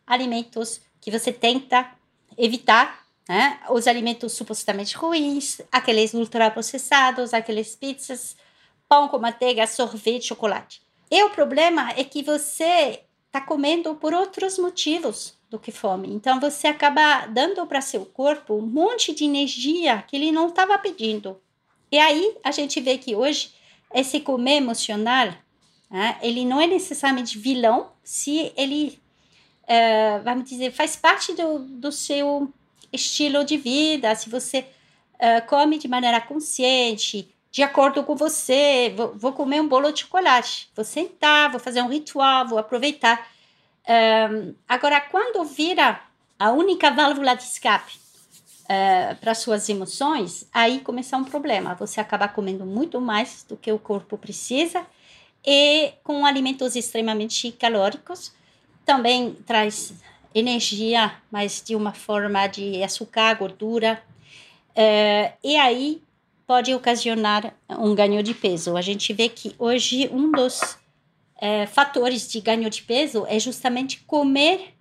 alimentos 0.07 0.81
que 1.01 1.11
você 1.11 1.33
tenta 1.33 1.91
evitar 2.39 3.10
né? 3.31 3.61
Os 3.69 3.87
alimentos 3.87 4.33
supostamente 4.33 4.97
ruins, 4.97 5.61
aqueles 5.71 6.15
ultraprocessados, 6.15 7.33
aqueles 7.33 7.77
pizzas, 7.77 8.37
pão 8.89 9.07
com 9.07 9.21
manteiga, 9.21 9.69
sorvete, 9.69 10.27
chocolate. 10.27 10.83
E 11.09 11.23
o 11.23 11.31
problema 11.31 11.93
é 11.93 12.03
que 12.03 12.25
você 12.25 13.05
está 13.27 13.41
comendo 13.41 13.95
por 13.95 14.13
outros 14.13 14.59
motivos 14.59 15.39
do 15.49 15.61
que 15.61 15.71
fome. 15.71 16.13
Então 16.13 16.41
você 16.41 16.67
acaba 16.67 17.27
dando 17.27 17.65
para 17.69 17.81
seu 17.81 18.05
corpo 18.05 18.55
um 18.55 18.67
monte 18.67 19.15
de 19.15 19.25
energia 19.25 20.03
que 20.09 20.17
ele 20.17 20.33
não 20.33 20.49
estava 20.49 20.77
pedindo. 20.77 21.41
E 21.93 22.01
aí 22.01 22.37
a 22.43 22.51
gente 22.51 22.81
vê 22.81 22.99
que 22.99 23.15
hoje 23.15 23.53
esse 23.95 24.19
comer 24.19 24.57
emocional, 24.57 25.29
né, 25.89 26.19
ele 26.21 26.45
não 26.45 26.61
é 26.61 26.67
necessariamente 26.67 27.39
vilão 27.39 27.93
se 28.03 28.53
ele, 28.57 28.99
uh, 29.63 30.21
vamos 30.25 30.51
dizer, 30.51 30.73
faz 30.73 30.97
parte 30.97 31.33
do, 31.33 31.61
do 31.61 31.93
seu 31.93 32.53
estilo 32.93 33.45
de 33.45 33.57
vida, 33.57 34.15
se 34.15 34.29
você 34.29 34.67
uh, 35.15 35.47
come 35.47 35.79
de 35.79 35.89
maneira 35.89 36.21
consciente, 36.21 37.33
de 37.51 37.63
acordo 37.63 38.05
com 38.05 38.15
você, 38.15 38.93
vou, 38.97 39.13
vou, 39.17 39.33
comer 39.33 39.61
um 39.61 39.69
bolo 39.69 39.91
de 39.91 40.01
chocolate, 40.01 40.71
vou 40.75 40.85
sentar, 40.85 41.51
vou 41.51 41.59
fazer 41.59 41.83
um 41.83 41.89
ritual, 41.89 42.47
vou 42.47 42.59
aproveitar. 42.59 43.29
Um, 43.89 44.55
agora, 44.69 45.01
quando 45.01 45.45
vira 45.45 46.01
a 46.39 46.53
única 46.53 46.91
válvula 46.91 47.35
de 47.35 47.43
escape 47.43 47.99
uh, 48.65 49.17
para 49.17 49.35
suas 49.35 49.69
emoções, 49.69 50.49
aí 50.53 50.81
começa 50.81 51.17
um 51.17 51.25
problema. 51.25 51.75
Você 51.75 52.01
acaba 52.01 52.29
comendo 52.29 52.65
muito 52.65 53.01
mais 53.01 53.45
do 53.49 53.57
que 53.57 53.73
o 53.73 53.79
corpo 53.79 54.17
precisa 54.17 54.87
e 55.45 55.93
com 56.05 56.25
alimentos 56.25 56.77
extremamente 56.77 57.51
calóricos. 57.53 58.33
Também 58.85 59.35
traz 59.45 59.93
energia, 60.35 61.13
mas 61.31 61.63
de 61.65 61.75
uma 61.75 61.93
forma 61.93 62.47
de 62.47 62.83
açúcar, 62.83 63.35
gordura. 63.35 64.03
É, 64.75 65.33
e 65.43 65.57
aí 65.57 66.03
pode 66.47 66.75
ocasionar 66.75 67.55
um 67.69 67.95
ganho 67.95 68.23
de 68.23 68.35
peso. 68.35 68.77
A 68.77 68.83
gente 68.83 69.13
vê 69.13 69.29
que 69.29 69.55
hoje 69.59 70.09
um 70.13 70.31
dos 70.33 70.77
é, 71.41 71.67
fatores 71.67 72.29
de 72.29 72.41
ganho 72.41 72.69
de 72.69 72.83
peso 72.83 73.25
é 73.29 73.39
justamente 73.39 74.01
comer 74.01 74.75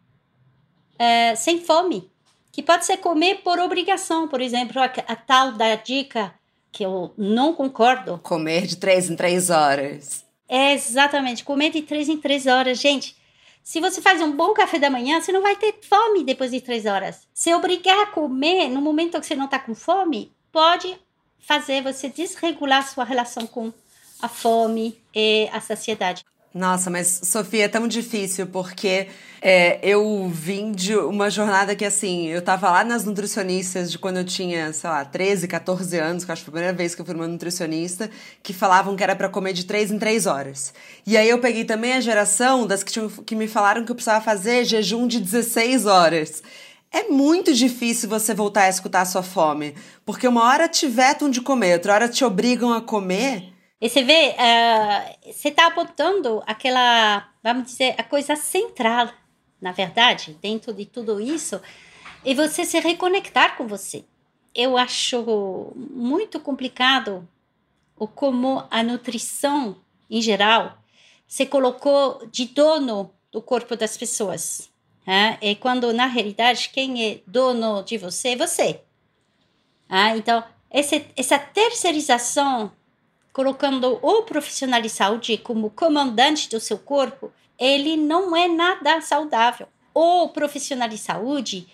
é, 0.97 1.33
sem 1.35 1.61
fome, 1.61 2.09
que 2.51 2.61
pode 2.61 2.85
ser 2.85 2.97
comer 2.97 3.41
por 3.43 3.59
obrigação, 3.59 4.27
por 4.27 4.41
exemplo, 4.41 4.81
a, 4.81 4.85
a, 4.85 5.15
tal 5.15 5.53
da 5.53 5.75
dica 5.75 6.33
que 6.71 6.83
eu 6.83 7.13
não 7.17 7.53
concordo. 7.53 8.19
Comer 8.19 8.67
de 8.67 8.75
três 8.75 9.09
em 9.09 9.15
três 9.15 9.49
horas. 9.49 10.25
É, 10.47 10.73
exatamente, 10.73 11.43
comer 11.43 11.69
de 11.69 11.81
três 11.83 12.09
em 12.09 12.17
três 12.17 12.47
horas. 12.47 12.79
Gente, 12.79 13.15
se 13.63 13.79
você 13.79 14.01
faz 14.01 14.21
um 14.21 14.31
bom 14.31 14.53
café 14.53 14.79
da 14.79 14.89
manhã, 14.89 15.21
você 15.21 15.31
não 15.31 15.41
vai 15.41 15.55
ter 15.55 15.75
fome 15.81 16.23
depois 16.23 16.51
de 16.51 16.61
três 16.61 16.85
horas. 16.85 17.27
Se 17.33 17.53
obrigar 17.53 17.99
a 17.99 18.07
comer 18.07 18.69
no 18.69 18.81
momento 18.81 19.19
que 19.19 19.25
você 19.25 19.35
não 19.35 19.45
está 19.45 19.59
com 19.59 19.75
fome, 19.75 20.31
pode 20.51 20.99
fazer 21.39 21.81
você 21.81 22.09
desregular 22.09 22.87
sua 22.87 23.03
relação 23.03 23.45
com 23.45 23.71
a 24.21 24.27
fome 24.27 25.01
e 25.15 25.49
a 25.51 25.61
saciedade. 25.61 26.25
Nossa, 26.53 26.89
mas 26.89 27.21
Sofia, 27.25 27.65
é 27.65 27.67
tão 27.67 27.87
difícil 27.87 28.47
porque 28.47 29.07
é, 29.39 29.79
eu 29.83 30.27
vim 30.33 30.71
de 30.71 30.95
uma 30.95 31.29
jornada 31.29 31.75
que, 31.75 31.85
assim, 31.85 32.27
eu 32.27 32.41
tava 32.41 32.71
lá 32.71 32.83
nas 32.83 33.05
nutricionistas 33.05 33.91
de 33.91 33.99
quando 33.99 34.17
eu 34.17 34.25
tinha, 34.25 34.73
sei 34.73 34.89
lá, 34.89 35.05
13, 35.05 35.47
14 35.47 35.97
anos, 35.97 36.25
que 36.25 36.31
acho 36.31 36.41
que 36.41 36.45
foi 36.49 36.51
a 36.51 36.55
primeira 36.55 36.77
vez 36.77 36.95
que 36.95 37.01
eu 37.01 37.05
fui 37.05 37.13
numa 37.13 37.27
nutricionista, 37.27 38.09
que 38.41 38.51
falavam 38.51 38.95
que 38.95 39.03
era 39.03 39.15
para 39.15 39.29
comer 39.29 39.53
de 39.53 39.65
3 39.65 39.91
em 39.91 39.99
3 39.99 40.25
horas. 40.25 40.73
E 41.05 41.15
aí 41.15 41.29
eu 41.29 41.37
peguei 41.39 41.65
também 41.65 41.93
a 41.93 42.01
geração 42.01 42.65
das 42.65 42.81
que, 42.83 42.91
tinham, 42.91 43.09
que 43.09 43.35
me 43.35 43.47
falaram 43.47 43.85
que 43.85 43.91
eu 43.91 43.95
precisava 43.95 44.23
fazer 44.25 44.65
jejum 44.65 45.05
de 45.07 45.19
16 45.19 45.85
horas. 45.85 46.41
É 46.91 47.03
muito 47.03 47.53
difícil 47.53 48.09
você 48.09 48.33
voltar 48.33 48.63
a 48.63 48.69
escutar 48.69 49.01
a 49.01 49.05
sua 49.05 49.21
fome, 49.21 49.75
porque 50.03 50.27
uma 50.27 50.43
hora 50.45 50.67
te 50.67 50.87
vetam 50.87 51.29
de 51.29 51.41
comer, 51.41 51.73
outra 51.73 51.93
hora 51.93 52.09
te 52.09 52.25
obrigam 52.25 52.73
a 52.73 52.81
comer. 52.81 53.53
E 53.81 53.89
você 53.89 54.03
vê, 54.03 54.35
uh, 54.35 55.31
você 55.31 55.47
está 55.47 55.67
apontando 55.67 56.43
aquela, 56.45 57.29
vamos 57.41 57.65
dizer, 57.65 57.95
a 57.97 58.03
coisa 58.03 58.35
central, 58.35 59.09
na 59.61 59.71
verdade, 59.71 60.37
dentro 60.41 60.73
de 60.73 60.85
tudo 60.85 61.21
isso, 61.21 61.61
e 62.25 62.35
você 62.35 62.65
se 62.65 62.77
reconectar 62.79 63.55
com 63.55 63.67
você. 63.67 64.03
Eu 64.53 64.77
acho 64.77 65.71
muito 65.75 66.39
complicado 66.41 67.27
o 67.95 68.05
como 68.05 68.65
a 68.69 68.83
nutrição, 68.83 69.77
em 70.09 70.21
geral, 70.21 70.77
se 71.25 71.45
colocou 71.45 72.27
de 72.29 72.45
dono 72.45 73.13
do 73.31 73.41
corpo 73.41 73.77
das 73.77 73.95
pessoas. 73.95 74.69
Né? 75.07 75.37
E 75.41 75.55
quando, 75.55 75.93
na 75.93 76.05
realidade, 76.05 76.69
quem 76.73 77.05
é 77.05 77.21
dono 77.25 77.81
de 77.83 77.97
você 77.97 78.29
é 78.29 78.35
você. 78.35 78.81
Ah, 79.87 80.17
então, 80.17 80.43
esse, 80.71 81.05
essa 81.15 81.39
terceirização 81.39 82.71
colocando 83.33 83.99
o 84.01 84.23
profissional 84.23 84.81
de 84.81 84.89
saúde 84.89 85.37
como 85.37 85.69
comandante 85.69 86.49
do 86.49 86.59
seu 86.59 86.77
corpo, 86.77 87.31
ele 87.57 87.97
não 87.97 88.35
é 88.35 88.47
nada 88.47 89.01
saudável. 89.01 89.67
O 89.93 90.29
profissional 90.29 90.87
de 90.87 90.97
saúde, 90.97 91.67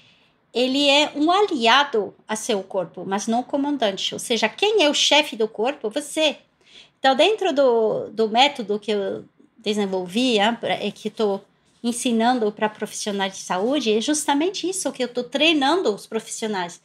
ele 0.54 0.90
é 0.90 1.12
um 1.16 1.32
aliado 1.32 2.14
a 2.28 2.36
seu 2.36 2.64
corpo, 2.64 3.04
mas 3.06 3.28
não 3.28 3.44
comandante. 3.44 4.14
Ou 4.14 4.20
seja, 4.20 4.50
quem 4.50 4.84
é 4.84 4.90
o 4.90 4.94
chefe 4.94 5.36
do 5.36 5.48
corpo? 5.48 5.90
Você. 5.90 6.38
Então, 7.00 7.16
dentro 7.16 7.54
do, 7.54 8.10
do 8.10 8.30
método 8.30 8.80
que 8.80 8.92
eu 8.92 9.26
desenvolvi, 9.58 10.40
é 10.40 10.92
que 10.92 11.08
estou 11.08 11.44
ensinando 11.84 12.52
para 12.52 12.68
profissionais 12.68 13.34
de 13.34 13.40
saúde, 13.40 13.96
é 13.96 14.02
justamente 14.02 14.68
isso 14.68 14.92
que 14.92 15.04
eu 15.04 15.08
estou 15.08 15.24
treinando 15.24 15.94
os 15.94 16.08
profissionais 16.08 16.82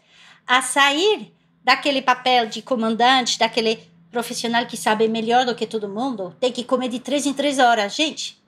a 0.47 0.61
sair 0.61 1.33
daquele 1.65 2.03
papel 2.03 2.47
de 2.47 2.61
comandante, 2.61 3.39
daquele 3.39 3.79
profissional 4.11 4.67
que 4.67 4.77
sabe 4.77 5.07
melhor 5.09 5.47
do 5.47 5.55
que 5.55 5.67
todo 5.67 5.89
mundo 5.89 6.35
tem 6.41 6.53
que 6.53 6.65
comer 6.65 6.89
de 6.89 6.99
três 6.99 7.27
em 7.27 7.33
três 7.33 7.59
horas. 7.59 7.95
Gente, 7.95 8.41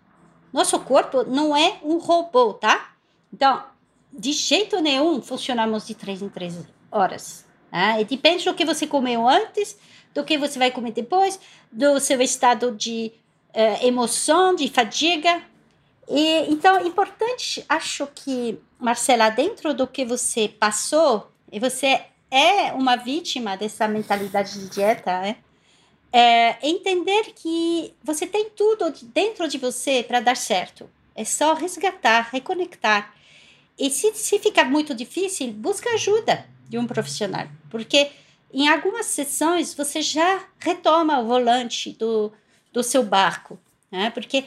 nosso 0.53 0.79
corpo 0.81 1.25
não 1.25 1.57
é 1.57 1.79
um 1.83 1.99
robô, 1.99 2.53
tá? 2.55 2.93
Então, 3.33 3.65
de 4.13 4.33
jeito 4.33 4.81
nenhum 4.81 5.23
funcionamos 5.23 5.87
de 5.87 5.95
três 5.95 6.21
em 6.21 6.29
três 6.29 6.59
horas. 6.91 7.47
Tá? 7.71 8.01
E 8.01 8.05
depende 8.05 8.45
do 8.45 8.55
que 8.55 8.65
você 8.65 8.87
comeu 8.87 9.27
antes, 9.27 9.79
do 10.13 10.23
que 10.25 10.37
você 10.37 10.59
vai 10.59 10.71
comer 10.71 10.93
depois, 10.93 11.41
do 11.71 11.99
seu 11.99 12.21
estado 12.21 12.73
de 12.73 13.13
uh, 13.55 13.87
emoção, 13.87 14.55
de 14.55 14.69
fadiga. 14.69 15.43
E, 16.09 16.51
então, 16.53 16.77
é 16.77 16.83
importante, 16.83 17.65
acho 17.69 18.07
que, 18.15 18.59
Marcela, 18.79 19.31
dentro 19.31 19.73
do 19.73 19.87
que 19.87 20.05
você 20.05 20.49
passou, 20.49 21.31
e 21.51 21.59
você 21.59 22.03
é 22.31 22.73
uma 22.73 22.97
vítima 22.97 23.57
dessa 23.57 23.89
mentalidade 23.89 24.59
de 24.59 24.69
dieta, 24.69 25.21
né? 25.21 25.37
É 26.13 26.59
entender 26.63 27.33
que 27.35 27.95
você 28.05 28.27
tem 28.27 28.51
tudo 28.51 28.93
dentro 29.15 29.49
de 29.49 29.57
você 29.57 30.03
para 30.03 30.21
dar 30.21 30.37
certo. 30.37 30.89
É 31.15 31.25
só 31.25 31.55
resgatar, 31.55 32.29
reconectar. 32.31 33.15
E 33.79 33.91
se, 33.91 34.13
se 34.15 34.39
ficar 34.39 34.65
muito 34.65 34.95
difícil, 34.95 35.53
busca 35.53 35.91
ajuda 35.91 36.47
de 36.69 36.79
um 36.79 36.87
profissional, 36.87 37.49
porque 37.71 38.11
em 38.53 38.69
algumas 38.69 39.07
sessões 39.07 39.75
você 39.75 40.03
já 40.03 40.45
retoma 40.59 41.19
o 41.19 41.27
volante 41.27 41.93
do, 41.93 42.33
do 42.73 42.83
seu 42.83 43.03
barco, 43.03 43.59
né? 43.91 44.11
porque 44.11 44.45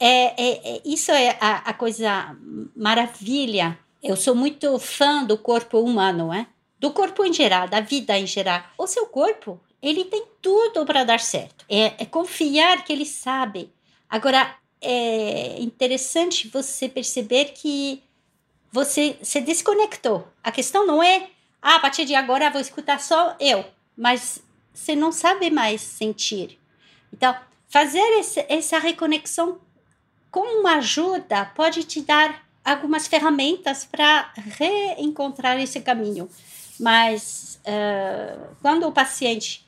é, 0.00 0.42
é, 0.42 0.76
é 0.76 0.82
isso 0.84 1.12
é 1.12 1.36
a, 1.40 1.56
a, 1.58 1.74
coisa 1.74 2.36
maravilha. 2.74 3.78
Eu 4.02 4.16
sou 4.16 4.34
muito 4.34 4.78
fã 4.78 5.24
do 5.24 5.36
corpo 5.36 5.78
humano, 5.80 6.32
é? 6.32 6.46
do 6.78 6.90
corpo 6.90 7.24
em 7.24 7.32
geral, 7.32 7.68
da 7.68 7.80
vida 7.80 8.18
em 8.18 8.26
geral. 8.26 8.62
O 8.78 8.86
seu 8.86 9.06
corpo, 9.06 9.60
ele 9.82 10.04
tem 10.04 10.24
tudo 10.40 10.84
para 10.84 11.04
dar 11.04 11.20
certo. 11.20 11.64
É, 11.68 12.02
é 12.02 12.06
confiar 12.06 12.84
que 12.84 12.92
ele 12.92 13.06
sabe. 13.06 13.72
Agora, 14.08 14.56
é 14.80 15.60
interessante 15.60 16.48
você 16.48 16.88
perceber 16.88 17.46
que 17.46 18.02
você 18.70 19.16
se 19.22 19.40
desconectou. 19.40 20.26
A 20.42 20.52
questão 20.52 20.86
não 20.86 21.02
é, 21.02 21.30
ah, 21.62 21.76
a 21.76 21.80
partir 21.80 22.04
de 22.04 22.14
agora 22.14 22.50
vou 22.50 22.60
escutar 22.60 23.00
só 23.00 23.36
eu, 23.40 23.64
mas 23.96 24.42
você 24.72 24.94
não 24.94 25.10
sabe 25.10 25.50
mais 25.50 25.80
sentir. 25.80 26.58
Então, 27.12 27.34
fazer 27.68 28.04
esse, 28.18 28.44
essa 28.48 28.78
reconexão 28.78 29.58
com 30.30 30.60
uma 30.60 30.76
ajuda 30.76 31.46
pode 31.46 31.84
te 31.84 32.02
dar 32.02 32.46
algumas 32.64 33.06
ferramentas 33.06 33.84
para 33.84 34.32
reencontrar 34.36 35.58
esse 35.58 35.80
caminho. 35.80 36.28
Mas 36.78 37.58
uh, 37.62 38.54
quando 38.60 38.86
o 38.86 38.92
paciente 38.92 39.65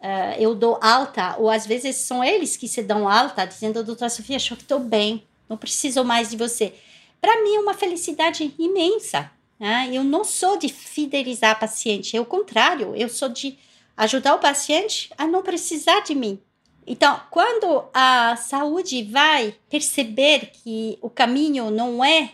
uh, 0.00 0.40
eu 0.40 0.54
dou 0.54 0.78
alta, 0.82 1.36
ou 1.38 1.50
às 1.50 1.66
vezes 1.66 1.96
são 1.96 2.22
eles 2.22 2.56
que 2.56 2.68
se 2.68 2.82
dão 2.82 3.08
alta, 3.08 3.44
dizendo, 3.44 3.82
doutora 3.84 4.10
Sofia, 4.10 4.36
acho 4.36 4.56
que 4.56 4.62
estou 4.62 4.80
bem, 4.80 5.24
não 5.48 5.56
preciso 5.56 6.04
mais 6.04 6.30
de 6.30 6.36
você. 6.36 6.74
Para 7.20 7.42
mim 7.42 7.56
é 7.56 7.60
uma 7.60 7.74
felicidade 7.74 8.54
imensa. 8.58 9.30
Né? 9.58 9.88
Eu 9.92 10.04
não 10.04 10.24
sou 10.24 10.58
de 10.58 10.68
fidelizar 10.68 11.58
paciente, 11.58 12.16
é 12.16 12.20
o 12.20 12.26
contrário, 12.26 12.94
eu 12.94 13.08
sou 13.08 13.28
de 13.28 13.58
ajudar 13.96 14.34
o 14.34 14.38
paciente 14.38 15.10
a 15.16 15.26
não 15.26 15.42
precisar 15.42 16.00
de 16.00 16.14
mim. 16.14 16.38
Então, 16.86 17.20
quando 17.30 17.84
a 17.92 18.36
saúde 18.36 19.02
vai 19.02 19.56
perceber 19.68 20.52
que 20.52 20.98
o 21.02 21.10
caminho 21.10 21.70
não 21.70 22.04
é 22.04 22.32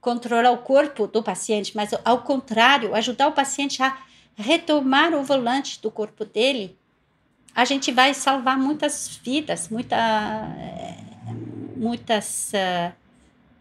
controlar 0.00 0.50
o 0.50 0.58
corpo 0.58 1.06
do 1.06 1.22
paciente, 1.22 1.74
mas 1.74 1.90
ao 2.04 2.22
contrário, 2.22 2.94
ajudar 2.94 3.28
o 3.28 3.32
paciente 3.32 3.82
a 3.82 3.96
retomar 4.36 5.14
o 5.14 5.24
volante 5.24 5.80
do 5.80 5.90
corpo 5.90 6.24
dele, 6.24 6.76
a 7.58 7.64
gente 7.64 7.90
vai 7.90 8.14
salvar 8.14 8.56
muitas 8.56 9.18
vidas, 9.20 9.68
muita, 9.68 9.96
muitas. 11.76 12.52
Uh, 12.54 12.94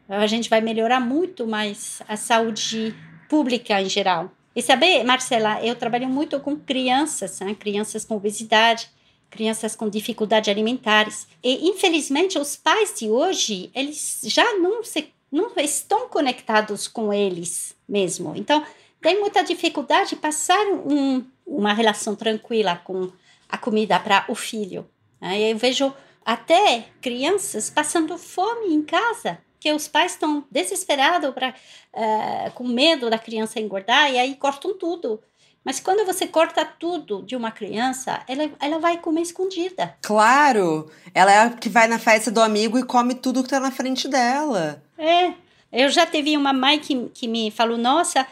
a 0.07 0.27
gente 0.27 0.51
vai 0.51 0.61
melhorar 0.61 0.99
muito 0.99 1.47
mais 1.47 1.99
a 2.07 2.15
saúde 2.15 2.95
pública 3.27 3.81
em 3.81 3.89
geral. 3.89 4.31
E 4.55 4.61
saber, 4.61 5.03
Marcela, 5.03 5.65
eu 5.65 5.75
trabalho 5.75 6.07
muito 6.07 6.39
com 6.39 6.55
crianças, 6.55 7.39
né? 7.39 7.55
crianças 7.55 8.05
com 8.05 8.15
obesidade, 8.15 8.87
crianças 9.31 9.75
com 9.75 9.89
dificuldades 9.89 10.47
alimentares. 10.47 11.27
E, 11.43 11.67
infelizmente, 11.67 12.37
os 12.37 12.55
pais 12.55 12.93
de 12.99 13.09
hoje, 13.09 13.71
eles 13.73 14.21
já 14.25 14.59
não, 14.59 14.83
se, 14.83 15.11
não 15.31 15.51
estão 15.57 16.07
conectados 16.07 16.87
com 16.87 17.11
eles 17.11 17.75
mesmo. 17.89 18.33
Então, 18.35 18.63
tem 19.01 19.19
muita 19.19 19.41
dificuldade 19.41 20.11
de 20.11 20.17
passar 20.17 20.63
um, 20.67 21.25
uma 21.47 21.73
relação 21.73 22.15
tranquila 22.15 22.79
com 22.83 23.11
a 23.49 23.57
comida 23.57 23.99
para 23.99 24.25
o 24.27 24.35
filho. 24.35 24.87
Né? 25.21 25.51
Eu 25.51 25.57
vejo 25.57 25.93
até 26.25 26.85
crianças 27.01 27.69
passando 27.69 28.17
fome 28.17 28.73
em 28.73 28.81
casa, 28.81 29.39
que 29.59 29.71
os 29.71 29.87
pais 29.87 30.13
estão 30.13 30.45
desesperados 30.51 31.33
pra, 31.33 31.53
uh, 31.93 32.51
com 32.51 32.67
medo 32.67 33.09
da 33.09 33.17
criança 33.17 33.59
engordar 33.59 34.11
e 34.11 34.19
aí 34.19 34.35
cortam 34.35 34.77
tudo. 34.77 35.21
Mas 35.63 35.81
quando 35.81 36.05
você 36.05 36.25
corta 36.25 36.63
tudo 36.63 37.23
de 37.23 37.35
uma 37.35 37.51
criança, 37.51 38.23
ela, 38.25 38.49
ela 38.59 38.79
vai 38.79 38.99
comer 38.99 39.21
escondida. 39.21 39.97
Claro! 40.01 40.89
Ela 41.13 41.31
é 41.31 41.39
a 41.39 41.49
que 41.49 41.67
vai 41.67 41.87
na 41.87 41.99
festa 41.99 42.31
do 42.31 42.41
amigo 42.41 42.79
e 42.79 42.83
come 42.83 43.13
tudo 43.13 43.41
que 43.41 43.47
está 43.47 43.59
na 43.59 43.69
frente 43.69 44.07
dela. 44.07 44.81
É. 44.97 45.33
Eu 45.69 45.89
já 45.89 46.05
teve 46.05 46.37
uma 46.37 46.53
mãe 46.53 46.79
que, 46.79 47.09
que 47.09 47.27
me 47.27 47.51
falou: 47.51 47.77
Nossa, 47.77 48.25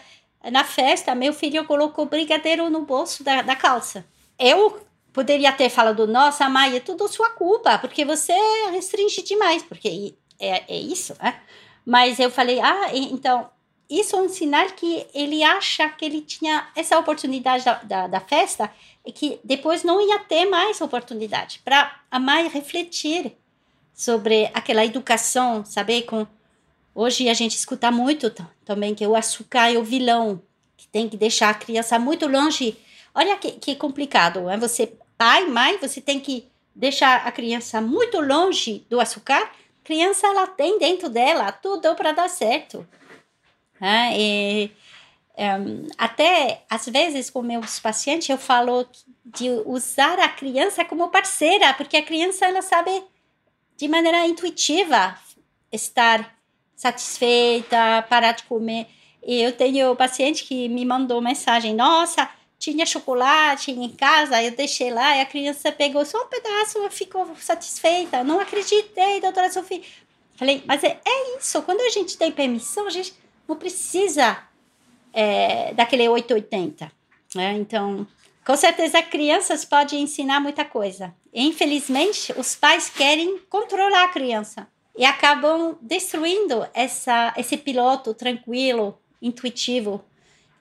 na 0.49 0.63
festa, 0.63 1.13
meu 1.13 1.34
filho 1.34 1.66
colocou 1.66 2.05
brigadeiro 2.05 2.70
no 2.70 2.86
bolso 2.86 3.22
da, 3.22 3.41
da 3.41 3.55
calça. 3.55 4.05
Eu 4.39 4.80
poderia 5.16 5.53
ter 5.53 5.70
falado: 5.70 6.05
Nossa, 6.05 6.49
mãe, 6.49 6.76
é 6.76 6.80
tudo 6.82 7.07
sua 7.07 7.30
culpa, 7.30 7.80
porque 7.80 8.03
você 8.03 8.34
restringe 8.72 9.24
demais, 9.24 9.63
porque 9.63 10.13
é, 10.38 10.63
é 10.68 10.78
isso, 10.78 11.16
né? 11.22 11.41
Mas 11.86 12.20
eu 12.20 12.30
falei: 12.30 12.59
Ah, 12.59 12.89
então 12.93 13.49
isso 13.89 14.16
é 14.16 14.22
um 14.22 14.28
sinal 14.28 14.68
que 14.72 15.07
ele 15.13 15.41
acha 15.41 15.88
que 15.89 16.03
ele 16.03 16.22
tinha 16.22 16.68
essa 16.76 16.99
oportunidade 16.99 17.63
da, 17.63 17.74
da, 17.76 18.07
da 18.07 18.20
festa 18.20 18.70
e 19.05 19.11
que 19.11 19.39
depois 19.43 19.84
não 19.84 20.05
ia 20.05 20.20
ter 20.20 20.45
mais 20.45 20.82
oportunidade 20.82 21.61
para 21.63 21.95
a 22.11 22.20
mãe 22.20 22.49
refletir 22.49 23.38
sobre 23.93 24.51
aquela 24.53 24.84
educação, 24.84 25.63
saber 25.63 26.01
com 26.01 26.28
hoje 26.93 27.30
a 27.30 27.34
gente 27.34 27.55
escuta 27.55 27.89
muito 27.89 28.30
também 28.66 28.93
que 28.93 29.05
o 29.07 29.16
açúcar 29.16 29.72
é 29.72 29.78
o 29.78 29.84
vilão, 29.84 30.41
que 30.76 30.88
tem 30.88 31.07
que 31.07 31.16
deixar 31.16 31.51
a 31.51 31.53
criança 31.53 31.97
muito 31.97 32.28
longe. 32.28 32.78
Olha 33.13 33.38
que, 33.38 33.51
que 33.51 33.76
complicado, 33.76 34.49
é 34.49 34.57
você 34.57 34.91
pai, 35.18 35.45
mãe, 35.47 35.78
você 35.78 36.01
tem 36.01 36.20
que 36.20 36.47
deixar 36.74 37.26
a 37.26 37.32
criança 37.32 37.80
muito 37.82 38.20
longe 38.20 38.86
do 38.89 38.99
açúcar. 38.99 39.41
A 39.41 39.84
criança 39.84 40.28
ela 40.28 40.47
tem 40.47 40.78
dentro 40.78 41.09
dela 41.09 41.51
tudo 41.51 41.95
para 41.95 42.11
dar 42.11 42.30
certo. 42.30 42.88
Né? 43.80 44.13
E, 44.18 44.72
um, 45.38 45.88
até 45.97 46.63
às 46.70 46.88
vezes 46.88 47.30
com 47.30 47.41
meus 47.41 47.80
pacientes 47.80 48.30
eu 48.30 48.38
falo 48.38 48.86
de 49.26 49.49
usar 49.66 50.20
a 50.20 50.30
criança 50.30 50.86
como 50.86 51.09
parceira, 51.09 51.74
porque 51.74 51.97
a 51.97 52.03
criança 52.03 52.45
ela 52.45 52.61
sabe 52.61 53.03
de 53.76 53.88
maneira 53.88 54.26
intuitiva 54.26 55.18
estar 55.72 56.34
satisfeita, 56.76 58.05
parar 58.09 58.34
de 58.34 58.43
comer. 58.43 58.88
E 59.26 59.41
eu 59.41 59.51
tenho 59.51 59.95
paciente 59.95 60.43
que 60.43 60.70
me 60.70 60.86
mandou 60.86 61.22
mensagem: 61.22 61.74
Nossa, 61.74 62.30
tinha 62.72 62.86
chocolate 62.86 63.72
em 63.72 63.89
casa, 63.89 64.41
eu 64.41 64.51
deixei 64.51 64.89
lá 64.89 65.16
e 65.18 65.22
a 65.22 65.26
criança 65.26 65.72
pegou 65.72 66.03
só 66.03 66.24
um 66.24 66.28
pedaço 66.28 66.84
e 66.84 66.89
ficou 66.89 67.36
satisfeita. 67.39 68.24
Não 68.24 68.39
acreditei, 68.39 69.22
doutora 69.22 69.51
Sofia. 69.51 69.82
Falei, 70.36 70.63
mas 70.66 70.84
é, 70.84 70.99
é 71.05 71.38
isso, 71.38 71.61
quando 71.61 71.82
a 71.82 71.89
gente 71.89 72.18
tem 72.18 72.32
permissão, 72.32 72.88
a 72.88 72.89
gente 72.89 73.13
não 73.47 73.55
precisa 73.55 74.43
é, 75.13 75.74
daquele 75.76 76.09
880. 76.09 76.91
Né? 77.36 77.53
Então, 77.53 78.07
com 78.43 78.57
certeza, 78.57 79.01
crianças 79.03 79.63
podem 79.63 80.01
ensinar 80.01 80.39
muita 80.39 80.66
coisa. 80.66 81.13
Infelizmente, 81.32 82.34
os 82.36 82.55
pais 82.55 82.89
querem 82.89 83.38
controlar 83.47 84.05
a 84.05 84.09
criança 84.09 84.68
e 84.97 85.05
acabam 85.05 85.78
destruindo 85.82 86.68
essa, 86.74 87.32
esse 87.38 87.57
piloto 87.57 88.13
tranquilo, 88.13 88.97
intuitivo, 89.22 90.03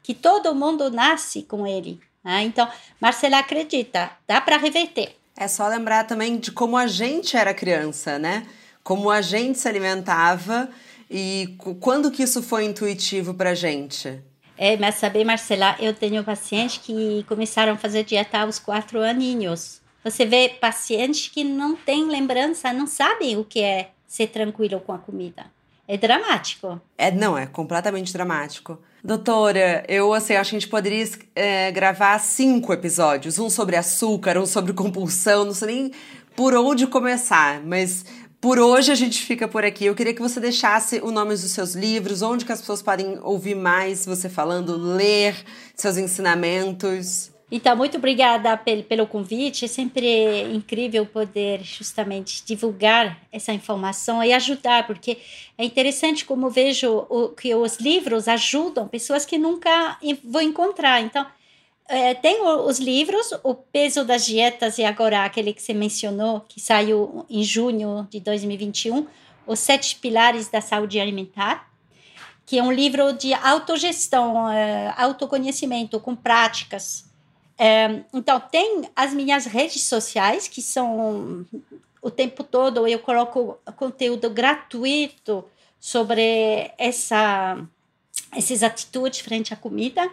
que 0.05 0.15
todo 0.15 0.55
mundo 0.55 0.91
nasce 0.91 1.43
com 1.43 1.67
ele. 1.67 1.99
Né? 2.23 2.43
Então, 2.43 2.69
Marcela 3.01 3.39
acredita, 3.39 4.11
dá 4.29 4.41
para 4.41 4.59
reverter. 4.59 5.17
É 5.37 5.49
só 5.49 5.67
lembrar 5.67 6.05
também 6.07 6.39
de 6.39 6.53
como 6.53 6.77
a 6.77 6.87
gente 6.87 7.37
era 7.37 7.53
criança, 7.53 8.19
né? 8.19 8.47
Como 8.85 9.11
a 9.11 9.21
gente 9.21 9.59
se 9.59 9.67
alimentava 9.67 10.69
e 11.11 11.57
quando 11.81 12.11
que 12.11 12.23
isso 12.23 12.43
foi 12.43 12.67
intuitivo 12.67 13.35
para 13.35 13.55
gente? 13.55 14.23
É, 14.57 14.77
mas 14.77 14.97
saber, 14.97 15.25
Marcela, 15.25 15.75
eu 15.81 15.93
tenho 15.93 16.23
pacientes 16.23 16.79
que 16.79 17.25
começaram 17.27 17.73
a 17.73 17.77
fazer 17.77 18.05
dieta 18.05 18.39
aos 18.39 18.59
quatro 18.59 19.01
aninhos. 19.01 19.81
Você 20.05 20.27
vê 20.27 20.51
pacientes 20.51 21.29
que 21.29 21.43
não 21.43 21.75
têm 21.75 22.05
lembrança, 22.09 22.73
não 22.73 22.87
sabem 22.87 23.39
o 23.39 23.45
que 23.45 23.61
é 23.61 23.91
ser 24.07 24.29
tranquilo 24.29 24.79
com 24.81 24.93
a 24.93 24.99
comida. 24.99 25.47
É 25.89 25.97
dramático. 25.97 26.81
É, 26.97 27.11
não, 27.11 27.37
é 27.37 27.47
completamente 27.47 28.13
dramático. 28.13 28.79
Doutora, 29.07 29.85
eu 29.87 30.15
assim, 30.15 30.33
acho 30.33 30.49
que 30.49 30.57
a 30.57 30.61
gente 30.61 30.71
poderia 30.71 31.07
é, 31.37 31.71
gravar 31.71 32.19
cinco 32.19 32.73
episódios. 32.73 33.39
Um 33.39 33.51
sobre 33.51 33.77
açúcar, 33.77 34.39
um 34.39 34.47
sobre 34.47 34.73
compulsão, 34.73 35.45
não 35.45 35.53
sei 35.53 35.69
nem 35.69 35.93
por 36.35 36.55
onde 36.55 36.87
começar, 36.87 37.63
mas 37.63 38.07
por 38.41 38.59
hoje 38.59 38.91
a 38.91 38.95
gente 38.95 39.21
fica 39.21 39.47
por 39.47 39.63
aqui. 39.63 39.85
Eu 39.85 39.95
queria 39.95 40.15
que 40.15 40.23
você 40.23 40.41
deixasse 40.41 41.01
o 41.03 41.11
nome 41.11 41.33
dos 41.33 41.51
seus 41.51 41.75
livros, 41.75 42.23
onde 42.23 42.47
que 42.47 42.53
as 42.53 42.61
pessoas 42.61 42.81
podem 42.81 43.19
ouvir 43.23 43.55
mais 43.55 44.07
você 44.07 44.31
falando, 44.31 44.75
ler 44.75 45.37
seus 45.77 45.99
ensinamentos. 45.99 47.34
Então, 47.51 47.76
muito 47.76 47.99
obrigada 47.99 48.57
pelo 48.57 49.07
convite. 49.07 49.66
É 49.66 49.68
sempre 49.68 50.42
incrível 50.53 51.05
poder 51.07 51.62
justamente 51.62 52.45
divulgar 52.45 53.20
essa 53.30 53.53
informação 53.53 54.24
e 54.24 54.32
ajudar, 54.32 54.86
porque 54.86 55.18
é 55.57 55.64
interessante 55.64 56.24
como 56.24 56.51
vejo 56.51 57.07
que 57.40 57.55
os 57.55 57.78
livros 57.78 58.28
ajudam 58.28 58.88
pessoas 58.88 59.26
que 59.26 59.38
nunca 59.38 59.99
vão 60.24 60.42
encontrar. 60.42 61.01
Então, 61.03 61.26
é, 61.86 62.14
tem 62.14 62.40
os 62.42 62.78
livros, 62.78 63.30
O 63.42 63.55
Peso 63.55 64.05
das 64.05 64.24
Dietas, 64.24 64.78
e 64.78 64.84
agora 64.84 65.24
aquele 65.24 65.53
que 65.53 65.62
você 65.62 65.74
mencionou, 65.74 66.40
que 66.40 66.59
saiu 66.59 67.26
em 67.28 67.42
junho 67.42 68.09
de 68.11 68.20
2021, 68.20 69.07
Os 69.47 69.59
Sete 69.59 69.97
Pilares 69.97 70.49
da 70.49 70.62
Saúde 70.62 70.99
Alimentar, 70.99 71.70
que 72.47 72.59
é 72.59 72.62
um 72.62 72.72
livro 72.72 73.12
de 73.12 73.34
autogestão, 73.34 74.51
é, 74.51 74.95
autoconhecimento, 74.97 76.01
com 76.01 76.16
práticas. 76.16 77.04
É, 77.59 78.03
então, 78.13 78.41
tem 78.41 78.89
as 78.95 79.13
minhas 79.13 79.47
redes 79.47 79.83
sociais, 79.83 80.49
que 80.49 80.61
são 80.61 81.47
o 82.03 82.11
tempo 82.11 82.45
todo 82.45 82.87
eu 82.87 82.99
coloco 82.99 83.59
conteúdo 83.77 84.29
gratuito 84.29 85.45
sobre 85.81 86.71
essa, 86.77 87.59
essas 88.33 88.63
atitudes 88.63 89.21
frente 89.21 89.55
à 89.55 89.57
comida. 89.57 90.11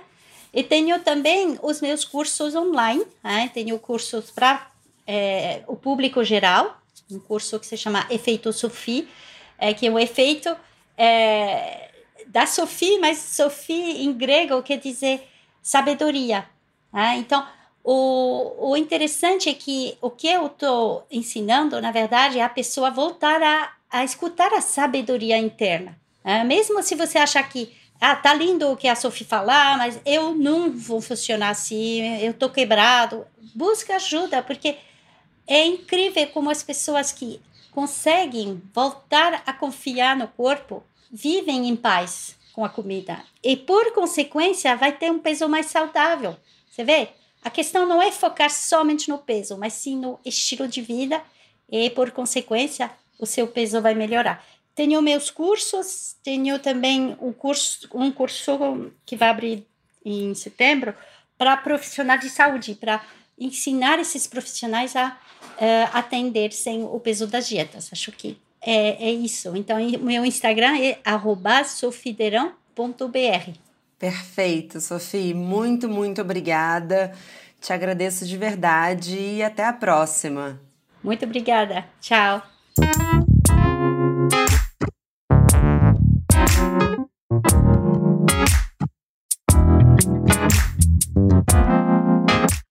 E 0.54 0.64
tenho 0.64 1.00
também 1.00 1.58
os 1.62 1.82
meus 1.82 2.04
cursos 2.04 2.56
online, 2.56 3.06
né? 3.24 3.50
tenho 3.54 3.80
cursos 3.80 4.32
para 4.32 4.70
é, 5.08 5.64
o 5.68 5.76
público 5.76 6.24
geral, 6.24 6.82
um 7.10 7.20
curso 7.20 7.60
que 7.60 7.66
se 7.66 7.78
chama 7.78 8.06
Efeito 8.10 8.52
Sophie, 8.52 9.08
é, 9.58 9.74
que 9.74 9.88
é 9.88 9.92
o 9.92 9.98
efeito 9.98 10.56
é, 10.98 11.92
da 12.28 12.46
Sophie, 12.46 13.00
mas 13.00 13.18
Sophie 13.18 14.04
em 14.04 14.14
grego 14.14 14.62
quer 14.62 14.78
dizer 14.78 15.28
sabedoria. 15.62 16.46
Né? 16.92 17.18
Então, 17.18 17.46
o, 17.84 18.72
o 18.72 18.78
interessante 18.78 19.50
é 19.50 19.54
que 19.54 19.98
o 20.02 20.10
que 20.10 20.28
eu 20.28 20.48
estou 20.48 21.06
ensinando, 21.10 21.82
na 21.82 21.92
verdade, 21.92 22.40
é 22.40 22.44
a 22.44 22.50
pessoa 22.50 22.92
voltar 22.92 23.42
a, 23.42 23.72
a 23.90 24.04
escutar 24.04 24.54
a 24.54 24.62
sabedoria 24.62 25.38
interna. 25.38 25.98
Né? 26.24 26.44
Mesmo 26.44 26.82
se 26.84 26.96
você 26.96 27.18
achar 27.18 27.48
que 27.48 27.74
ah, 28.00 28.16
tá 28.16 28.34
lindo 28.34 28.68
o 28.72 28.76
que 28.76 28.88
a 28.88 28.96
Sophie 28.96 29.26
falar, 29.26 29.78
mas 29.78 30.02
eu 30.06 30.34
não 30.34 30.72
vou 30.72 31.02
funcionar 31.02 31.50
assim, 31.50 32.18
eu 32.20 32.34
tô 32.34 32.50
quebrado. 32.50 33.26
Busca 33.54 33.96
ajuda, 33.96 34.42
porque 34.42 34.78
é 35.48 35.66
incrível 35.66 36.26
como 36.28 36.50
as 36.50 36.64
pessoas 36.64 37.12
que 37.12 37.40
conseguem 37.72 38.62
voltar 38.74 39.44
a 39.46 39.54
confiar 39.54 40.16
no 40.16 40.28
corpo 40.28 40.84
vivem 41.12 41.68
em 41.68 41.76
paz 41.76 42.36
com 42.54 42.66
a 42.66 42.70
comida. 42.70 43.24
E 43.44 43.56
por 43.56 43.94
consequência, 43.94 44.76
vai 44.76 44.92
ter 44.92 45.12
um 45.12 45.20
peso 45.20 45.48
mais 45.48 45.68
saudável. 45.68 46.36
Você 46.72 46.86
vê? 46.86 47.10
A 47.44 47.50
questão 47.50 47.86
não 47.86 48.02
é 48.02 48.12
focar 48.12 48.50
somente 48.50 49.10
no 49.10 49.18
peso, 49.18 49.58
mas 49.58 49.74
sim 49.74 49.98
no 49.98 50.18
estilo 50.24 50.68
de 50.68 50.82
vida 50.82 51.22
e 51.70 51.90
por 51.90 52.12
consequência, 52.12 52.90
o 53.20 53.26
seu 53.26 53.48
peso 53.48 53.82
vai 53.82 53.94
melhorar. 53.94 54.46
Tenho 54.74 55.02
meus 55.02 55.30
cursos, 55.30 56.16
tenho 56.24 56.60
também 56.60 57.18
um 57.20 57.34
curso, 57.34 57.90
um 57.94 58.12
curso 58.12 58.92
que 59.06 59.18
vai 59.18 59.30
abrir 59.30 59.68
em 60.06 60.34
setembro 60.34 60.96
para 61.38 61.58
profissionais 61.58 62.22
de 62.22 62.30
saúde, 62.30 62.76
para 62.76 63.04
ensinar 63.38 64.00
esses 64.00 64.28
profissionais 64.28 64.96
a 64.96 65.10
uh, 65.10 65.90
atender 65.94 66.54
sem 66.54 66.84
o 66.84 67.00
peso 67.00 67.28
das 67.28 67.50
dietas. 67.50 67.90
Acho 67.92 68.12
que 68.12 68.38
é, 68.62 69.10
é 69.10 69.12
isso. 69.12 69.56
Então, 69.58 69.78
meu 70.00 70.24
Instagram 70.24 70.78
é 70.78 71.00
sofiderão.br. 71.66 73.71
Perfeito, 74.02 74.82
Sofia. 74.82 75.34
Muito, 75.36 75.88
muito 75.88 76.24
obrigada. 76.24 77.14
Te 77.62 77.72
agradeço 77.72 78.26
de 78.26 78.36
verdade 78.36 79.16
e 79.16 79.44
até 79.44 79.64
a 79.64 79.72
próxima. 79.72 80.60
Muito 81.04 81.24
obrigada. 81.24 81.86
Tchau. 82.02 82.42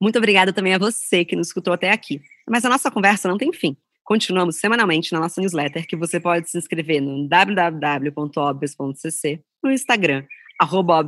Muito 0.03 0.19
obrigada 0.19 0.53
também 0.53 0.75
a 0.75 0.79
você 0.79 1.25
que 1.25 1.37
nos 1.37 1.47
escutou 1.47 1.73
até 1.73 1.93
aqui. 1.93 2.21
Mas 2.49 2.65
a 2.65 2.69
nossa 2.69 2.91
conversa 2.91 3.29
não 3.29 3.39
tem 3.39 3.53
fim. 3.53 3.77
Continuamos 4.03 4.57
semanalmente 4.57 5.13
na 5.13 5.21
nossa 5.21 5.41
newsletter, 5.41 5.87
que 5.87 5.95
você 5.95 6.19
pode 6.19 6.51
se 6.51 6.59
inscrever 6.59 7.01
no 7.01 7.29
www.obvious.cc, 7.29 9.45
no 9.63 9.71
Instagram, 9.71 10.25
arroba 10.61 11.03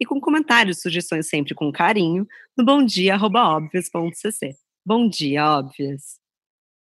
e 0.00 0.04
com 0.04 0.20
comentários 0.20 0.78
e 0.78 0.80
sugestões 0.82 1.28
sempre 1.28 1.54
com 1.54 1.72
carinho, 1.72 2.26
no 2.56 2.64
bomdia.obvious.cc. 2.64 4.54
Bom 4.84 5.08
dia, 5.08 5.58
Óbvias! 5.58 6.23